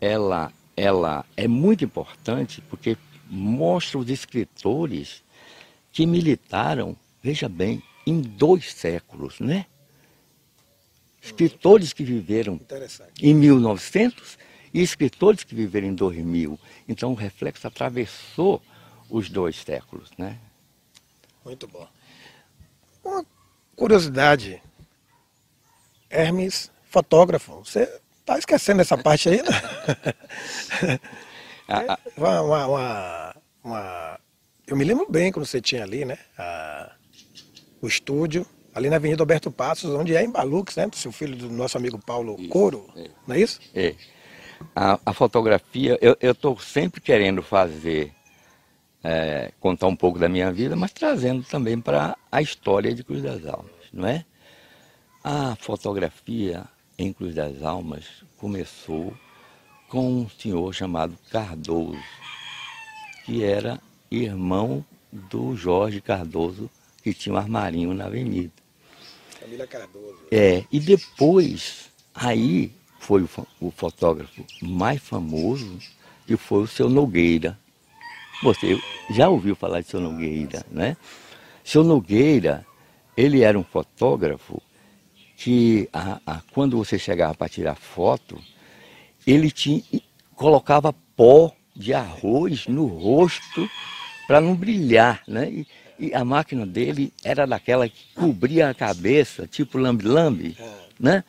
ela, 0.00 0.52
ela 0.76 1.24
é 1.36 1.48
muito 1.48 1.84
importante 1.84 2.62
porque 2.68 2.96
mostra 3.28 3.98
os 3.98 4.08
escritores 4.08 5.22
que 5.92 6.06
militaram, 6.06 6.96
veja 7.22 7.48
bem, 7.48 7.82
em 8.06 8.20
dois 8.20 8.72
séculos, 8.72 9.40
né? 9.40 9.66
Escritores 11.22 11.92
que 11.92 12.02
viveram 12.02 12.60
em 13.20 13.34
1900 13.34 14.38
e 14.72 14.80
escritores 14.80 15.44
que 15.44 15.54
viveram 15.54 15.88
em 15.88 15.94
2000. 15.94 16.58
Então 16.88 17.12
o 17.12 17.14
reflexo 17.14 17.66
atravessou 17.66 18.62
os 19.08 19.28
dois 19.28 19.56
séculos, 19.56 20.10
né? 20.16 20.38
Muito 21.44 21.66
bom. 21.66 21.86
Uma 23.04 23.24
curiosidade, 23.74 24.62
Hermes, 26.10 26.70
fotógrafo, 26.86 27.62
você 27.64 27.88
está 28.20 28.36
esquecendo 28.36 28.80
essa 28.80 28.98
parte 28.98 29.28
aí, 29.28 29.42
né? 29.42 30.98
é, 31.68 31.98
uma, 32.16 32.40
uma, 32.40 32.66
uma, 32.66 33.36
uma, 33.62 34.20
eu 34.66 34.76
me 34.76 34.84
lembro 34.84 35.06
bem 35.08 35.30
quando 35.30 35.46
você 35.46 35.60
tinha 35.60 35.84
ali, 35.84 36.04
né? 36.04 36.18
A, 36.36 36.92
o 37.80 37.86
estúdio, 37.86 38.44
ali 38.74 38.90
na 38.90 38.96
Avenida 38.96 39.22
Alberto 39.22 39.50
Passos, 39.50 39.94
onde 39.94 40.14
é 40.16 40.22
em 40.24 40.30
Balux, 40.30 40.76
né? 40.76 40.88
Seu 40.92 41.12
filho, 41.12 41.36
do 41.36 41.48
nosso 41.48 41.78
amigo 41.78 41.98
Paulo 41.98 42.36
isso, 42.38 42.48
Coro, 42.48 42.88
é. 42.96 43.08
não 43.26 43.36
é 43.36 43.40
isso? 43.40 43.60
É. 43.74 43.94
A, 44.74 44.98
a 45.06 45.12
fotografia, 45.12 45.98
eu 46.02 46.32
estou 46.32 46.58
sempre 46.58 47.00
querendo 47.00 47.42
fazer, 47.42 48.12
é, 49.02 49.52
contar 49.58 49.86
um 49.86 49.96
pouco 49.96 50.18
da 50.18 50.28
minha 50.28 50.52
vida, 50.52 50.76
mas 50.76 50.92
trazendo 50.92 51.42
também 51.44 51.80
para 51.80 52.16
a 52.30 52.42
história 52.42 52.94
de 52.94 53.02
Cruz 53.02 53.22
das 53.22 53.46
Almas, 53.46 53.72
não 53.92 54.06
é? 54.06 54.24
A 55.22 55.54
fotografia 55.54 56.64
em 56.98 57.12
Cruz 57.12 57.34
das 57.34 57.62
Almas 57.62 58.06
começou 58.38 59.12
com 59.86 60.22
um 60.22 60.28
senhor 60.30 60.72
chamado 60.72 61.14
Cardoso, 61.30 62.02
que 63.26 63.44
era 63.44 63.78
irmão 64.10 64.82
do 65.12 65.54
Jorge 65.54 66.00
Cardoso, 66.00 66.70
que 67.02 67.12
tinha 67.12 67.34
um 67.34 67.38
armarinho 67.38 67.92
na 67.92 68.06
avenida. 68.06 68.50
Família 69.38 69.66
Cardoso. 69.66 70.20
É, 70.30 70.64
e 70.72 70.80
depois, 70.80 71.90
aí 72.14 72.72
foi 72.98 73.28
o 73.60 73.70
fotógrafo 73.70 74.42
mais 74.62 75.02
famoso 75.02 75.78
e 76.26 76.34
foi 76.34 76.62
o 76.62 76.66
seu 76.66 76.88
Nogueira. 76.88 77.58
Você 78.42 78.80
já 79.10 79.28
ouviu 79.28 79.54
falar 79.54 79.82
de 79.82 79.88
seu 79.88 80.00
Nogueira, 80.00 80.64
né? 80.70 80.96
Seu 81.62 81.84
Nogueira, 81.84 82.64
ele 83.14 83.42
era 83.42 83.58
um 83.58 83.64
fotógrafo 83.64 84.62
que 85.40 85.88
a, 85.90 86.20
a, 86.26 86.42
quando 86.52 86.76
você 86.76 86.98
chegava 86.98 87.34
para 87.34 87.48
tirar 87.48 87.74
foto, 87.74 88.38
ele 89.26 89.50
tinha, 89.50 89.82
colocava 90.34 90.92
pó 90.92 91.50
de 91.74 91.94
arroz 91.94 92.66
no 92.66 92.84
rosto 92.84 93.66
para 94.26 94.38
não 94.38 94.54
brilhar, 94.54 95.22
né? 95.26 95.50
E, 95.50 95.66
e, 95.98 96.14
a 96.14 96.26
máquina 96.26 96.66
dele 96.66 97.10
era 97.24 97.46
daquela 97.46 97.88
que 97.88 98.04
cobria 98.14 98.68
a 98.68 98.74
cabeça, 98.74 99.46
tipo 99.46 99.78
lambe-lambe, 99.78 100.58
né? 100.98 101.24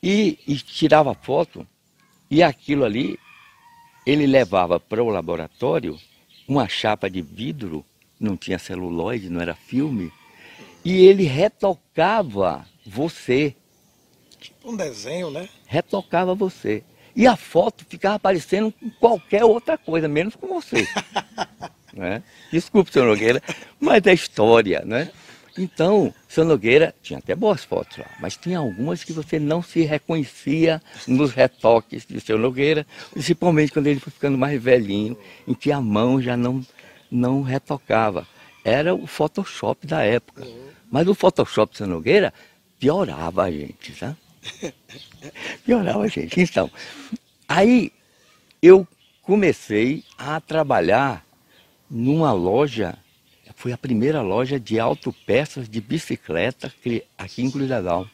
e, 0.00 0.38
e 0.46 0.54
tirava 0.54 1.12
foto, 1.12 1.66
e 2.30 2.44
aquilo 2.44 2.84
ali 2.84 3.18
ele 4.06 4.24
levava 4.24 4.78
para 4.78 5.02
o 5.02 5.08
laboratório 5.08 5.98
uma 6.46 6.68
chapa 6.68 7.10
de 7.10 7.20
vidro, 7.20 7.84
não 8.20 8.36
tinha 8.36 8.56
celulóide, 8.56 9.28
não 9.28 9.40
era 9.40 9.56
filme, 9.56 10.12
e 10.84 11.04
ele 11.04 11.24
retocava 11.24 12.64
você. 12.86 13.54
Tipo 14.38 14.70
um 14.70 14.76
desenho, 14.76 15.30
né? 15.30 15.48
Retocava 15.66 16.34
você. 16.34 16.82
E 17.14 17.26
a 17.26 17.34
foto 17.34 17.84
ficava 17.88 18.18
parecendo 18.18 18.70
com 18.72 18.90
qualquer 18.90 19.44
outra 19.44 19.78
coisa, 19.78 20.06
menos 20.06 20.34
com 20.36 20.46
você. 20.48 20.86
né? 21.92 22.22
Desculpe, 22.52 22.92
senhor 22.92 23.06
Nogueira, 23.06 23.42
mas 23.80 24.06
é 24.06 24.12
história, 24.12 24.82
né? 24.84 25.10
Então, 25.58 26.12
seu 26.28 26.44
Nogueira 26.44 26.94
tinha 27.02 27.18
até 27.18 27.34
boas 27.34 27.64
fotos 27.64 27.96
lá, 27.96 28.06
mas 28.20 28.36
tinha 28.36 28.58
algumas 28.58 29.02
que 29.02 29.12
você 29.12 29.38
não 29.38 29.62
se 29.62 29.80
reconhecia 29.80 30.82
nos 31.08 31.32
retoques 31.32 32.04
de 32.04 32.20
seu 32.20 32.36
Nogueira, 32.36 32.86
principalmente 33.10 33.72
quando 33.72 33.86
ele 33.86 33.98
foi 33.98 34.12
ficando 34.12 34.36
mais 34.36 34.62
velhinho, 34.62 35.16
em 35.48 35.54
que 35.54 35.72
a 35.72 35.80
mão 35.80 36.20
já 36.20 36.36
não, 36.36 36.60
não 37.10 37.40
retocava. 37.40 38.26
Era 38.62 38.94
o 38.94 39.06
Photoshop 39.06 39.86
da 39.86 40.02
época. 40.02 40.46
Mas 40.90 41.08
o 41.08 41.14
Photoshop 41.14 41.74
de 41.74 41.86
Nogueira 41.86 42.34
piorava 42.78 43.44
a 43.44 43.50
gente, 43.50 43.92
tá? 43.92 44.16
piorava 45.64 46.04
a 46.04 46.08
gente. 46.08 46.40
Então, 46.40 46.70
aí 47.48 47.92
eu 48.62 48.86
comecei 49.22 50.04
a 50.18 50.40
trabalhar 50.40 51.24
numa 51.90 52.32
loja 52.32 52.98
foi 53.56 53.72
a 53.72 53.78
primeira 53.78 54.20
loja 54.20 54.60
de 54.60 54.78
autopeças 54.78 55.68
de 55.68 55.80
bicicleta 55.80 56.72
aqui 57.18 57.42
em 57.42 57.50
Cruzadal, 57.50 58.06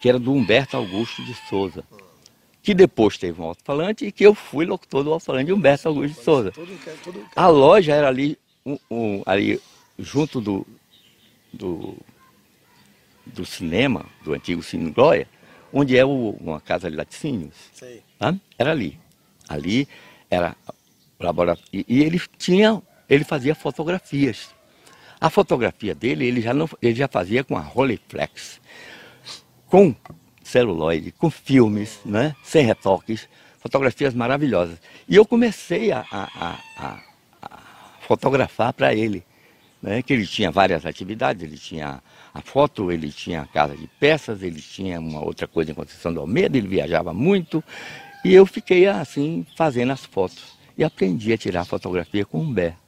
que 0.00 0.08
era 0.08 0.18
do 0.18 0.32
Humberto 0.32 0.76
Augusto 0.76 1.24
de 1.24 1.32
Souza. 1.48 1.84
Que 2.60 2.74
depois 2.74 3.16
teve 3.16 3.40
um 3.40 3.44
alto-falante 3.44 4.04
e 4.04 4.12
que 4.12 4.26
eu 4.26 4.34
fui 4.34 4.66
locutor 4.66 5.04
do 5.04 5.12
alto-falante 5.12 5.46
de 5.46 5.52
Humberto 5.52 5.88
Augusto 5.88 6.18
de 6.18 6.24
Souza. 6.24 6.52
A 7.36 7.46
loja 7.46 7.94
era 7.94 8.08
ali, 8.08 8.36
um, 8.66 8.78
um, 8.90 9.22
ali 9.24 9.60
junto 9.98 10.40
do, 10.40 10.66
do, 11.52 11.96
do, 13.26 13.44
cinema, 13.44 14.06
do 14.22 14.32
antigo 14.32 14.62
Cine 14.62 14.90
Glória, 14.90 15.28
onde 15.72 15.96
é 15.96 16.04
o, 16.04 16.30
uma 16.40 16.60
casa 16.60 16.90
de 16.90 16.96
laticínios. 16.96 17.54
Tá? 18.18 18.34
Era 18.58 18.70
ali. 18.70 18.98
Ali 19.48 19.88
era 20.30 20.56
laboratório. 21.18 21.68
E, 21.72 21.84
e 21.88 22.02
ele 22.02 22.20
tinha, 22.38 22.80
ele 23.08 23.24
fazia 23.24 23.54
fotografias. 23.54 24.54
A 25.20 25.30
fotografia 25.30 25.94
dele, 25.94 26.26
ele 26.26 26.40
já, 26.40 26.52
não, 26.52 26.68
ele 26.82 26.94
já 26.94 27.08
fazia 27.08 27.42
com 27.42 27.56
a 27.56 27.60
Rolleiflex, 27.60 28.60
com 29.66 29.94
celuloide, 30.42 31.12
com 31.12 31.30
filmes, 31.30 32.00
né? 32.04 32.36
sem 32.42 32.66
retoques, 32.66 33.28
fotografias 33.58 34.12
maravilhosas. 34.12 34.78
E 35.08 35.16
eu 35.16 35.24
comecei 35.24 35.90
a, 35.90 36.04
a, 36.10 36.58
a, 36.78 37.00
a 37.42 37.64
fotografar 38.06 38.72
para 38.74 38.94
ele, 38.94 39.24
né? 39.82 40.02
que 40.02 40.12
ele 40.12 40.26
tinha 40.26 40.50
várias 40.50 40.84
atividades, 40.84 41.42
ele 41.42 41.56
tinha 41.56 42.02
a 42.34 42.40
foto, 42.40 42.90
ele 42.90 43.12
tinha 43.12 43.42
a 43.42 43.46
casa 43.46 43.76
de 43.76 43.86
peças, 43.86 44.42
ele 44.42 44.60
tinha 44.60 44.98
uma 44.98 45.24
outra 45.24 45.46
coisa 45.46 45.70
em 45.70 45.74
Conceição 45.74 46.12
do 46.12 46.18
Almeida, 46.18 46.58
ele 46.58 46.66
viajava 46.66 47.14
muito, 47.14 47.62
e 48.24 48.34
eu 48.34 48.44
fiquei 48.44 48.88
assim, 48.88 49.46
fazendo 49.56 49.92
as 49.92 50.04
fotos. 50.04 50.58
E 50.76 50.82
aprendi 50.82 51.32
a 51.32 51.38
tirar 51.38 51.64
fotografia 51.64 52.24
com 52.24 52.38
o 52.38 52.42
Humberto. 52.42 52.78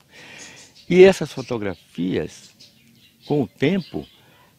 E 0.90 1.04
essas 1.04 1.32
fotografias, 1.32 2.50
com 3.24 3.42
o 3.42 3.46
tempo, 3.46 4.04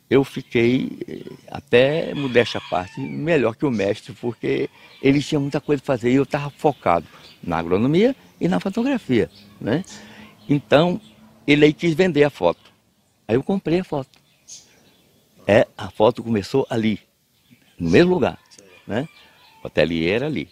eu 0.09 0.23
fiquei, 0.23 0.97
eh, 1.05 1.33
até 1.51 2.13
modéstia 2.13 2.61
parte, 2.69 3.01
melhor 3.01 3.55
que 3.57 3.65
o 3.65 3.71
mestre, 3.71 4.13
porque 4.13 4.69
ele 5.01 5.21
tinha 5.21 5.39
muita 5.39 5.59
coisa 5.59 5.81
para 5.81 5.95
fazer 5.95 6.11
e 6.11 6.15
eu 6.15 6.23
estava 6.23 6.49
focado 6.49 7.05
na 7.43 7.57
agronomia 7.57 8.15
e 8.39 8.47
na 8.47 8.61
fotografia. 8.61 9.29
Né? 9.59 9.83
Então, 10.47 11.01
ele 11.45 11.65
aí 11.65 11.73
quis 11.73 11.93
vender 11.93 12.23
a 12.23 12.29
foto. 12.29 12.71
Aí 13.27 13.35
eu 13.35 13.43
comprei 13.43 13.81
a 13.81 13.83
foto. 13.83 14.16
É, 15.47 15.65
a 15.77 15.89
foto 15.89 16.21
começou 16.21 16.67
ali, 16.69 16.99
no 17.79 17.89
mesmo 17.89 18.13
lugar. 18.13 18.37
Né? 18.85 19.07
O 19.63 19.67
ateliê 19.67 20.09
era 20.09 20.25
ali. 20.25 20.49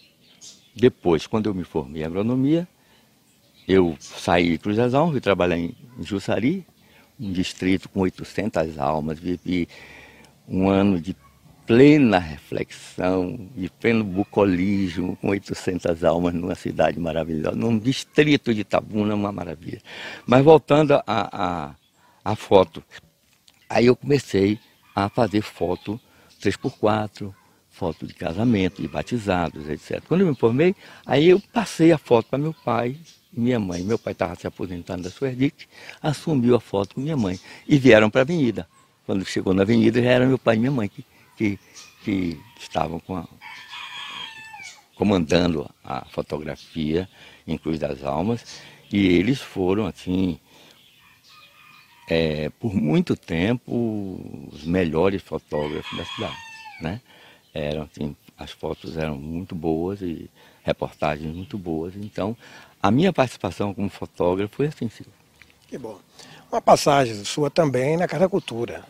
Depois, 0.74 1.26
quando 1.26 1.46
eu 1.46 1.54
me 1.54 1.64
formei 1.64 2.02
em 2.02 2.04
agronomia, 2.06 2.66
eu 3.68 3.96
saí 4.00 4.50
de 4.50 4.58
Cruz 4.58 4.76
das 4.76 4.94
Almas, 4.94 5.12
fui 5.12 5.20
trabalhar 5.20 5.58
em 5.58 5.74
Jussari, 6.00 6.66
um 7.18 7.32
distrito 7.32 7.88
com 7.88 8.00
800 8.00 8.78
almas, 8.78 9.18
vivi 9.18 9.68
um 10.48 10.68
ano 10.68 11.00
de 11.00 11.16
plena 11.66 12.18
reflexão, 12.18 13.50
de 13.56 13.68
pleno 13.68 14.04
bucolismo, 14.04 15.16
com 15.16 15.28
800 15.28 16.04
almas 16.04 16.32
numa 16.32 16.54
cidade 16.54 16.98
maravilhosa, 17.00 17.56
num 17.56 17.76
distrito 17.78 18.54
de 18.54 18.62
Tabuna, 18.62 19.14
uma 19.14 19.32
maravilha. 19.32 19.82
Mas 20.24 20.44
voltando 20.44 20.92
à 20.94 21.02
a, 21.06 21.28
a, 21.32 21.74
a, 22.24 22.36
foto, 22.36 22.82
aí 23.68 23.86
eu 23.86 23.96
comecei 23.96 24.60
a 24.96 25.10
fazer 25.10 25.42
foto 25.42 26.00
3x4, 26.40 27.34
foto 27.68 28.06
de 28.06 28.14
casamento, 28.14 28.80
de 28.80 28.88
batizados, 28.88 29.68
etc. 29.68 30.02
Quando 30.08 30.22
eu 30.22 30.28
me 30.28 30.34
formei, 30.34 30.74
aí 31.04 31.28
eu 31.28 31.40
passei 31.52 31.92
a 31.92 31.98
foto 31.98 32.28
para 32.30 32.38
meu 32.38 32.54
pai, 32.54 32.96
minha 33.30 33.60
mãe. 33.60 33.82
Meu 33.82 33.98
pai 33.98 34.14
estava 34.14 34.34
se 34.34 34.46
aposentando 34.46 35.02
da 35.02 35.10
Suerdic, 35.10 35.66
assumiu 36.02 36.56
a 36.56 36.60
foto 36.60 36.94
com 36.94 37.02
minha 37.02 37.16
mãe 37.16 37.38
e 37.68 37.76
vieram 37.76 38.08
para 38.08 38.22
a 38.22 38.24
avenida. 38.24 38.66
Quando 39.04 39.22
chegou 39.26 39.52
na 39.52 39.62
avenida 39.62 40.02
já 40.02 40.10
era 40.10 40.26
meu 40.26 40.38
pai 40.38 40.56
e 40.56 40.58
minha 40.60 40.72
mãe 40.72 40.88
que, 40.88 41.04
que, 41.36 41.58
que 42.02 42.40
estavam 42.58 43.00
a, 43.10 43.28
comandando 44.94 45.68
a 45.84 46.06
fotografia 46.06 47.06
em 47.46 47.58
Cruz 47.58 47.78
das 47.78 48.02
Almas 48.02 48.62
e 48.90 49.06
eles 49.06 49.40
foram 49.40 49.84
assim 49.86 50.40
é, 52.08 52.50
por 52.60 52.74
muito 52.74 53.16
tempo 53.16 54.20
os 54.52 54.64
melhores 54.64 55.22
fotógrafos 55.22 55.96
da 55.96 56.04
cidade, 56.04 56.36
né? 56.80 57.00
Eram 57.52 57.82
assim, 57.82 58.14
as 58.38 58.50
fotos 58.50 58.96
eram 58.96 59.16
muito 59.16 59.54
boas 59.54 60.02
e 60.02 60.30
reportagens 60.62 61.34
muito 61.34 61.56
boas, 61.56 61.94
então 61.96 62.36
a 62.82 62.90
minha 62.90 63.12
participação 63.12 63.72
como 63.72 63.88
fotógrafo 63.88 64.56
foi 64.56 64.66
assim, 64.66 64.88
Silvio. 64.88 65.12
Que 65.66 65.78
bom. 65.78 65.98
Uma 66.50 66.60
passagem 66.60 67.24
sua 67.24 67.50
também 67.50 67.96
na 67.96 68.06
Casa 68.06 68.24
da 68.24 68.28
Cultura. 68.28 68.84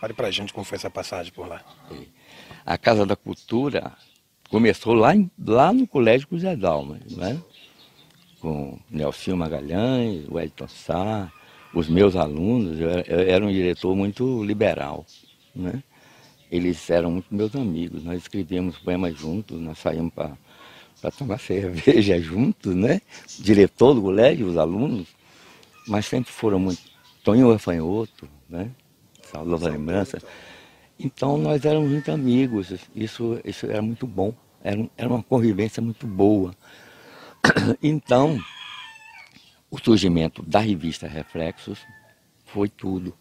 Fale 0.00 0.14
pra 0.14 0.30
gente 0.30 0.52
como 0.52 0.64
foi 0.64 0.76
essa 0.76 0.90
passagem 0.90 1.32
por 1.32 1.46
lá. 1.46 1.62
A 2.64 2.78
Casa 2.78 3.04
da 3.04 3.16
Cultura 3.16 3.92
começou 4.48 4.94
lá, 4.94 5.14
em, 5.14 5.30
lá 5.38 5.72
no 5.72 5.86
Colégio 5.86 6.28
José 6.30 6.56
Dalmas, 6.56 7.00
né? 7.12 7.40
Com 8.40 8.78
Nelson 8.90 9.36
Magalhães, 9.36 10.26
o 10.28 10.38
Edson 10.38 10.68
Sá, 10.68 11.32
os 11.76 11.88
meus 11.90 12.16
alunos, 12.16 12.80
eu, 12.80 12.88
eu 12.88 13.20
era 13.30 13.44
um 13.44 13.52
diretor 13.52 13.94
muito 13.94 14.42
liberal, 14.42 15.04
né? 15.54 15.82
Eles 16.50 16.88
eram 16.88 17.10
muito 17.10 17.34
meus 17.34 17.54
amigos, 17.54 18.02
nós 18.02 18.16
escrevíamos 18.22 18.78
poemas 18.78 19.14
juntos, 19.14 19.60
nós 19.60 19.76
saímos 19.78 20.10
para 20.14 21.10
tomar 21.18 21.36
cerveja 21.38 22.18
juntos, 22.18 22.74
né? 22.74 23.02
Diretor 23.38 23.92
do 23.92 24.00
colégio, 24.00 24.46
os 24.46 24.56
alunos, 24.56 25.06
mas 25.86 26.06
sempre 26.06 26.32
foram 26.32 26.58
muito. 26.58 26.80
Tonho 27.22 27.50
Gafanhoto, 27.50 28.26
né? 28.48 28.70
Saudosa 29.30 29.68
lembrança. 29.68 30.18
Então 30.98 31.36
nós 31.36 31.62
éramos 31.62 31.90
muito 31.90 32.10
amigos, 32.10 32.72
isso, 32.94 33.38
isso 33.44 33.66
era 33.66 33.82
muito 33.82 34.06
bom, 34.06 34.32
era, 34.64 34.88
era 34.96 35.08
uma 35.08 35.22
convivência 35.22 35.82
muito 35.82 36.06
boa. 36.06 36.54
Então, 37.82 38.40
o 39.70 39.78
surgimento 39.78 40.42
da 40.42 40.60
revista 40.60 41.06
Reflexos 41.06 41.78
foi 42.44 42.68
tudo. 42.68 43.14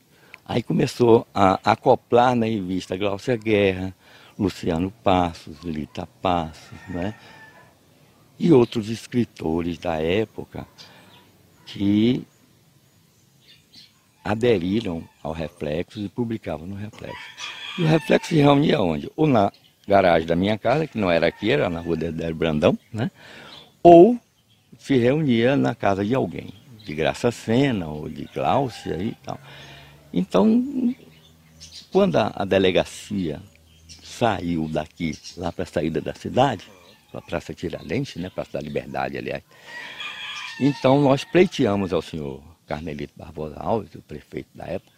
Aí 0.46 0.62
começou 0.62 1.28
a 1.34 1.60
acoplar 1.64 2.36
na 2.36 2.46
revista 2.46 2.96
Glaucia 2.96 3.36
Guerra, 3.36 3.96
Luciano 4.38 4.92
Passos, 5.04 5.62
Lita 5.64 6.08
Passos, 6.22 6.78
né? 6.88 7.16
e 8.38 8.52
outros 8.52 8.90
escritores 8.90 9.78
da 9.78 9.96
época 9.96 10.68
que 11.66 12.26
aderiram 14.24 15.08
ao 15.24 15.32
Reflexo 15.32 16.00
e 16.00 16.10
publicavam 16.10 16.68
no 16.68 16.76
Reflexo. 16.76 17.18
E 17.78 17.84
o 17.84 17.88
Reflexo 17.88 18.30
se 18.30 18.36
reunia 18.36 18.82
onde? 18.82 19.12
Ou 19.16 19.28
na 19.28 19.52
garagem 19.88 20.28
da 20.28 20.36
minha 20.36 20.58
casa, 20.58 20.88
que 20.88 20.98
não 20.98 21.10
era 21.10 21.28
aqui, 21.28 21.52
era 21.52 21.70
na 21.70 21.80
rua 21.80 21.96
Dedé 21.96 22.32
Brandão, 22.34 22.78
né? 22.92 23.10
ou 23.82 24.20
se 24.78 24.98
reunia 24.98 25.56
na 25.56 25.74
casa 25.76 26.04
de 26.04 26.14
alguém, 26.14 26.54
de 26.84 26.94
Graça 26.94 27.32
Sena 27.32 27.88
ou 27.88 28.10
de 28.10 28.26
Gláucia 28.34 28.96
e 29.02 29.16
tal. 29.24 29.40
Então, 30.14 30.96
quando 31.92 32.18
a, 32.18 32.32
a 32.36 32.46
delegacia 32.46 33.42
saiu 34.04 34.68
daqui, 34.68 35.18
lá 35.36 35.52
para 35.52 35.64
a 35.64 35.68
saída 35.68 36.00
da 36.00 36.14
cidade, 36.14 36.66
a 37.14 37.22
Praça 37.22 37.54
Tiradentes, 37.54 38.16
né, 38.22 38.30
Praça 38.30 38.54
da 38.54 38.62
Liberdade, 38.62 39.18
aliás. 39.18 39.44
Então 40.60 41.02
nós 41.02 41.24
pleiteamos 41.24 41.94
ao 41.94 42.02
senhor 42.02 42.42
Carmelito 42.68 43.14
Barbosa 43.16 43.58
Alves, 43.58 43.94
o 43.96 44.02
prefeito 44.02 44.50
da 44.56 44.66
época, 44.66 44.96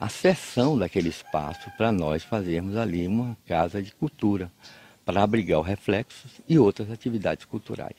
a 0.00 0.08
cessão 0.08 0.78
daquele 0.78 1.08
espaço 1.08 1.70
para 1.76 1.92
nós 1.92 2.24
fazermos 2.24 2.76
ali 2.76 3.06
uma 3.06 3.36
casa 3.46 3.82
de 3.82 3.92
cultura, 3.92 4.50
para 5.04 5.22
abrigar 5.22 5.58
o 5.58 5.62
Reflexos 5.62 6.40
e 6.48 6.58
outras 6.58 6.90
atividades 6.90 7.44
culturais. 7.44 7.96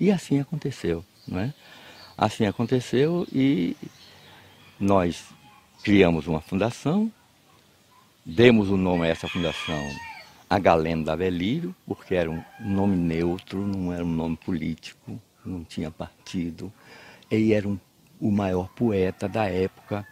E 0.00 0.10
assim 0.10 0.40
aconteceu, 0.40 1.04
não 1.28 1.38
é? 1.38 1.54
Assim 2.16 2.46
aconteceu 2.46 3.26
e 3.30 3.76
nós 4.78 5.26
criamos 5.82 6.26
uma 6.26 6.40
fundação, 6.40 7.12
demos 8.24 8.70
o 8.70 8.78
nome 8.78 9.06
a 9.06 9.10
essa 9.10 9.28
fundação 9.28 9.78
a 10.50 10.58
Galeno 10.58 11.04
da 11.04 11.14
Velírio, 11.14 11.72
porque 11.86 12.16
era 12.16 12.28
um 12.28 12.42
nome 12.58 12.96
neutro, 12.96 13.64
não 13.64 13.92
era 13.92 14.04
um 14.04 14.10
nome 14.10 14.36
político, 14.36 15.20
não 15.44 15.62
tinha 15.62 15.92
partido. 15.92 16.72
Ele 17.30 17.52
era 17.52 17.68
um, 17.68 17.78
o 18.18 18.32
maior 18.32 18.68
poeta 18.70 19.28
da 19.28 19.44
época 19.44 20.04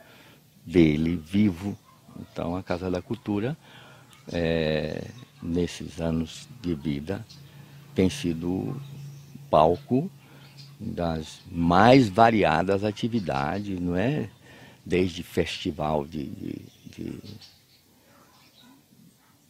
dele 0.64 1.16
vivo. 1.16 1.76
Então 2.20 2.54
a 2.54 2.62
Casa 2.62 2.88
da 2.88 3.02
Cultura, 3.02 3.56
é, 4.30 5.08
nesses 5.42 6.00
anos 6.00 6.48
de 6.62 6.72
vida, 6.72 7.26
tem 7.92 8.08
sido 8.08 8.80
palco 9.50 10.10
das 10.78 11.40
mais 11.50 12.08
variadas 12.08 12.84
atividades, 12.84 13.80
não 13.80 13.96
é? 13.96 14.28
Desde 14.84 15.22
festival 15.22 16.06
de, 16.06 16.24
de, 16.24 16.62
de, 16.96 17.20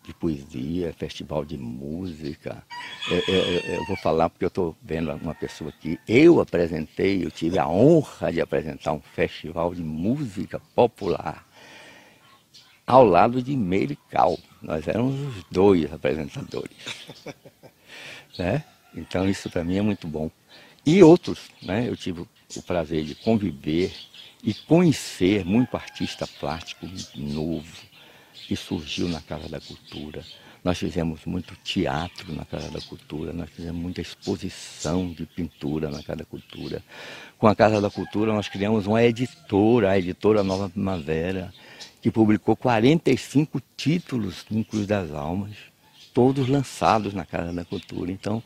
de 0.05 0.15
poesia, 0.15 0.93
festival 0.95 1.45
de 1.45 1.57
música. 1.57 2.65
Eu, 3.11 3.35
eu, 3.35 3.61
eu 3.75 3.87
vou 3.87 3.97
falar 3.99 4.31
porque 4.31 4.45
eu 4.45 4.49
estou 4.49 4.77
vendo 4.83 5.13
uma 5.13 5.35
pessoa 5.35 5.71
que 5.71 5.99
eu 6.09 6.41
apresentei, 6.41 7.25
eu 7.25 7.31
tive 7.31 7.59
a 7.59 7.69
honra 7.69 8.33
de 8.33 8.41
apresentar 8.41 8.93
um 8.93 9.01
festival 9.01 9.75
de 9.75 9.83
música 9.83 10.61
popular 10.75 11.47
ao 12.87 13.05
lado 13.05 13.43
de 13.43 13.55
Merical. 13.55 14.39
Nós 14.63 14.89
éramos 14.89 15.15
os 15.21 15.45
dois 15.51 15.93
apresentadores. 15.93 17.07
né? 18.39 18.65
Então 18.95 19.29
isso 19.29 19.51
para 19.51 19.65
mim 19.65 19.77
é 19.77 19.83
muito 19.83 20.07
bom. 20.07 20.31
E 20.85 21.03
outros, 21.03 21.51
né? 21.63 21.89
Eu 21.89 21.97
tive 21.97 22.23
o 22.23 22.63
prazer 22.63 23.05
de 23.05 23.15
conviver 23.15 23.93
e 24.43 24.55
conhecer 24.55 25.45
muito 25.45 25.77
artista 25.77 26.27
plástico 26.27 26.89
novo 27.17 27.89
que 28.33 28.57
surgiu 28.57 29.09
na 29.09 29.21
Casa 29.21 29.49
da 29.49 29.61
Cultura. 29.61 30.25
Nós 30.65 30.79
fizemos 30.79 31.25
muito 31.25 31.55
teatro 31.57 32.35
na 32.35 32.45
Casa 32.45 32.71
da 32.71 32.81
Cultura, 32.81 33.33
nós 33.33 33.49
fizemos 33.51 33.81
muita 33.81 34.01
exposição 34.01 35.13
de 35.13 35.25
pintura 35.25 35.89
na 35.91 36.03
Casa 36.03 36.21
da 36.21 36.25
Cultura. 36.25 36.83
Com 37.39 37.47
a 37.47 37.55
Casa 37.55 37.81
da 37.81 37.91
Cultura 37.91 38.33
nós 38.33 38.49
criamos 38.49 38.87
uma 38.87 39.03
editora, 39.03 39.91
a 39.91 39.99
editora 39.99 40.43
Nova 40.43 40.69
Primavera, 40.69 41.53
que 42.01 42.11
publicou 42.11 42.57
45 42.57 43.61
títulos 43.77 44.47
no 44.51 44.65
Cruz 44.65 44.87
das 44.87 45.13
Almas, 45.13 45.53
todos 46.13 46.49
lançados 46.49 47.15
na 47.15 47.25
Casa 47.25 47.53
da 47.53 47.65
Cultura. 47.65 48.11
Então, 48.11 48.43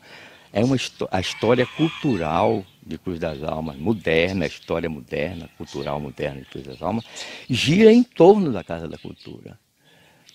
é 0.53 0.63
uma 0.63 0.77
a 1.09 1.19
história 1.19 1.65
cultural 1.65 2.63
de 2.85 2.99
Cruz 2.99 3.19
das 3.19 3.41
Almas, 3.41 3.75
moderna, 3.75 4.45
a 4.45 4.47
história 4.47 4.87
moderna, 4.87 5.49
cultural 5.57 5.99
moderna 5.99 6.41
de 6.41 6.45
Cruz 6.45 6.65
das 6.65 6.81
Almas, 6.81 7.03
gira 7.49 7.91
em 7.91 8.03
torno 8.03 8.53
da 8.53 8.63
Casa 8.63 8.87
da 8.87 8.97
Cultura. 8.97 9.59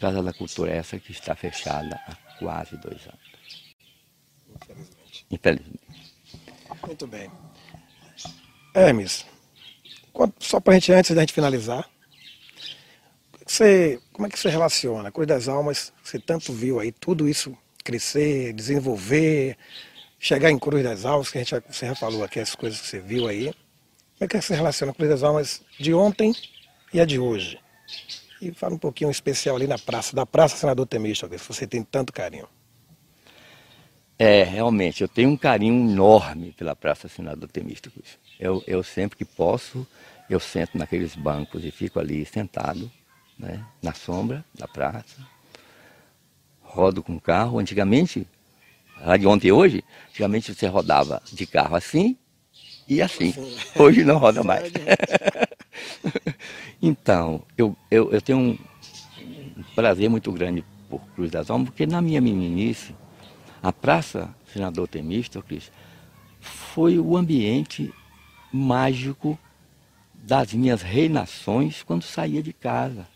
Casa 0.01 0.21
da 0.21 0.33
Cultura 0.33 0.73
é 0.73 0.79
essa 0.79 0.99
que 0.99 1.12
está 1.12 1.37
fechada 1.37 2.01
há 2.09 2.16
quase 2.39 2.77
dois 2.79 3.01
anos. 3.07 3.75
Infelizmente. 4.57 5.27
Infelizmente. 5.31 5.81
Muito 6.85 7.07
bem. 7.07 7.31
Hermes, 8.75 9.25
só 10.41 10.59
para 10.59 10.73
a 10.73 10.75
gente, 10.75 10.93
antes 10.93 11.14
da 11.14 11.23
gente 11.23 11.33
finalizar, 11.33 11.89
você, 13.47 14.01
como 14.12 14.27
é 14.27 14.31
que 14.31 14.39
você 14.39 14.51
relaciona 14.51 15.12
Cruz 15.12 15.29
das 15.29 15.49
Almas? 15.49 15.93
Você 16.03 16.19
tanto 16.19 16.53
viu 16.53 16.81
aí 16.81 16.91
tudo 16.91 17.29
isso 17.29 17.57
crescer, 17.85 18.53
desenvolver, 18.53 19.57
chegar 20.19 20.51
em 20.51 20.59
Cruz 20.59 20.83
das 20.83 21.05
Almas, 21.05 21.31
que 21.31 21.39
a 21.39 21.41
gente 21.41 21.51
já, 21.51 21.62
você 21.69 21.87
já 21.87 21.95
falou 21.95 22.25
aqui, 22.25 22.41
as 22.41 22.55
coisas 22.55 22.81
que 22.81 22.87
você 22.87 23.01
viu 23.01 23.29
aí. 23.29 23.45
Como 23.45 24.25
é 24.25 24.29
que 24.29 24.41
você 24.41 24.55
relaciona 24.55 24.93
Cruz 24.93 25.09
das 25.11 25.23
Almas 25.23 25.62
de 25.79 25.95
ontem 25.95 26.35
e 26.93 27.01
a 27.01 27.05
de 27.05 27.19
hoje? 27.19 27.59
E 28.41 28.53
fala 28.53 28.75
um 28.75 28.79
pouquinho 28.79 29.11
especial 29.11 29.57
ali 29.57 29.66
na 29.66 29.79
praça, 29.79 30.14
da 30.14 30.27
Praça 30.27 30.57
Senador 30.57 30.87
Temístocles, 30.87 31.43
que 31.43 31.55
você 31.55 31.66
tem 31.66 31.83
tanto 31.83 32.12
carinho. 32.12 32.49
É, 34.19 34.43
realmente, 34.43 35.03
eu 35.03 35.09
tenho 35.09 35.31
um 35.31 35.37
carinho 35.37 35.89
enorme 35.89 36.53
pela 36.53 36.75
Praça 36.75 37.09
Senador 37.09 37.49
Temístocles. 37.49 38.19
Eu, 38.39 38.62
eu 38.66 38.83
sempre 38.83 39.16
que 39.16 39.25
posso, 39.25 39.87
eu 40.29 40.41
sento 40.41 40.77
naqueles 40.77 41.14
bancos 41.14 41.64
e 41.64 41.71
fico 41.71 42.01
ali 42.01 42.25
sentado, 42.27 42.91
né, 43.39 43.64
na 43.81 43.93
sombra 43.93 44.45
da 44.53 44.66
praça, 44.66 45.25
rodo 46.61 47.03
com 47.03 47.14
o 47.14 47.21
carro. 47.21 47.61
Antigamente, 47.61 48.27
lá 49.03 49.16
de 49.16 49.26
ontem 49.26 49.49
e 49.49 49.53
hoje, 49.53 49.84
antigamente 50.11 50.55
você 50.55 50.66
rodava 50.66 51.22
de 51.32 51.46
carro 51.46 51.76
assim 51.76 52.16
e 52.88 53.03
assim. 53.03 53.34
Hoje 53.76 54.05
não 54.05 54.18
roda 54.18 54.42
mais. 54.42 54.72
então, 56.80 57.42
eu, 57.57 57.76
eu, 57.90 58.11
eu 58.12 58.20
tenho 58.20 58.38
um 58.38 58.59
prazer 59.74 60.09
muito 60.09 60.32
grande 60.32 60.64
por 60.88 61.01
Cruz 61.14 61.30
das 61.30 61.51
Almas, 61.51 61.68
porque 61.68 61.86
na 61.86 62.01
minha 62.01 62.20
meninice, 62.20 62.94
a 63.62 63.72
Praça 63.72 64.34
Senador 64.53 64.88
Temístocles 64.88 65.70
foi 66.40 66.99
o 66.99 67.16
ambiente 67.16 67.92
mágico 68.53 69.38
das 70.14 70.53
minhas 70.53 70.82
reinações 70.82 71.82
quando 71.82 72.03
saía 72.03 72.42
de 72.42 72.53
casa. 72.53 73.07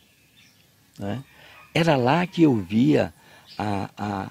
Né? 0.99 1.23
Era 1.75 1.97
lá 1.97 2.27
que 2.27 2.43
eu 2.43 2.55
via 2.55 3.15
a, 3.57 3.91
a, 3.97 4.31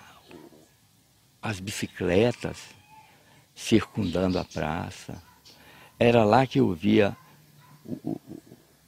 as 1.42 1.60
bicicletas 1.60 2.58
circundando 3.56 4.38
a 4.38 4.46
praça. 4.46 5.22
Era 5.98 6.24
lá 6.24 6.46
que 6.46 6.60
eu 6.60 6.74
via 6.74 7.16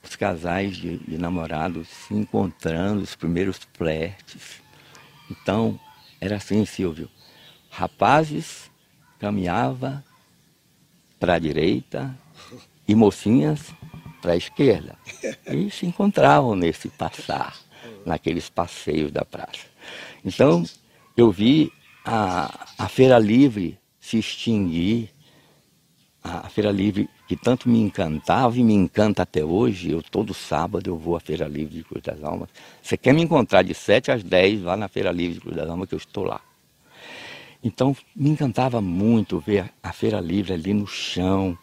os 0.04 0.16
casais 0.16 0.76
de, 0.78 0.98
de, 0.98 1.18
namorados 1.18 1.88
se 1.88 2.14
encontrando, 2.14 3.02
os 3.02 3.16
primeiros 3.16 3.60
flertes. 3.74 4.62
Então, 5.30 5.80
era 6.20 6.36
assim, 6.36 6.66
Silvio. 6.66 7.10
Rapazes 7.70 8.70
caminhava 9.20 10.04
para 11.20 11.36
a 11.36 11.40
direita 11.40 12.16
e 12.88 12.94
mocinhas 12.94 13.74
para 14.22 14.34
a 14.34 14.38
esquerda. 14.38 14.98
E 15.48 15.70
se 15.72 15.86
encontravam 15.86 16.56
nesse 16.56 16.90
passar, 16.90 17.58
naqueles 18.06 18.50
passeios 18.50 19.12
da 19.12 19.24
praça. 19.26 19.66
Então, 20.24 20.66
eu 21.16 21.32
vi 21.32 21.72
a, 22.04 22.68
a 22.78 22.90
Feira 22.90 23.18
Livre 23.18 23.78
se 24.00 24.18
extinguir, 24.18 25.10
a 26.24 26.50
Feira 26.50 26.72
Livre 26.72 27.10
que 27.28 27.36
tanto 27.36 27.70
me 27.70 27.80
encantava 27.80 28.58
e 28.58 28.64
me 28.64 28.74
encanta 28.74 29.24
até 29.24 29.44
hoje, 29.44 29.92
eu 29.92 30.02
todo 30.02 30.34
sábado 30.34 30.90
eu 30.90 30.98
vou 30.98 31.16
à 31.16 31.20
Feira 31.20 31.48
Livre 31.48 31.76
de 31.76 31.84
Cruz 31.84 32.04
das 32.04 32.24
Almas. 32.24 32.50
Você 32.82 32.98
quer 32.98 33.14
me 33.14 33.22
encontrar 33.22 33.64
de 33.64 33.74
7 33.74 34.12
às 34.12 34.24
10 34.24 34.64
lá 34.64 34.78
na 34.78 34.88
Feira 34.88 35.12
Livre 35.12 35.36
de 35.36 35.42
Cruz 35.42 35.56
das 35.56 35.70
Almas 35.70 35.88
que 35.88 35.96
eu 35.96 35.98
estou 35.98 36.24
lá. 36.24 36.42
Então 37.64 37.96
me 38.14 38.30
encantava 38.30 38.82
muito 38.82 39.40
ver 39.40 39.72
a 39.82 39.94
Feira 39.94 40.20
Livre 40.20 40.54
ali 40.54 40.74
no 40.74 40.86
chão, 40.86 41.58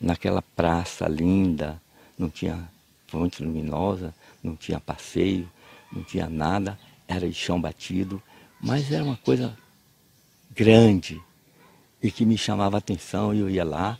naquela 0.00 0.42
praça 0.42 1.08
linda, 1.08 1.80
não 2.18 2.28
tinha 2.28 2.68
fonte 3.06 3.42
luminosa, 3.42 4.14
não 4.42 4.56
tinha 4.56 4.78
passeio, 4.78 5.48
não 5.90 6.02
tinha 6.02 6.28
nada, 6.28 6.78
era 7.08 7.26
de 7.26 7.34
chão 7.34 7.60
batido, 7.60 8.22
mas 8.62 8.92
era 8.92 9.02
uma 9.02 9.16
coisa 9.16 9.58
grande 10.54 11.20
e 12.02 12.10
que 12.10 12.24
me 12.24 12.38
chamava 12.38 12.76
a 12.76 12.78
atenção 12.78 13.34
e 13.34 13.40
eu 13.40 13.50
ia 13.50 13.64
lá 13.64 13.98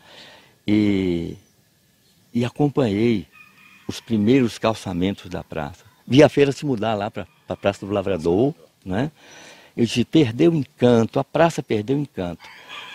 e, 0.66 1.36
e 2.32 2.44
acompanhei 2.44 3.26
os 3.88 4.00
primeiros 4.00 4.58
calçamentos 4.58 5.28
da 5.28 5.42
praça. 5.42 5.84
Vi 6.06 6.22
a 6.22 6.28
feira 6.28 6.52
se 6.52 6.64
mudar 6.64 6.94
lá 6.94 7.10
para 7.10 7.26
a 7.48 7.56
Praça 7.56 7.84
do 7.84 7.92
Lavrador, 7.92 8.54
né? 8.84 9.10
Eu 9.76 9.86
disse, 9.86 10.04
perdeu 10.04 10.52
o 10.52 10.54
encanto, 10.54 11.18
a 11.18 11.24
praça 11.24 11.62
perdeu 11.62 11.96
o 11.96 12.00
encanto. 12.00 12.42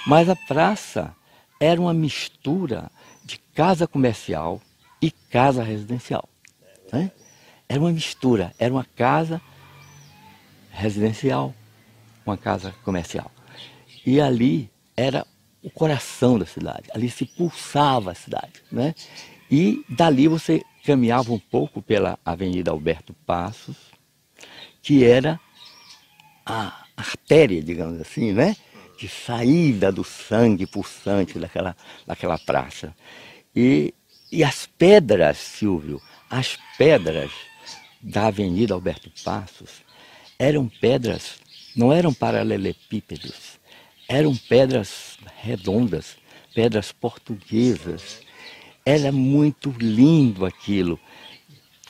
Mas 0.06 0.30
a 0.30 0.36
praça 0.36 1.16
era 1.60 1.82
uma 1.82 1.94
mistura 1.94 2.92
de 3.26 3.40
casa 3.54 3.88
comercial 3.88 4.62
e 5.02 5.10
casa 5.10 5.64
residencial. 5.64 6.30
Né? 6.92 7.12
Era 7.68 7.80
uma 7.80 7.92
mistura, 7.92 8.54
era 8.60 8.72
uma 8.72 8.86
casa 8.96 9.42
residencial, 10.72 11.54
uma 12.32 12.38
casa 12.38 12.74
comercial. 12.84 13.32
E 14.06 14.22
ali 14.22 14.70
era 14.96 15.26
o 15.62 15.70
coração 15.70 16.40
da 16.40 16.46
cidade, 16.46 16.90
ali 16.94 17.10
se 17.10 17.26
pulsava 17.26 18.12
a 18.12 18.16
cidade. 18.16 18.64
Né? 18.72 18.94
E 19.50 19.84
dali 19.90 20.28
você 20.28 20.64
caminhava 20.86 21.34
um 21.34 21.40
pouco 21.40 21.82
pela 21.82 22.18
Avenida 22.24 22.72
Alberto 22.72 23.14
Passos, 23.26 23.76
que 24.82 25.04
era 25.04 25.40
a 26.46 26.86
artéria, 26.96 27.62
digamos 27.62 28.00
assim, 28.00 28.32
né? 28.32 28.56
de 28.98 29.08
saída 29.08 29.92
do 29.92 30.04
sangue 30.04 30.66
pulsante 30.66 31.38
daquela, 31.38 31.76
daquela 32.06 32.38
praça. 32.38 32.96
E, 33.56 33.94
e 34.32 34.44
as 34.44 34.66
pedras, 34.66 35.38
Silvio, 35.38 36.02
as 36.30 36.58
pedras 36.78 37.32
da 38.02 38.28
Avenida 38.28 38.74
Alberto 38.74 39.12
Passos 39.24 39.86
eram 40.40 40.68
pedras, 40.68 41.36
não 41.78 41.94
eram 41.94 42.14
paralelepípedos, 42.14 43.60
eram 44.10 44.36
pedras 44.36 45.18
redondas, 45.42 46.18
pedras 46.54 46.92
portuguesas. 46.92 48.22
Era 48.86 49.12
muito 49.12 49.70
lindo 49.80 50.46
aquilo. 50.46 51.00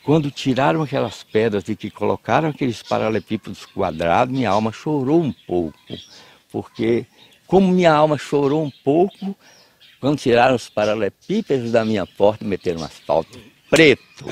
Quando 0.04 0.30
tiraram 0.30 0.84
aquelas 0.84 1.24
pedras 1.24 1.68
e 1.70 1.76
que 1.76 1.90
colocaram 1.90 2.50
aqueles 2.50 2.84
paralelepípedos 2.84 3.66
quadrados, 3.66 4.34
minha 4.34 4.50
alma 4.50 4.72
chorou 4.72 5.22
um 5.22 5.32
pouco 5.32 5.78
porque 6.52 7.06
como 7.46 7.72
minha 7.72 7.94
alma 7.94 8.18
chorou 8.18 8.64
um 8.64 8.72
pouco 8.84 9.36
quando 10.00 10.20
tiraram 10.20 10.56
os 10.56 10.70
paralelepípedos 10.70 11.72
da 11.72 11.84
minha 11.84 12.06
porta 12.06 12.46
meteram 12.46 12.82
um 12.82 12.84
asfalto 12.84 13.40
preto. 13.70 14.26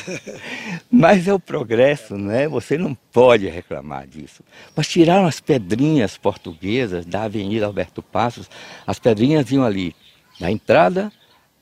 Mas 0.90 1.28
é 1.28 1.34
o 1.34 1.38
progresso, 1.38 2.16
né? 2.16 2.48
Você 2.48 2.76
não 2.78 2.94
pode 2.94 3.48
reclamar 3.48 4.06
disso. 4.06 4.42
Mas 4.74 4.88
tiraram 4.88 5.26
as 5.26 5.40
pedrinhas 5.40 6.16
portuguesas 6.16 7.04
da 7.06 7.24
Avenida 7.24 7.66
Alberto 7.66 8.02
Passos, 8.02 8.48
as 8.86 8.98
pedrinhas 8.98 9.50
iam 9.50 9.64
ali 9.64 9.94
da 10.40 10.50
entrada 10.50 11.12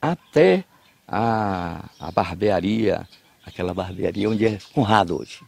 até 0.01 0.63
a, 1.07 1.89
a 1.99 2.11
barbearia, 2.11 3.07
aquela 3.45 3.73
barbearia 3.73 4.29
onde 4.29 4.45
é 4.45 4.57
Conrado 4.73 5.19
hoje. 5.19 5.39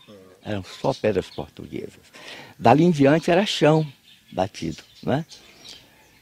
Eram 0.43 0.63
só 0.63 0.93
pedras 0.93 1.29
portuguesas. 1.29 2.11
Dali 2.59 2.83
em 2.83 2.91
diante 2.91 3.31
era 3.31 3.45
chão 3.45 3.87
batido, 4.31 4.83
né? 5.01 5.25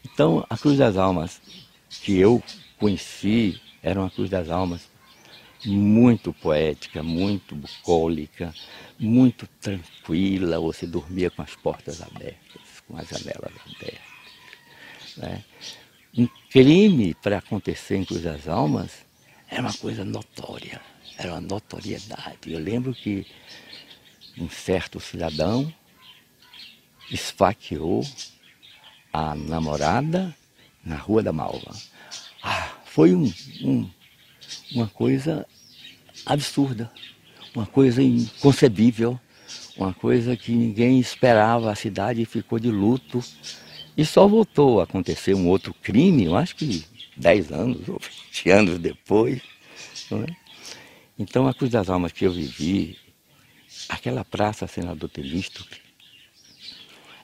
Então, 0.06 0.46
a 0.50 0.58
Cruz 0.58 0.78
das 0.78 0.98
Almas 0.98 1.42
que 1.90 2.18
eu 2.18 2.42
conheci 2.80 3.60
era 3.82 4.00
uma 4.00 4.10
Cruz 4.10 4.30
das 4.30 4.50
Almas 4.50 4.91
muito 5.66 6.34
poética, 6.34 7.04
muito 7.04 7.56
bucólica, 7.56 8.54
muito 9.00 9.48
tranquila. 9.60 10.60
Você 10.60 10.86
dormia 10.88 11.30
com 11.30 11.42
as 11.42 11.56
portas 11.56 12.02
abertas, 12.02 12.84
com 12.88 12.98
as 12.98 13.08
janelas 13.08 13.52
abertas. 13.66 14.12
Né? 15.18 15.44
Um 16.18 16.28
crime 16.50 17.14
para 17.16 17.38
acontecer 17.38 17.96
em 17.98 18.06
Cruz 18.06 18.24
das 18.24 18.48
Almas 18.48 19.06
era 19.50 19.62
uma 19.62 19.74
coisa 19.74 20.04
notória, 20.06 20.82
era 21.18 21.34
uma 21.34 21.42
notoriedade. 21.42 22.52
Eu 22.52 22.60
lembro 22.60 22.94
que 22.94 23.26
um 24.38 24.50
certo 24.50 25.00
cidadão 25.00 25.74
esfaqueou 27.10 28.06
a 29.12 29.36
namorada 29.36 30.36
na 30.84 30.96
Rua 30.96 31.22
da 31.22 31.34
Malva. 31.34 31.76
Ah, 32.42 32.72
foi 32.86 33.14
um, 33.14 33.32
um, 33.62 33.90
uma 34.74 34.88
coisa 34.88 35.46
absurda, 36.26 36.92
uma 37.56 37.66
coisa 37.66 38.02
inconcebível, 38.02 39.20
uma 39.78 39.94
coisa 39.94 40.36
que 40.36 40.52
ninguém 40.52 41.00
esperava. 41.00 41.72
A 41.72 41.76
cidade 41.76 42.26
ficou 42.26 42.60
de 42.60 42.70
luto 42.70 43.24
e 43.98 44.06
só 44.06 44.28
voltou 44.28 44.80
a 44.80 44.84
acontecer 44.84 45.34
um 45.34 45.48
outro 45.48 45.74
crime, 45.74 46.26
eu 46.26 46.36
acho 46.36 46.56
que 46.56 46.86
10 47.18 47.52
anos 47.52 47.90
ou 47.90 48.00
20 48.00 48.50
anos 48.50 48.80
depois. 48.80 49.42
É? 50.12 50.36
Então 51.18 51.48
a 51.48 51.54
Cruz 51.54 51.72
das 51.72 51.90
Almas 51.90 52.12
que 52.12 52.26
eu 52.26 52.32
vivi, 52.32 52.98
aquela 53.88 54.26
praça 54.26 54.68
Senador 54.68 55.10
Temístocle, 55.10 55.80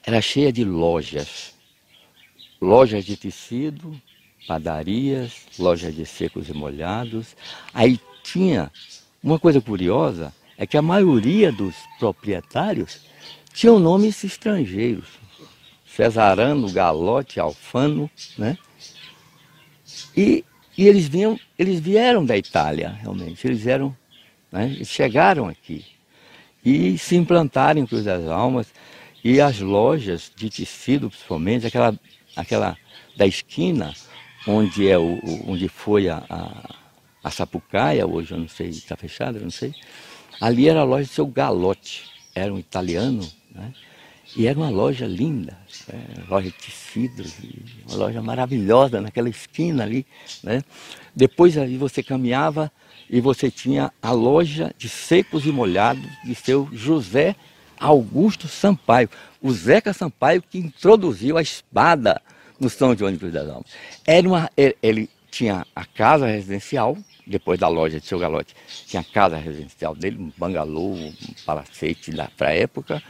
era 0.04 0.20
cheia 0.20 0.52
de 0.52 0.64
lojas. 0.64 1.54
Lojas 2.60 3.04
de 3.04 3.16
tecido, 3.16 4.00
padarias, 4.48 5.42
lojas 5.58 5.94
de 5.94 6.06
secos 6.06 6.48
e 6.48 6.54
molhados. 6.54 7.36
Aí 7.74 8.00
tinha 8.22 8.72
uma 9.22 9.38
coisa 9.38 9.60
curiosa, 9.60 10.32
é 10.56 10.66
que 10.66 10.78
a 10.78 10.82
maioria 10.82 11.52
dos 11.52 11.76
proprietários 11.98 13.02
tinham 13.52 13.78
nomes 13.78 14.24
estrangeiros. 14.24 15.06
Cesarano, 15.86 16.70
Galote, 16.72 17.38
Alfano, 17.38 18.10
né? 18.38 18.56
E, 20.16 20.44
e 20.76 20.86
eles, 20.86 21.06
vinham, 21.06 21.38
eles 21.58 21.78
vieram 21.78 22.24
da 22.24 22.36
Itália, 22.36 22.88
realmente. 22.88 23.46
Eles 23.46 23.66
eram, 23.66 23.94
né? 24.50 24.66
eles 24.66 24.88
chegaram 24.88 25.48
aqui 25.48 25.84
e 26.64 26.96
se 26.96 27.16
implantaram 27.16 27.80
em 27.80 27.86
Cruz 27.86 28.04
das 28.04 28.26
Almas. 28.26 28.72
E 29.22 29.40
as 29.40 29.58
lojas 29.58 30.32
de 30.34 30.48
tecido, 30.48 31.10
principalmente, 31.10 31.66
aquela, 31.66 31.98
aquela 32.36 32.76
da 33.16 33.26
esquina, 33.26 33.92
onde, 34.48 34.88
é 34.88 34.98
o, 34.98 35.20
onde 35.46 35.68
foi 35.68 36.08
a, 36.08 36.24
a, 36.28 36.74
a 37.22 37.30
Sapucaia, 37.30 38.06
hoje 38.06 38.32
eu 38.32 38.38
não 38.38 38.48
sei, 38.48 38.68
está 38.68 38.96
fechada, 38.96 39.38
não 39.38 39.50
sei. 39.50 39.74
Ali 40.40 40.68
era 40.68 40.80
a 40.80 40.84
loja 40.84 41.06
do 41.06 41.12
seu 41.12 41.26
Galote, 41.26 42.10
era 42.34 42.52
um 42.52 42.58
italiano, 42.58 43.28
né? 43.54 43.72
E 44.36 44.46
era 44.46 44.58
uma 44.58 44.68
loja 44.68 45.06
linda, 45.06 45.56
né? 45.88 46.04
loja 46.28 46.50
de 46.50 46.56
tecidos, 46.56 47.34
uma 47.88 47.96
loja 47.96 48.20
maravilhosa 48.20 49.00
naquela 49.00 49.28
esquina 49.28 49.84
ali. 49.84 50.06
Né? 50.42 50.62
Depois 51.16 51.56
ali 51.56 51.78
você 51.78 52.02
caminhava 52.02 52.70
e 53.08 53.22
você 53.22 53.50
tinha 53.50 53.90
a 54.02 54.12
loja 54.12 54.72
de 54.76 54.86
secos 54.86 55.46
e 55.46 55.50
molhados 55.50 56.04
de 56.24 56.34
seu 56.34 56.68
José 56.72 57.34
Augusto 57.80 58.48
Sampaio, 58.48 59.08
o 59.40 59.50
Zeca 59.50 59.94
Sampaio 59.94 60.42
que 60.42 60.58
introduziu 60.58 61.38
a 61.38 61.42
espada 61.42 62.20
no 62.58 62.68
São 62.68 62.96
João 62.96 63.14
das 63.16 63.48
Almas. 63.48 63.70
Era 64.06 64.28
uma, 64.28 64.50
ele 64.82 65.08
tinha 65.30 65.66
a 65.74 65.84
casa 65.84 66.26
residencial, 66.26 66.96
depois 67.26 67.58
da 67.58 67.68
loja 67.68 68.00
de 68.00 68.06
seu 68.06 68.18
galote, 68.18 68.54
tinha 68.86 69.00
a 69.00 69.04
casa 69.04 69.36
residencial 69.36 69.94
dele, 69.94 70.16
um 70.18 70.32
bangalô, 70.36 70.94
um 70.94 71.14
palacete 71.44 72.10
para 72.36 72.48
a 72.48 72.54
época, 72.54 73.02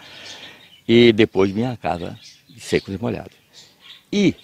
e 0.86 1.12
depois 1.12 1.51
vinha 1.51 1.72
a 1.72 1.76
casa 1.76 2.18
de 2.49 2.61
secos 2.61 2.94
e 2.94 2.99
molhados. 2.99 3.36
E 4.12 4.34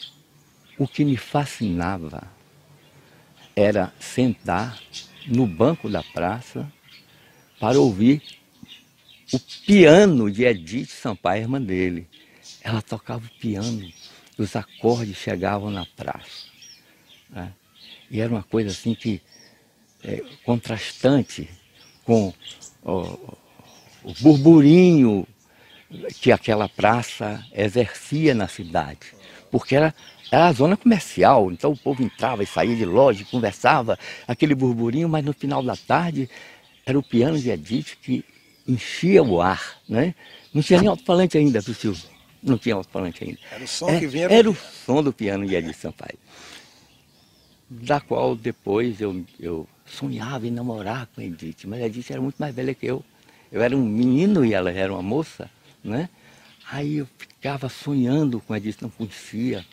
o 0.79 0.87
que 0.87 1.05
me 1.05 1.17
fascinava 1.17 2.23
era 3.57 3.93
sentar 3.99 4.79
no 5.27 5.47
banco 5.47 5.89
da 5.89 6.03
praça 6.03 6.71
para 7.59 7.79
ouvir 7.79 8.23
o 9.33 9.41
piano 9.67 10.31
de 10.31 10.45
Edith 10.45 10.91
Sampaio, 10.91 11.43
irmã 11.43 11.61
dele. 11.61 12.07
Ela 12.61 12.83
tocava 12.83 13.25
o 13.25 13.41
piano, 13.41 13.91
os 14.39 14.57
acordes 14.57 15.17
chegavam 15.17 15.71
na 15.71 15.87
praça. 15.97 16.47
Né? 17.31 17.53
E 18.11 18.21
era 18.21 18.31
uma 18.31 18.43
coisa 18.43 18.71
assim 18.71 18.95
que 18.95 19.21
é, 20.03 20.23
contrastante 20.45 21.49
com 22.05 22.33
o, 22.83 23.37
o 24.05 24.15
burburinho 24.21 25.27
que 26.21 26.33
aquela 26.33 26.69
praça 26.69 27.45
exercia 27.53 28.35
na 28.35 28.49
cidade, 28.49 29.15
porque 29.51 29.77
era, 29.77 29.95
era 30.31 30.47
a 30.47 30.53
zona 30.53 30.77
comercial, 30.77 31.51
então 31.53 31.73
o 31.73 31.77
povo 31.77 32.03
entrava 32.03 32.43
e 32.43 32.47
saía 32.47 32.75
de 32.75 32.85
loja, 32.85 33.25
conversava, 33.31 33.99
aquele 34.27 34.55
burburinho, 34.55 35.09
mas 35.09 35.25
no 35.25 35.33
final 35.33 35.63
da 35.63 35.77
tarde 35.77 36.29
era 36.85 36.99
o 36.99 37.03
piano 37.03 37.39
de 37.39 37.51
Edith 37.51 37.97
que 38.03 38.25
enchia 38.67 39.23
o 39.23 39.41
ar, 39.41 39.79
né? 39.89 40.15
Não 40.53 40.63
tinha 40.63 40.81
nem 40.81 40.89
alto-falante 40.89 41.37
ainda, 41.37 41.61
Silvio. 41.61 42.14
Não 42.45 42.59
tinha 42.59 42.75
alto-falante 42.75 43.25
ainda. 43.25 43.39
Era 43.51 43.65
o 43.65 43.69
som 43.69 43.89
é, 43.89 43.99
que 43.99 44.07
vinha. 44.07 44.27
Era 44.27 44.51
o 44.51 44.55
som 44.55 45.03
do 45.03 45.13
piano 45.13 45.47
de 45.47 45.55
Edith 45.55 45.75
Sampaio. 45.75 46.19
Da 47.69 48.01
qual 48.01 48.37
depois 48.37 49.01
eu, 49.01 49.25
eu 49.41 49.67
sonhava 49.87 50.47
em 50.47 50.51
namorar 50.51 51.09
com 51.15 51.21
a 51.21 51.25
Edith, 51.25 51.65
mas 51.67 51.83
a 51.83 51.87
Edith 51.87 52.11
era 52.11 52.21
muito 52.21 52.37
mais 52.37 52.55
velha 52.55 52.75
que 52.75 52.87
eu. 52.87 53.03
Eu 53.51 53.63
era 53.63 53.75
um 53.75 53.85
menino 53.85 54.45
e 54.45 54.53
ela 54.53 54.71
era 54.71 54.93
uma 54.93 55.03
moça 55.03 55.51
né? 55.85 56.09
Aí 56.71 56.97
eu 56.97 57.09
ficava 57.19 57.69
sonhando 57.69 58.41
com 58.41 58.55
a 58.55 58.57
Edith, 58.57 58.79
não 58.81 58.89
conhecia, 58.89 59.65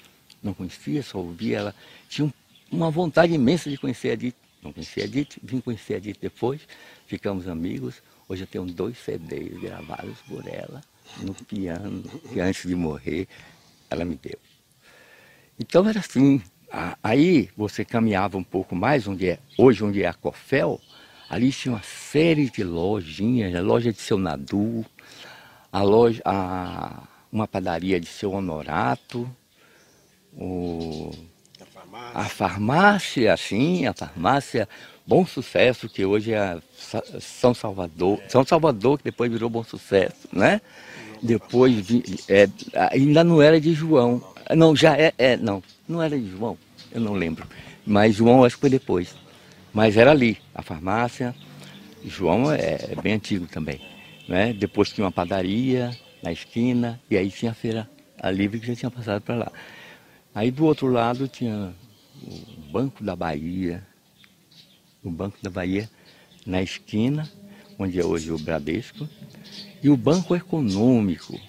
não 0.44 0.54
conhecia, 0.54 1.02
só 1.02 1.20
ouvia 1.20 1.60
ela. 1.60 1.76
Tinha 2.10 2.32
uma 2.70 2.92
vontade 2.92 3.34
imensa 3.34 3.70
de 3.70 3.78
conhecer 3.78 4.10
a 4.10 4.14
Edith. 4.14 4.36
Não 4.62 4.74
conhecia 4.74 5.04
a 5.04 5.06
Edith, 5.06 5.40
vim 5.42 5.62
conhecer 5.62 5.96
a 5.96 5.98
Edith 5.98 6.18
depois, 6.22 6.62
ficamos 7.08 7.48
amigos. 7.48 8.04
Hoje 8.28 8.44
eu 8.44 8.48
tenho 8.48 8.66
dois 8.66 8.98
CDs 8.98 9.60
gravados 9.60 10.20
por 10.28 10.46
ela, 10.48 10.84
no 11.20 11.34
piano, 11.34 12.04
que 12.32 12.40
antes 12.40 12.68
de 12.68 12.76
morrer 12.76 13.28
ela 13.90 14.06
me 14.06 14.16
deu. 14.16 14.40
Então 15.60 15.88
era 15.88 16.00
assim, 16.00 16.42
aí 17.04 17.50
você 17.56 17.84
caminhava 17.84 18.38
um 18.38 18.44
pouco 18.44 18.76
mais, 18.76 19.08
onde 19.08 19.30
é, 19.30 19.40
hoje 19.58 19.84
onde 19.84 20.02
é 20.04 20.08
a 20.08 20.14
Cofel, 20.14 20.80
ali 21.30 21.52
tinha 21.52 21.74
uma 21.74 21.84
série 21.84 22.50
de 22.50 22.64
lojinhas, 22.64 23.54
a 23.56 23.62
loja 23.62 23.92
de 23.92 24.00
seu 24.00 24.18
Nadu, 24.18 24.86
a 25.72 25.82
loja, 25.82 26.22
a, 26.26 27.04
uma 27.32 27.48
padaria 27.48 28.00
de 28.00 28.08
seu 28.08 28.32
Honorato, 28.32 29.30
o, 30.34 31.12
a, 31.60 31.66
farmácia. 31.66 32.20
a 32.20 32.26
farmácia, 32.26 33.38
sim, 33.38 33.86
a 33.86 33.94
farmácia 33.94 34.68
Bom 35.06 35.26
Sucesso, 35.26 35.90
que 35.90 36.06
hoje 36.06 36.34
é 36.34 36.60
São 37.20 37.54
Salvador, 37.54 38.22
São 38.30 38.46
Salvador, 38.46 38.98
que 38.98 39.04
depois 39.04 39.32
virou 39.32 39.50
Bom 39.50 39.64
Sucesso, 39.64 40.28
né? 40.32 40.62
Depois 41.22 41.86
é, 42.28 42.50
ainda 42.92 43.24
não 43.24 43.42
era 43.42 43.60
de 43.60 43.74
João. 43.74 44.22
Não, 44.56 44.76
já 44.76 44.98
é, 44.98 45.14
é, 45.18 45.38
não, 45.38 45.62
não 45.88 46.02
era 46.02 46.18
de 46.18 46.30
João, 46.30 46.58
eu 46.92 47.00
não 47.00 47.14
lembro. 47.14 47.48
Mas 47.86 48.16
João 48.16 48.44
acho 48.44 48.56
que 48.56 48.62
foi 48.62 48.70
depois. 48.70 49.16
Mas 49.74 49.98
era 49.98 50.12
ali, 50.12 50.38
a 50.54 50.62
farmácia. 50.62 51.36
João 52.04 52.52
é, 52.52 52.78
é 52.92 53.02
bem 53.02 53.14
antigo 53.14 53.46
também. 53.48 53.80
Né? 54.28 54.54
Depois 54.54 54.90
tinha 54.90 55.06
uma 55.06 55.12
padaria 55.12 55.96
na 56.24 56.32
esquina 56.32 57.00
e 57.10 57.18
aí 57.18 57.30
tinha 57.30 57.52
a 57.52 57.56
feira 57.56 57.90
a 58.20 58.30
livre 58.30 58.60
que 58.60 58.68
já 58.68 58.76
tinha 58.76 58.92
passado 58.92 59.22
para 59.22 59.36
lá. 59.36 59.52
Aí 60.34 60.52
do 60.52 60.66
outro 60.66 60.88
lado 60.88 61.28
tinha 61.28 61.74
o 62.24 62.72
Banco 62.72 63.04
da 63.04 63.16
Bahia, 63.16 63.86
o 65.04 65.10
Banco 65.10 65.38
da 65.42 65.50
Bahia 65.50 65.90
na 66.46 66.62
esquina, 66.62 67.30
onde 67.78 68.00
é 68.00 68.06
hoje 68.06 68.32
o 68.32 68.38
Bradesco, 68.38 69.08
e 69.84 69.90
o 69.90 69.98
Banco 69.98 70.36
Econômico, 70.36 71.40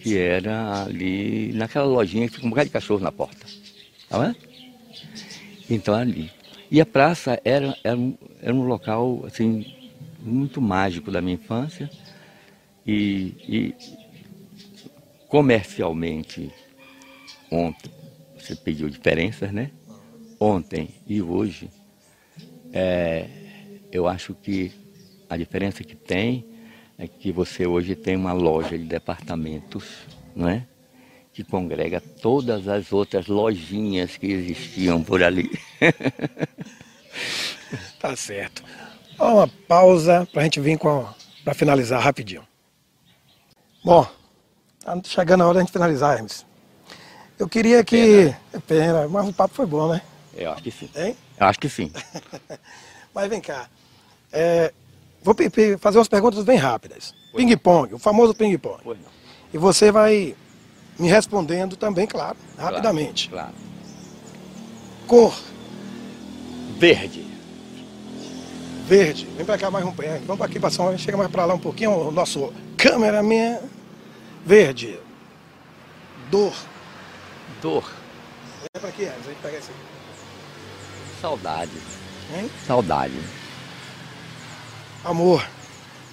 que 0.00 0.16
era 0.16 0.84
ali 0.84 1.52
naquela 1.52 1.86
lojinha 1.86 2.28
que 2.28 2.34
fica 2.34 2.46
um 2.46 2.50
bocado 2.50 2.66
de 2.66 2.72
cachorro 2.72 3.00
na 3.00 3.12
porta. 3.12 3.46
Tá 4.08 4.18
vendo? 4.18 4.36
Então 5.68 5.94
ali. 5.94 6.30
E 6.70 6.80
a 6.80 6.86
praça 6.86 7.40
era, 7.44 7.76
era, 7.84 7.96
um, 7.96 8.16
era 8.42 8.54
um 8.54 8.62
local 8.66 9.24
assim 9.26 9.64
muito 10.20 10.60
mágico 10.60 11.10
da 11.10 11.20
minha 11.20 11.34
infância 11.34 11.88
e, 12.84 13.34
e 13.48 13.74
comercialmente 15.28 16.50
ontem, 17.50 17.90
você 18.36 18.56
pediu 18.56 18.88
diferenças, 18.88 19.52
né? 19.52 19.70
Ontem 20.38 20.88
e 21.06 21.22
hoje, 21.22 21.70
é, 22.72 23.28
eu 23.92 24.06
acho 24.06 24.34
que 24.34 24.72
a 25.28 25.36
diferença 25.36 25.82
que 25.84 25.94
tem 25.94 26.44
é 26.98 27.06
que 27.06 27.30
você 27.30 27.66
hoje 27.66 27.94
tem 27.94 28.16
uma 28.16 28.32
loja 28.32 28.78
de 28.78 28.84
departamentos, 28.84 29.84
não 30.34 30.48
é? 30.48 30.66
Que 31.32 31.44
congrega 31.44 32.00
todas 32.00 32.66
as 32.66 32.92
outras 32.92 33.26
lojinhas 33.26 34.16
que 34.16 34.26
existiam 34.26 35.02
por 35.02 35.22
ali. 35.22 35.50
tá 38.00 38.16
certo. 38.16 38.64
Uma 39.18 39.46
pausa 39.46 40.26
para 40.32 40.42
a 40.42 40.44
gente 40.44 40.60
vir 40.60 40.78
com 40.78 41.06
para 41.44 41.54
finalizar 41.54 42.02
rapidinho. 42.02 42.42
Bom, 43.84 44.04
tá 44.84 45.00
chegando 45.04 45.42
a 45.42 45.46
hora 45.46 45.54
de 45.54 45.58
a 45.58 45.62
gente 45.62 45.72
finalizar, 45.72 46.16
Hermes. 46.16 46.44
Eu 47.38 47.48
queria 47.48 47.84
que. 47.84 48.34
Pena. 48.50 48.62
Pena, 48.66 49.08
mas 49.08 49.28
o 49.28 49.32
papo 49.32 49.54
foi 49.54 49.66
bom, 49.66 49.92
né? 49.92 50.02
Eu 50.34 50.50
acho 50.50 50.62
que 50.62 50.70
sim. 50.72 50.90
Hein? 50.96 51.16
Eu 51.38 51.46
acho 51.46 51.60
que 51.60 51.68
sim. 51.68 51.92
mas 53.14 53.28
vem 53.28 53.40
cá. 53.40 53.68
É, 54.32 54.72
vou 55.26 55.78
fazer 55.78 55.98
umas 55.98 56.08
perguntas 56.08 56.44
bem 56.44 56.56
rápidas. 56.56 57.12
Ping-pong, 57.34 57.94
o 57.94 57.98
famoso 57.98 58.32
ping-pong. 58.32 58.96
E 59.52 59.58
você 59.58 59.90
vai 59.90 60.36
me 60.98 61.08
respondendo 61.08 61.76
também, 61.76 62.06
claro, 62.06 62.36
rapidamente. 62.56 63.28
Claro. 63.28 63.52
claro. 65.08 65.26
Cor. 65.32 65.38
Verde. 66.78 67.26
Verde. 68.86 69.26
Vem 69.36 69.44
pra 69.44 69.58
cá 69.58 69.70
mais 69.70 69.84
um 69.84 69.92
pouquinho. 69.92 70.20
Vamos 70.26 70.44
aqui 70.44 70.60
passar, 70.60 70.96
chega 70.98 71.16
mais 71.16 71.30
pra 71.30 71.44
lá 71.44 71.54
um 71.54 71.58
pouquinho. 71.58 71.90
O 71.90 72.10
nosso 72.12 72.52
cameraman. 72.76 73.58
Verde. 74.44 74.98
Dor. 76.30 76.54
Dor. 77.60 77.82
Vem 78.60 78.80
pra 78.80 78.88
aqui, 78.90 79.06
a 79.06 79.12
gente 79.12 79.38
pega. 79.42 79.60
Saudade. 81.20 81.72
Hein? 82.36 82.50
Saudade. 82.66 83.14
Amor. 85.06 85.48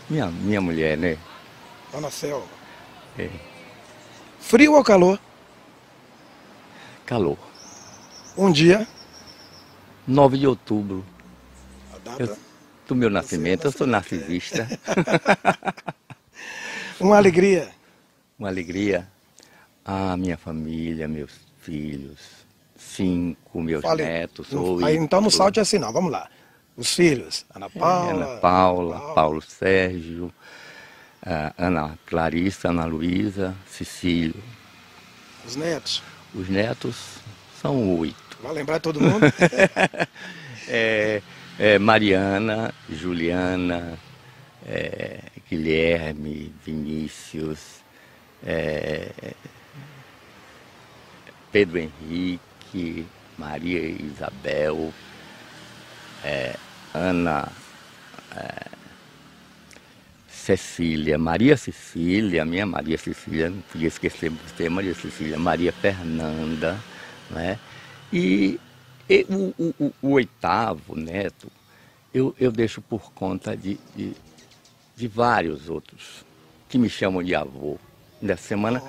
Minha, 0.08 0.28
minha 0.28 0.62
mulher, 0.62 0.96
né? 0.96 1.18
Dona 1.92 2.12
Selma. 2.12 2.46
É. 3.18 3.28
Frio 4.40 4.74
ou 4.74 4.84
calor? 4.84 5.20
Calor. 7.04 7.40
Um 8.38 8.52
dia. 8.52 8.88
9 10.08 10.38
de 10.38 10.46
outubro. 10.46 11.04
A 11.92 11.98
data? 11.98 12.22
Eu, 12.22 12.38
do 12.88 12.96
meu 12.96 13.10
nascimento, 13.10 13.66
eu 13.66 13.72
sou 13.72 13.88
narcisista. 13.88 14.68
Uma 17.02 17.18
alegria. 17.18 17.72
Uma 18.38 18.50
alegria. 18.50 19.08
A 19.84 20.16
minha 20.16 20.38
família, 20.38 21.08
meus 21.08 21.32
filhos, 21.62 22.20
cinco, 22.78 23.60
meus 23.60 23.82
Fale, 23.82 24.04
netos. 24.04 24.50
Aí, 24.84 24.98
então 24.98 25.20
não 25.20 25.32
salte 25.32 25.60
assim 25.60 25.80
não, 25.80 25.92
vamos 25.92 26.12
lá. 26.12 26.30
Os 26.76 26.96
filhos, 26.96 27.46
Ana 27.54 27.70
Paula. 27.70 28.12
Ana 28.12 28.26
Paula, 28.40 29.00
Paula, 29.00 29.14
Paulo 29.14 29.42
Sérgio, 29.42 30.34
Ana 31.58 31.98
Clarissa, 32.06 32.70
Ana 32.70 32.86
Luísa, 32.86 33.56
Cecílio. 33.68 34.44
Os 35.46 35.56
netos? 35.56 36.02
Os 36.34 36.50
netos 36.50 36.96
são 37.62 37.98
oito. 38.00 38.38
Vai 38.42 38.54
lembrar 38.54 38.80
todo 38.80 39.00
mundo? 39.00 39.26
é, 40.68 41.22
é, 41.60 41.78
Mariana, 41.78 42.74
Juliana, 42.90 43.98
é, 44.66 45.20
Guilherme, 45.50 46.54
Vinícius, 46.66 47.84
é, 48.44 49.12
Pedro 51.52 51.78
Henrique, 51.78 53.06
Maria 53.38 53.80
Isabel, 53.80 54.92
é, 56.24 56.56
Ana 56.94 57.52
é, 58.36 58.68
Cecília, 60.28 61.18
Maria 61.18 61.56
Cecília, 61.56 62.44
minha 62.44 62.66
Maria 62.66 62.98
Cecília, 62.98 63.50
não 63.50 63.62
podia 63.62 63.88
esquecer 63.88 64.30
você, 64.30 64.68
Maria 64.68 64.94
Cecília, 64.94 65.40
Maria 65.40 65.72
Fernanda, 65.72 66.78
né? 67.30 67.58
E, 68.12 68.60
e 69.10 69.26
o, 69.30 69.54
o, 69.58 69.94
o, 70.02 70.12
oitavo 70.12 70.96
neto, 70.96 71.52
eu, 72.14 72.36
eu 72.40 72.52
deixo 72.52 72.82
por 72.82 73.12
conta 73.14 73.56
de, 73.56 73.80
de, 73.96 74.14
de 74.96 75.08
vários 75.08 75.70
outros 75.70 76.26
que 76.68 76.78
me 76.78 76.90
chamam 76.90 77.24
de 77.24 77.34
avô. 77.34 77.78
Nessa 78.22 78.44
semana 78.44 78.82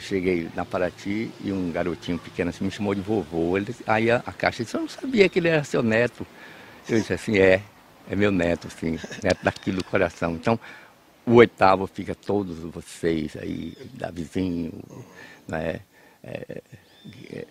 cheguei 0.00 0.48
na 0.54 0.64
Paraty 0.64 1.30
e 1.42 1.52
um 1.52 1.70
garotinho 1.70 2.18
pequeno 2.18 2.50
assim 2.50 2.64
me 2.64 2.70
chamou 2.70 2.94
de 2.94 3.00
vovô. 3.00 3.56
Ele, 3.56 3.74
aí 3.86 4.10
a, 4.10 4.16
a 4.26 4.32
Caixa 4.32 4.64
disse, 4.64 4.76
eu 4.76 4.82
não 4.82 4.88
sabia 4.88 5.28
que 5.28 5.38
ele 5.38 5.48
era 5.48 5.64
seu 5.64 5.82
neto. 5.82 6.26
Eu 6.88 6.98
disse 6.98 7.12
assim, 7.12 7.38
é, 7.38 7.62
é 8.08 8.16
meu 8.16 8.30
neto, 8.30 8.68
sim, 8.70 8.98
neto 9.22 9.38
daqui 9.42 9.70
do 9.70 9.84
coração. 9.84 10.34
Então, 10.34 10.58
o 11.26 11.34
oitavo 11.34 11.86
fica 11.86 12.14
todos 12.14 12.58
vocês 12.58 13.36
aí, 13.36 13.74
Davizinho, 13.94 14.72
né, 15.48 15.80
é, 16.22 16.62
é, 17.32 17.46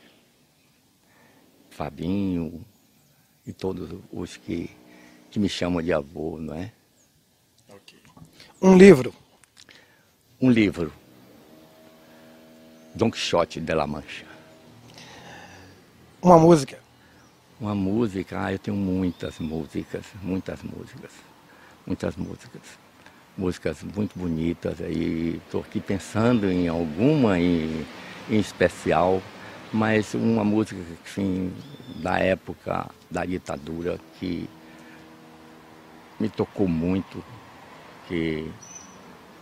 Fabinho 1.72 2.64
e 3.46 3.52
todos 3.52 3.90
os 4.12 4.38
que, 4.38 4.70
que 5.32 5.40
me 5.40 5.50
chamam 5.50 5.82
de 5.82 5.92
avô, 5.92 6.38
não 6.40 6.54
é? 6.54 6.72
Okay. 7.68 8.00
Um 8.62 8.78
livro. 8.78 9.14
Um 10.40 10.52
livro. 10.52 10.94
Don 12.96 13.10
Quixote 13.10 13.60
de 13.60 13.74
la 13.74 13.88
Mancha. 13.88 14.26
Uma 16.22 16.38
música. 16.38 16.78
Uma 17.60 17.74
música, 17.74 18.40
ah, 18.40 18.52
eu 18.52 18.60
tenho 18.60 18.78
muitas 18.78 19.40
músicas, 19.40 20.06
muitas 20.22 20.62
músicas, 20.62 21.12
muitas 21.88 22.16
músicas. 22.16 22.62
Músicas 23.36 23.82
muito 23.82 24.18
bonitas 24.18 24.80
aí, 24.80 25.42
estou 25.44 25.62
aqui 25.62 25.80
pensando 25.80 26.52
em 26.52 26.68
alguma 26.68 27.40
em, 27.40 27.84
em 28.30 28.40
especial, 28.40 29.22
mas 29.72 30.14
uma 30.14 30.44
música 30.44 30.80
assim, 31.04 31.52
da 31.96 32.20
época 32.20 32.92
da 33.10 33.26
ditadura 33.26 34.00
que 34.20 34.48
me 36.20 36.30
tocou 36.30 36.68
muito, 36.68 37.24
que 38.08 38.52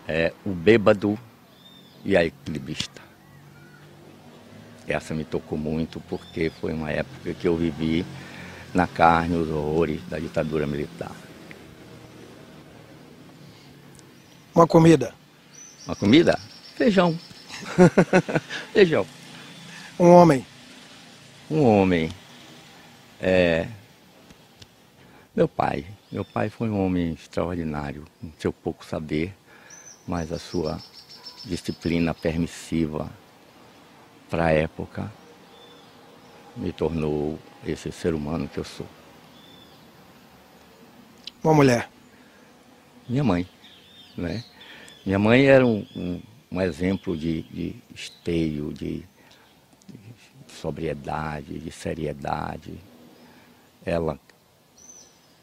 é 0.08 0.32
O 0.46 0.52
Bêbado 0.52 1.20
e 2.06 2.16
a 2.16 2.24
Equilibrista. 2.24 3.11
Essa 4.92 5.14
me 5.14 5.24
tocou 5.24 5.58
muito 5.58 6.00
porque 6.02 6.52
foi 6.62 6.74
uma 6.74 6.92
época 6.92 7.34
que 7.34 7.48
eu 7.48 7.56
vivi 7.56 8.06
na 8.74 8.88
carne 8.88 9.36
os 9.36 9.50
horrores 9.50 10.02
da 10.10 10.20
ditadura 10.20 10.68
militar. 10.68 11.12
Uma 14.54 14.68
comida? 14.68 15.14
Uma 15.86 15.96
comida? 15.96 16.38
Feijão. 16.76 17.18
Feijão. 18.74 19.08
Um 20.00 20.10
homem? 20.10 20.46
Um 21.50 21.64
homem. 21.64 22.12
É... 23.20 23.68
Meu 25.36 25.48
pai. 25.48 25.86
Meu 26.12 26.26
pai 26.26 26.50
foi 26.50 26.70
um 26.70 26.84
homem 26.84 27.14
extraordinário, 27.14 28.04
no 28.22 28.34
seu 28.38 28.52
pouco 28.52 28.86
saber, 28.86 29.34
mas 30.06 30.32
a 30.32 30.38
sua 30.38 30.78
disciplina 31.46 32.14
permissiva 32.14 33.10
para 34.32 34.46
a 34.46 34.52
época, 34.52 35.12
me 36.56 36.72
tornou 36.72 37.38
esse 37.68 37.92
ser 37.92 38.14
humano 38.14 38.48
que 38.48 38.58
eu 38.58 38.64
sou. 38.64 38.88
Uma 41.44 41.54
mulher? 41.54 41.90
Minha 43.10 43.26
mãe. 43.26 43.46
Né? 44.18 44.42
Minha 45.06 45.20
mãe 45.20 45.48
era 45.48 45.68
um, 45.68 45.86
um, 45.94 46.22
um 46.50 46.62
exemplo 46.62 47.18
de, 47.18 47.42
de 47.44 47.76
esteio, 47.94 48.72
de, 48.72 49.00
de 49.90 50.54
sobriedade, 50.54 51.60
de 51.60 51.70
seriedade. 51.70 52.74
Ela 53.86 54.18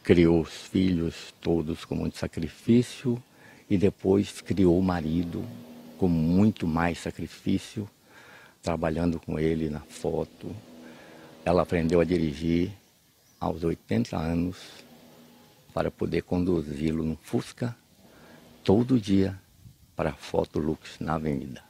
criou 0.03 0.41
os 0.41 0.63
filhos 0.63 1.35
todos 1.43 1.85
com 1.85 1.95
muito 1.95 2.17
sacrifício 2.17 3.23
e 3.69 3.77
depois 3.77 4.41
criou 4.41 4.79
o 4.79 4.83
marido 4.83 5.45
com 5.99 6.09
muito 6.09 6.67
mais 6.67 6.97
sacrifício 6.99 7.87
trabalhando 8.63 9.21
com 9.21 9.39
ele 9.39 9.69
na 9.69 9.81
foto. 9.81 10.55
Ela 11.45 11.63
aprendeu 11.63 12.01
a 12.01 12.05
dirigir 12.05 12.73
aos 13.41 13.65
80 13.65 14.17
anos 14.17 14.57
para 15.73 15.91
poder 15.91 16.23
conduzi-lo 16.23 17.05
no 17.05 17.17
Fusca 17.17 17.77
todo 18.65 19.01
dia 19.01 19.39
para 19.95 20.11
a 20.11 20.15
foto 20.15 20.59
Lux 20.59 20.99
na 21.01 21.15
avenida. 21.15 21.63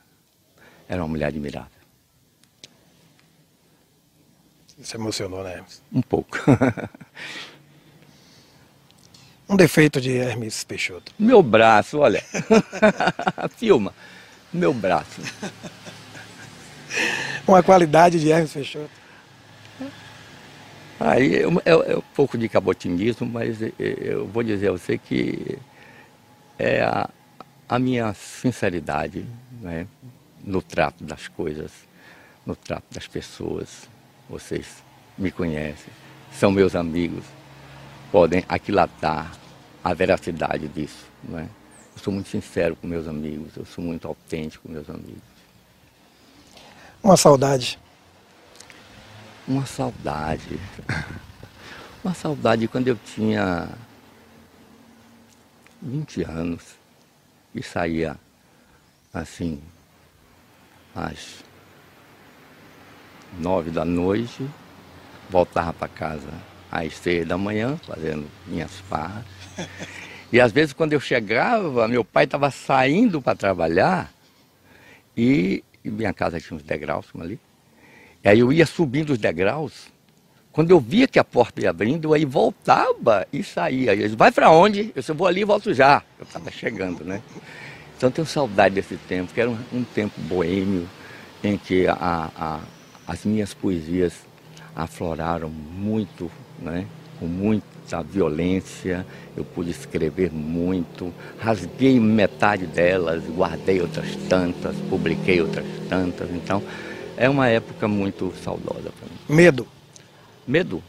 Era 0.88 1.02
uma 1.02 1.08
mulher 1.08 1.26
admirável. 1.26 1.78
Isso 4.78 4.96
emocionou, 4.96 5.42
né? 5.42 5.64
Um 5.92 6.02
pouco. 6.02 6.38
Um 9.48 9.56
defeito 9.56 9.98
de 9.98 10.12
Hermes 10.12 10.62
Peixoto. 10.62 11.10
Meu 11.18 11.42
braço, 11.42 12.00
olha. 12.00 12.22
Filma. 13.56 13.94
Meu 14.52 14.74
braço. 14.74 15.22
Uma 17.46 17.62
qualidade 17.62 18.20
de 18.20 18.30
Hermes 18.30 18.52
Peixoto. 18.52 18.90
Aí 21.00 21.36
é, 21.36 21.42
é, 21.42 21.92
é, 21.92 21.96
um 21.96 22.02
pouco 22.14 22.36
de 22.36 22.48
cabotinismo, 22.48 23.26
mas 23.26 23.58
eu 23.78 24.26
vou 24.26 24.42
dizer 24.42 24.68
a 24.68 24.72
você 24.72 24.98
que 24.98 25.56
é 26.58 26.82
a, 26.82 27.08
a 27.68 27.78
minha 27.78 28.12
sinceridade 28.14 29.24
né, 29.60 29.86
no 30.44 30.60
trato 30.60 31.04
das 31.04 31.28
coisas, 31.28 31.70
no 32.44 32.56
trato 32.56 32.86
das 32.90 33.06
pessoas. 33.06 33.88
Vocês 34.28 34.82
me 35.16 35.30
conhecem, 35.30 35.92
são 36.32 36.50
meus 36.50 36.74
amigos, 36.74 37.24
podem 38.10 38.44
aquilatar 38.48 39.32
a 39.84 39.94
veracidade 39.94 40.66
disso. 40.68 41.06
Não 41.22 41.38
é? 41.38 41.42
Eu 41.42 42.02
sou 42.02 42.12
muito 42.12 42.28
sincero 42.28 42.74
com 42.74 42.88
meus 42.88 43.06
amigos, 43.06 43.56
eu 43.56 43.64
sou 43.64 43.84
muito 43.84 44.08
autêntico 44.08 44.66
com 44.66 44.72
meus 44.72 44.90
amigos. 44.90 45.27
Uma 47.02 47.16
saudade 47.16 47.78
uma 49.48 49.64
saudade. 49.64 50.60
Uma 52.04 52.14
saudade 52.14 52.68
quando 52.68 52.88
eu 52.88 52.96
tinha 52.96 53.68
20 55.82 56.22
anos 56.22 56.76
e 57.54 57.62
saía 57.62 58.16
assim 59.12 59.60
às 60.94 61.42
nove 63.38 63.70
da 63.70 63.84
noite, 63.84 64.48
voltava 65.28 65.72
para 65.72 65.88
casa 65.88 66.28
às 66.70 66.96
seis 66.96 67.26
da 67.26 67.36
manhã, 67.36 67.76
fazendo 67.84 68.28
minhas 68.46 68.72
farras. 68.80 69.24
E 70.30 70.38
às 70.42 70.52
vezes 70.52 70.74
quando 70.74 70.92
eu 70.92 71.00
chegava, 71.00 71.88
meu 71.88 72.04
pai 72.04 72.24
estava 72.24 72.50
saindo 72.50 73.22
para 73.22 73.34
trabalhar 73.34 74.12
e, 75.16 75.64
e 75.84 75.90
minha 75.90 76.12
casa 76.12 76.40
tinha 76.40 76.56
uns 76.56 76.62
degraus 76.62 77.06
ali. 77.18 77.38
Aí 78.24 78.40
eu 78.40 78.52
ia 78.52 78.66
subindo 78.66 79.10
os 79.10 79.18
degraus. 79.18 79.88
Quando 80.52 80.70
eu 80.70 80.80
via 80.80 81.06
que 81.06 81.18
a 81.18 81.24
porta 81.24 81.60
ia 81.60 81.70
abrindo, 81.70 82.08
eu 82.08 82.14
aí 82.14 82.24
voltava 82.24 83.26
e 83.32 83.42
saía. 83.44 83.92
Aí 83.92 84.00
eles, 84.00 84.14
vai 84.14 84.32
para 84.32 84.50
onde? 84.50 84.80
Eu 84.80 84.92
disse, 84.96 85.10
eu 85.10 85.14
vou 85.14 85.26
ali 85.26 85.42
e 85.42 85.44
volto 85.44 85.72
já. 85.72 86.02
Eu 86.18 86.24
estava 86.24 86.50
chegando, 86.50 87.04
né? 87.04 87.22
Então 87.96 88.08
eu 88.08 88.12
tenho 88.12 88.26
saudade 88.26 88.74
desse 88.74 88.96
tempo, 88.96 89.32
que 89.32 89.40
era 89.40 89.50
um, 89.50 89.58
um 89.72 89.84
tempo 89.84 90.20
boêmio, 90.22 90.88
em 91.42 91.56
que 91.56 91.86
a, 91.86 92.30
a, 92.36 92.60
as 93.06 93.24
minhas 93.24 93.54
poesias 93.54 94.14
afloraram 94.74 95.48
muito, 95.48 96.30
né? 96.58 96.86
com 97.18 97.26
muita 97.88 98.02
violência, 98.02 99.06
eu 99.34 99.44
pude 99.44 99.70
escrever 99.70 100.30
muito, 100.30 101.12
rasguei 101.38 101.98
metade 101.98 102.66
delas, 102.66 103.24
guardei 103.24 103.80
outras 103.80 104.14
tantas, 104.28 104.76
publiquei 104.90 105.40
outras 105.40 105.64
tantas, 105.88 106.30
então 106.30 106.62
é 107.16 107.28
uma 107.30 107.48
época 107.48 107.88
muito 107.88 108.32
saudosa 108.44 108.90
para 108.90 109.08
mim. 109.08 109.18
Medo? 109.28 109.66
Medo? 110.46 110.82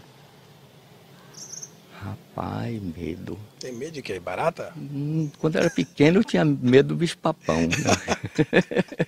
Rapaz, 2.02 2.82
medo. 2.98 3.40
Tem 3.60 3.72
medo 3.72 3.94
de 3.94 4.02
quê? 4.02 4.20
Barata? 4.20 4.74
Hum, 4.76 5.30
quando 5.40 5.56
eu 5.56 5.62
era 5.62 5.70
pequeno 5.70 6.20
eu 6.20 6.24
tinha 6.24 6.44
medo 6.44 6.90
do 6.90 6.96
bicho-papão. 6.96 7.62
Né? 7.62 8.48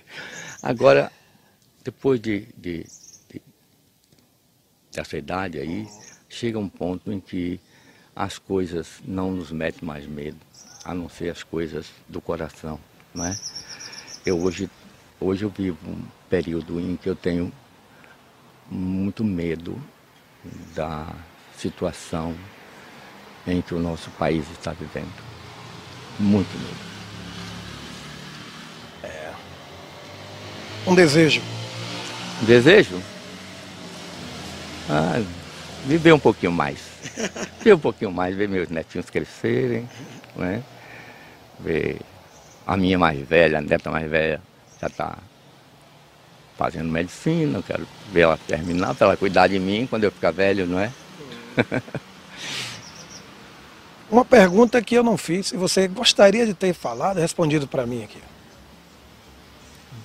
Agora, 0.62 1.12
depois 1.84 2.20
de, 2.20 2.48
de, 2.56 2.86
de, 3.28 3.42
dessa 4.90 5.16
idade 5.16 5.58
aí, 5.58 5.86
chega 6.28 6.58
um 6.58 6.68
ponto 6.68 7.12
em 7.12 7.20
que 7.20 7.60
as 8.14 8.38
coisas 8.38 9.00
não 9.04 9.32
nos 9.32 9.50
metem 9.50 9.86
mais 9.86 10.06
medo, 10.06 10.38
a 10.84 10.94
não 10.94 11.08
ser 11.08 11.30
as 11.30 11.42
coisas 11.42 11.86
do 12.08 12.20
coração, 12.20 12.78
não 13.14 13.24
é? 13.24 13.38
Eu 14.24 14.40
hoje, 14.40 14.70
hoje 15.18 15.44
eu 15.44 15.50
vivo 15.50 15.78
período 16.28 16.78
em 16.78 16.96
que 16.96 17.08
eu 17.08 17.16
tenho 17.16 17.52
muito 18.70 19.24
medo 19.24 19.80
da 20.74 21.08
situação 21.56 22.36
em 23.46 23.60
que 23.60 23.74
o 23.74 23.78
nosso 23.78 24.10
país 24.10 24.44
está 24.50 24.72
vivendo. 24.72 25.12
Muito 26.18 26.52
medo. 26.58 26.92
É. 29.02 29.32
Um 30.86 30.94
desejo. 30.94 31.40
Um 32.42 32.44
desejo? 32.44 33.02
Ah, 34.88 35.22
viver 35.86 36.12
um 36.12 36.18
pouquinho 36.18 36.52
mais. 36.52 36.91
Viver 37.58 37.74
um 37.74 37.78
pouquinho 37.78 38.12
mais, 38.12 38.34
ver 38.34 38.48
meus 38.48 38.68
netinhos 38.68 39.10
crescerem, 39.10 39.88
né? 40.36 40.62
ver 41.60 42.00
a 42.66 42.76
minha 42.76 42.98
mais 42.98 43.20
velha, 43.26 43.58
a 43.58 43.60
neta 43.60 43.90
mais 43.90 44.10
velha, 44.10 44.40
já 44.80 44.86
está 44.88 45.18
fazendo 46.56 46.90
medicina, 46.90 47.58
eu 47.58 47.62
quero 47.62 47.86
ver 48.12 48.20
ela 48.22 48.38
terminar, 48.46 48.94
para 48.94 49.08
ela 49.08 49.16
cuidar 49.16 49.48
de 49.48 49.58
mim 49.58 49.86
quando 49.88 50.04
eu 50.04 50.12
ficar 50.12 50.30
velho, 50.30 50.66
não 50.66 50.78
é? 50.78 50.92
Uma 54.10 54.24
pergunta 54.24 54.82
que 54.82 54.94
eu 54.94 55.02
não 55.02 55.16
fiz 55.16 55.52
e 55.52 55.56
você 55.56 55.88
gostaria 55.88 56.44
de 56.44 56.52
ter 56.52 56.74
falado, 56.74 57.18
respondido 57.18 57.66
para 57.66 57.86
mim 57.86 58.04
aqui. 58.04 58.18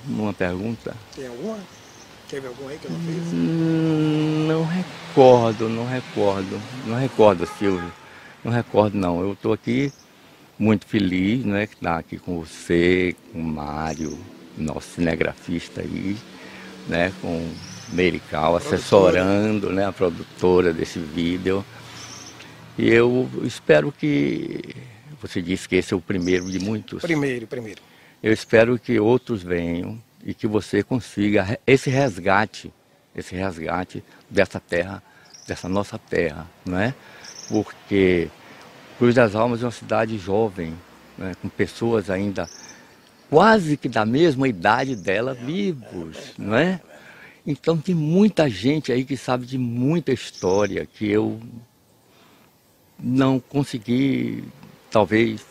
Uma 0.07 0.31
pergunta? 0.31 0.95
Tem 1.13 1.27
alguma? 1.27 1.57
Teve 2.29 2.47
alguma 2.47 2.71
aí 2.71 2.77
que 2.77 2.85
eu 2.85 2.91
não 2.91 2.99
fiz? 2.99 3.33
Hum, 3.33 4.45
não 4.47 4.65
recordo, 4.65 5.69
não 5.69 5.87
recordo. 5.87 6.61
Não 6.85 6.97
recordo, 6.97 7.45
Silvio. 7.57 7.91
Não 8.43 8.51
recordo 8.51 8.97
não. 8.97 9.21
Eu 9.21 9.33
estou 9.33 9.53
aqui 9.53 9.91
muito 10.59 10.85
feliz, 10.85 11.45
né? 11.45 11.67
Que 11.67 11.75
está 11.75 11.97
aqui 11.97 12.17
com 12.17 12.39
você, 12.43 13.15
com 13.31 13.39
o 13.39 13.43
Mário, 13.43 14.17
nosso 14.57 14.95
cinegrafista 14.95 15.81
aí 15.81 16.17
né, 16.87 17.13
com 17.21 17.47
Merical, 17.89 18.55
assessorando 18.55 19.71
né, 19.71 19.85
a 19.85 19.91
produtora 19.91 20.73
desse 20.73 20.99
vídeo. 20.99 21.63
E 22.77 22.89
eu 22.89 23.29
espero 23.43 23.91
que. 23.91 24.75
Você 25.21 25.41
disse 25.41 25.67
que 25.67 25.75
esse 25.75 25.93
é 25.93 25.97
o 25.97 26.01
primeiro 26.01 26.51
de 26.51 26.59
muitos. 26.59 27.01
Primeiro, 27.01 27.47
primeiro. 27.47 27.81
Eu 28.21 28.31
espero 28.31 28.77
que 28.77 28.99
outros 28.99 29.41
venham 29.41 30.01
e 30.23 30.33
que 30.33 30.47
você 30.47 30.83
consiga 30.83 31.59
esse 31.65 31.89
resgate, 31.89 32.73
esse 33.15 33.35
resgate 33.35 34.03
dessa 34.29 34.59
terra, 34.59 35.01
dessa 35.47 35.69
nossa 35.69 35.97
terra, 35.97 36.47
não 36.65 36.79
é? 36.79 36.93
Porque 37.49 38.29
Cruz 38.97 39.15
das 39.15 39.35
Almas 39.35 39.61
é 39.61 39.65
uma 39.65 39.71
cidade 39.71 40.17
jovem, 40.17 40.73
né, 41.17 41.33
com 41.41 41.49
pessoas 41.49 42.09
ainda 42.09 42.49
quase 43.29 43.77
que 43.77 43.89
da 43.89 44.05
mesma 44.05 44.47
idade 44.47 44.95
dela 44.95 45.33
vivos, 45.33 46.33
não 46.37 46.55
é? 46.55 46.79
Então 47.45 47.77
tem 47.77 47.95
muita 47.95 48.49
gente 48.49 48.91
aí 48.91 49.05
que 49.05 49.15
sabe 49.15 49.45
de 49.45 49.57
muita 49.57 50.11
história 50.11 50.85
que 50.85 51.09
eu 51.09 51.39
não 52.99 53.39
consegui, 53.39 54.43
talvez, 54.91 55.45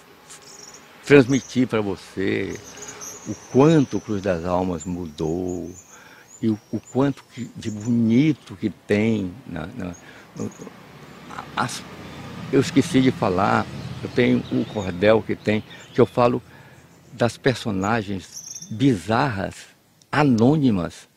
transmitir 1.05 1.67
para 1.69 1.81
você 1.81 2.55
o 3.29 3.35
quanto 3.53 4.01
Cruz 4.01 4.23
das 4.23 4.45
Almas 4.45 4.85
mudou 4.85 5.71
e 6.41 6.49
o, 6.49 6.59
o 6.71 6.81
quanto 6.81 7.25
que, 7.33 7.51
de 7.57 7.71
bonito 7.71 8.57
que 8.57 8.71
tem. 8.71 9.33
Na, 9.47 9.67
na, 9.67 9.95
no, 10.37 10.51
as, 11.57 11.83
eu 12.53 12.61
esqueci 12.61 13.01
de 13.01 13.11
falar, 13.11 13.67
eu 14.03 14.09
tenho 14.11 14.43
o 14.53 14.65
cordel 14.67 15.23
que 15.23 15.35
tem, 15.35 15.65
que 15.93 16.01
eu 16.01 16.07
falo 16.07 16.43
das 17.13 17.37
personagens 17.37 18.69
bizarras, 18.71 19.55
anônimas, 20.11 21.09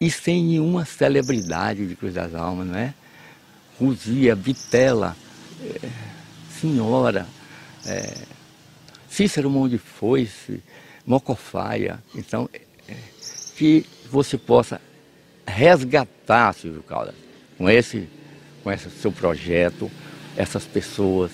e 0.00 0.10
sem 0.10 0.42
nenhuma 0.42 0.84
celebridade 0.84 1.86
de 1.86 1.94
Cruz 1.94 2.14
das 2.14 2.34
Almas, 2.34 2.66
não 2.66 2.76
é? 2.76 2.92
Ruzia, 3.78 4.34
Vitela, 4.34 5.16
é, 5.62 5.88
Senhora, 6.60 7.26
é, 7.86 8.14
Cícero 9.08 9.48
Mão 9.50 9.68
de 9.68 9.78
Foice, 9.78 10.62
Mocofaia. 11.06 12.02
Então, 12.14 12.48
que 13.56 13.86
você 14.10 14.36
possa 14.36 14.80
resgatar, 15.46 16.52
Silvio 16.52 16.82
Caldas, 16.82 17.14
com 17.58 17.68
esse, 17.68 18.08
com 18.62 18.70
esse 18.70 18.90
seu 18.90 19.12
projeto, 19.12 19.90
essas 20.36 20.64
pessoas, 20.64 21.30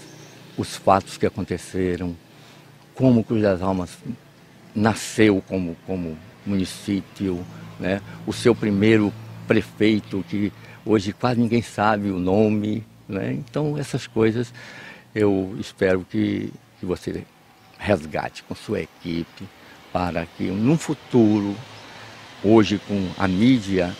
os 0.57 0.77
fatos 0.77 1.17
que 1.17 1.27
aconteceram, 1.27 2.17
como 2.95 3.25
Cruz 3.25 3.43
das 3.43 3.63
Almas 3.63 3.97
nasceu 4.75 5.43
como, 5.47 5.77
como 5.87 6.19
município, 6.45 7.45
né? 7.79 8.01
o 8.27 8.33
seu 8.33 8.55
primeiro 8.55 9.13
prefeito, 9.47 10.25
que 10.29 10.53
hoje 10.85 11.13
quase 11.13 11.41
ninguém 11.41 11.63
sabe 11.63 12.11
o 12.11 12.19
nome. 12.19 12.85
Né? 13.09 13.33
Então, 13.33 13.79
essas 13.79 14.07
coisas 14.07 14.53
eu 15.15 15.57
espero 15.59 16.07
que, 16.09 16.53
que 16.79 16.87
você 16.87 17.25
resgate 17.79 18.43
com 18.43 18.55
sua 18.55 18.81
equipe 18.81 19.45
para 19.93 20.27
que 20.27 20.45
num 20.45 20.79
futuro, 20.79 21.55
hoje 22.43 22.81
com 22.87 23.09
a 23.19 23.27
mídia, 23.27 23.95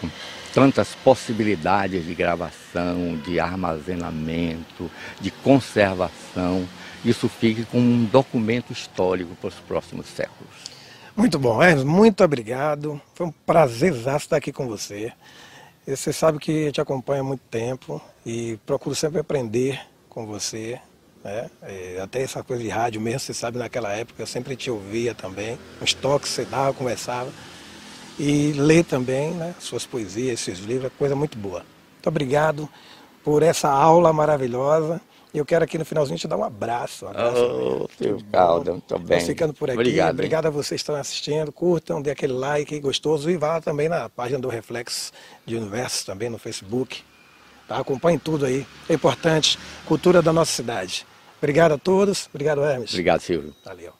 com 0.00 0.08
tantas 0.52 0.94
possibilidades 1.04 2.04
de 2.06 2.14
gravação, 2.14 3.16
de 3.24 3.38
armazenamento, 3.38 4.90
de 5.20 5.30
conservação, 5.30 6.66
isso 7.04 7.28
fique 7.28 7.64
como 7.64 7.84
um 7.84 8.04
documento 8.04 8.72
histórico 8.72 9.34
para 9.36 9.48
os 9.48 9.54
próximos 9.54 10.06
séculos. 10.06 10.68
Muito 11.16 11.38
bom, 11.38 11.62
Hermes, 11.62 11.84
muito 11.84 12.22
obrigado. 12.22 13.00
Foi 13.14 13.26
um 13.26 13.32
prazer 13.44 13.92
estar 13.92 14.36
aqui 14.36 14.52
com 14.52 14.66
você. 14.68 15.12
Você 15.86 16.12
sabe 16.12 16.38
que 16.38 16.70
te 16.70 16.80
acompanha 16.80 17.22
há 17.22 17.24
muito 17.24 17.42
tempo 17.50 18.00
e 18.24 18.58
procuro 18.66 18.94
sempre 18.94 19.18
aprender 19.20 19.80
com 20.08 20.26
você. 20.26 20.80
Né? 21.28 21.50
É, 21.62 22.00
até 22.00 22.22
essa 22.22 22.42
coisa 22.42 22.62
de 22.62 22.68
rádio 22.68 23.00
mesmo, 23.00 23.20
você 23.20 23.34
sabe, 23.34 23.58
naquela 23.58 23.92
época 23.92 24.22
eu 24.22 24.26
sempre 24.26 24.56
te 24.56 24.70
ouvia 24.70 25.14
também. 25.14 25.58
Uns 25.80 25.94
toques 25.94 26.30
você 26.30 26.44
dava, 26.44 26.72
conversava. 26.72 27.30
E 28.18 28.52
ler 28.52 28.84
também 28.84 29.32
né? 29.32 29.54
suas 29.60 29.86
poesias, 29.86 30.40
seus 30.40 30.58
livros, 30.58 30.86
é 30.86 30.90
coisa 30.98 31.14
muito 31.14 31.38
boa. 31.38 31.64
Muito 31.94 32.06
obrigado 32.06 32.68
por 33.22 33.42
essa 33.42 33.68
aula 33.68 34.12
maravilhosa. 34.12 35.00
Eu 35.32 35.44
quero 35.44 35.62
aqui 35.62 35.76
no 35.76 35.84
finalzinho 35.84 36.18
te 36.18 36.26
dar 36.26 36.36
um 36.36 36.42
abraço. 36.42 37.04
Um 37.04 37.08
abraço 37.10 37.44
oh, 37.84 37.88
teu 37.98 38.18
caldo, 38.32 38.72
muito 38.72 38.98
bem. 38.98 39.20
ficando 39.20 39.52
por 39.52 39.68
aqui. 39.68 39.78
Obrigado, 39.78 40.14
Obrigado 40.14 40.46
a 40.46 40.50
vocês 40.50 40.80
que 40.80 40.82
estão 40.82 40.96
assistindo. 40.96 41.52
Curtam, 41.52 42.00
dê 42.00 42.10
aquele 42.10 42.32
like 42.32 42.80
gostoso 42.80 43.30
e 43.30 43.36
vá 43.36 43.60
também 43.60 43.88
na 43.88 44.08
página 44.08 44.38
do 44.38 44.48
Reflexo 44.48 45.12
de 45.44 45.54
Universo, 45.54 46.06
também 46.06 46.30
no 46.30 46.38
Facebook. 46.38 47.02
Tá? 47.68 47.78
Acompanhe 47.78 48.18
tudo 48.18 48.46
aí. 48.46 48.66
É 48.88 48.94
importante. 48.94 49.58
Cultura 49.86 50.22
da 50.22 50.32
nossa 50.32 50.50
cidade. 50.50 51.06
Obrigado 51.38 51.74
a 51.74 51.78
todos. 51.78 52.28
Obrigado, 52.32 52.64
Hermes. 52.68 52.92
Obrigado, 52.92 53.20
Silvio. 53.20 53.54
Valeu. 53.64 53.92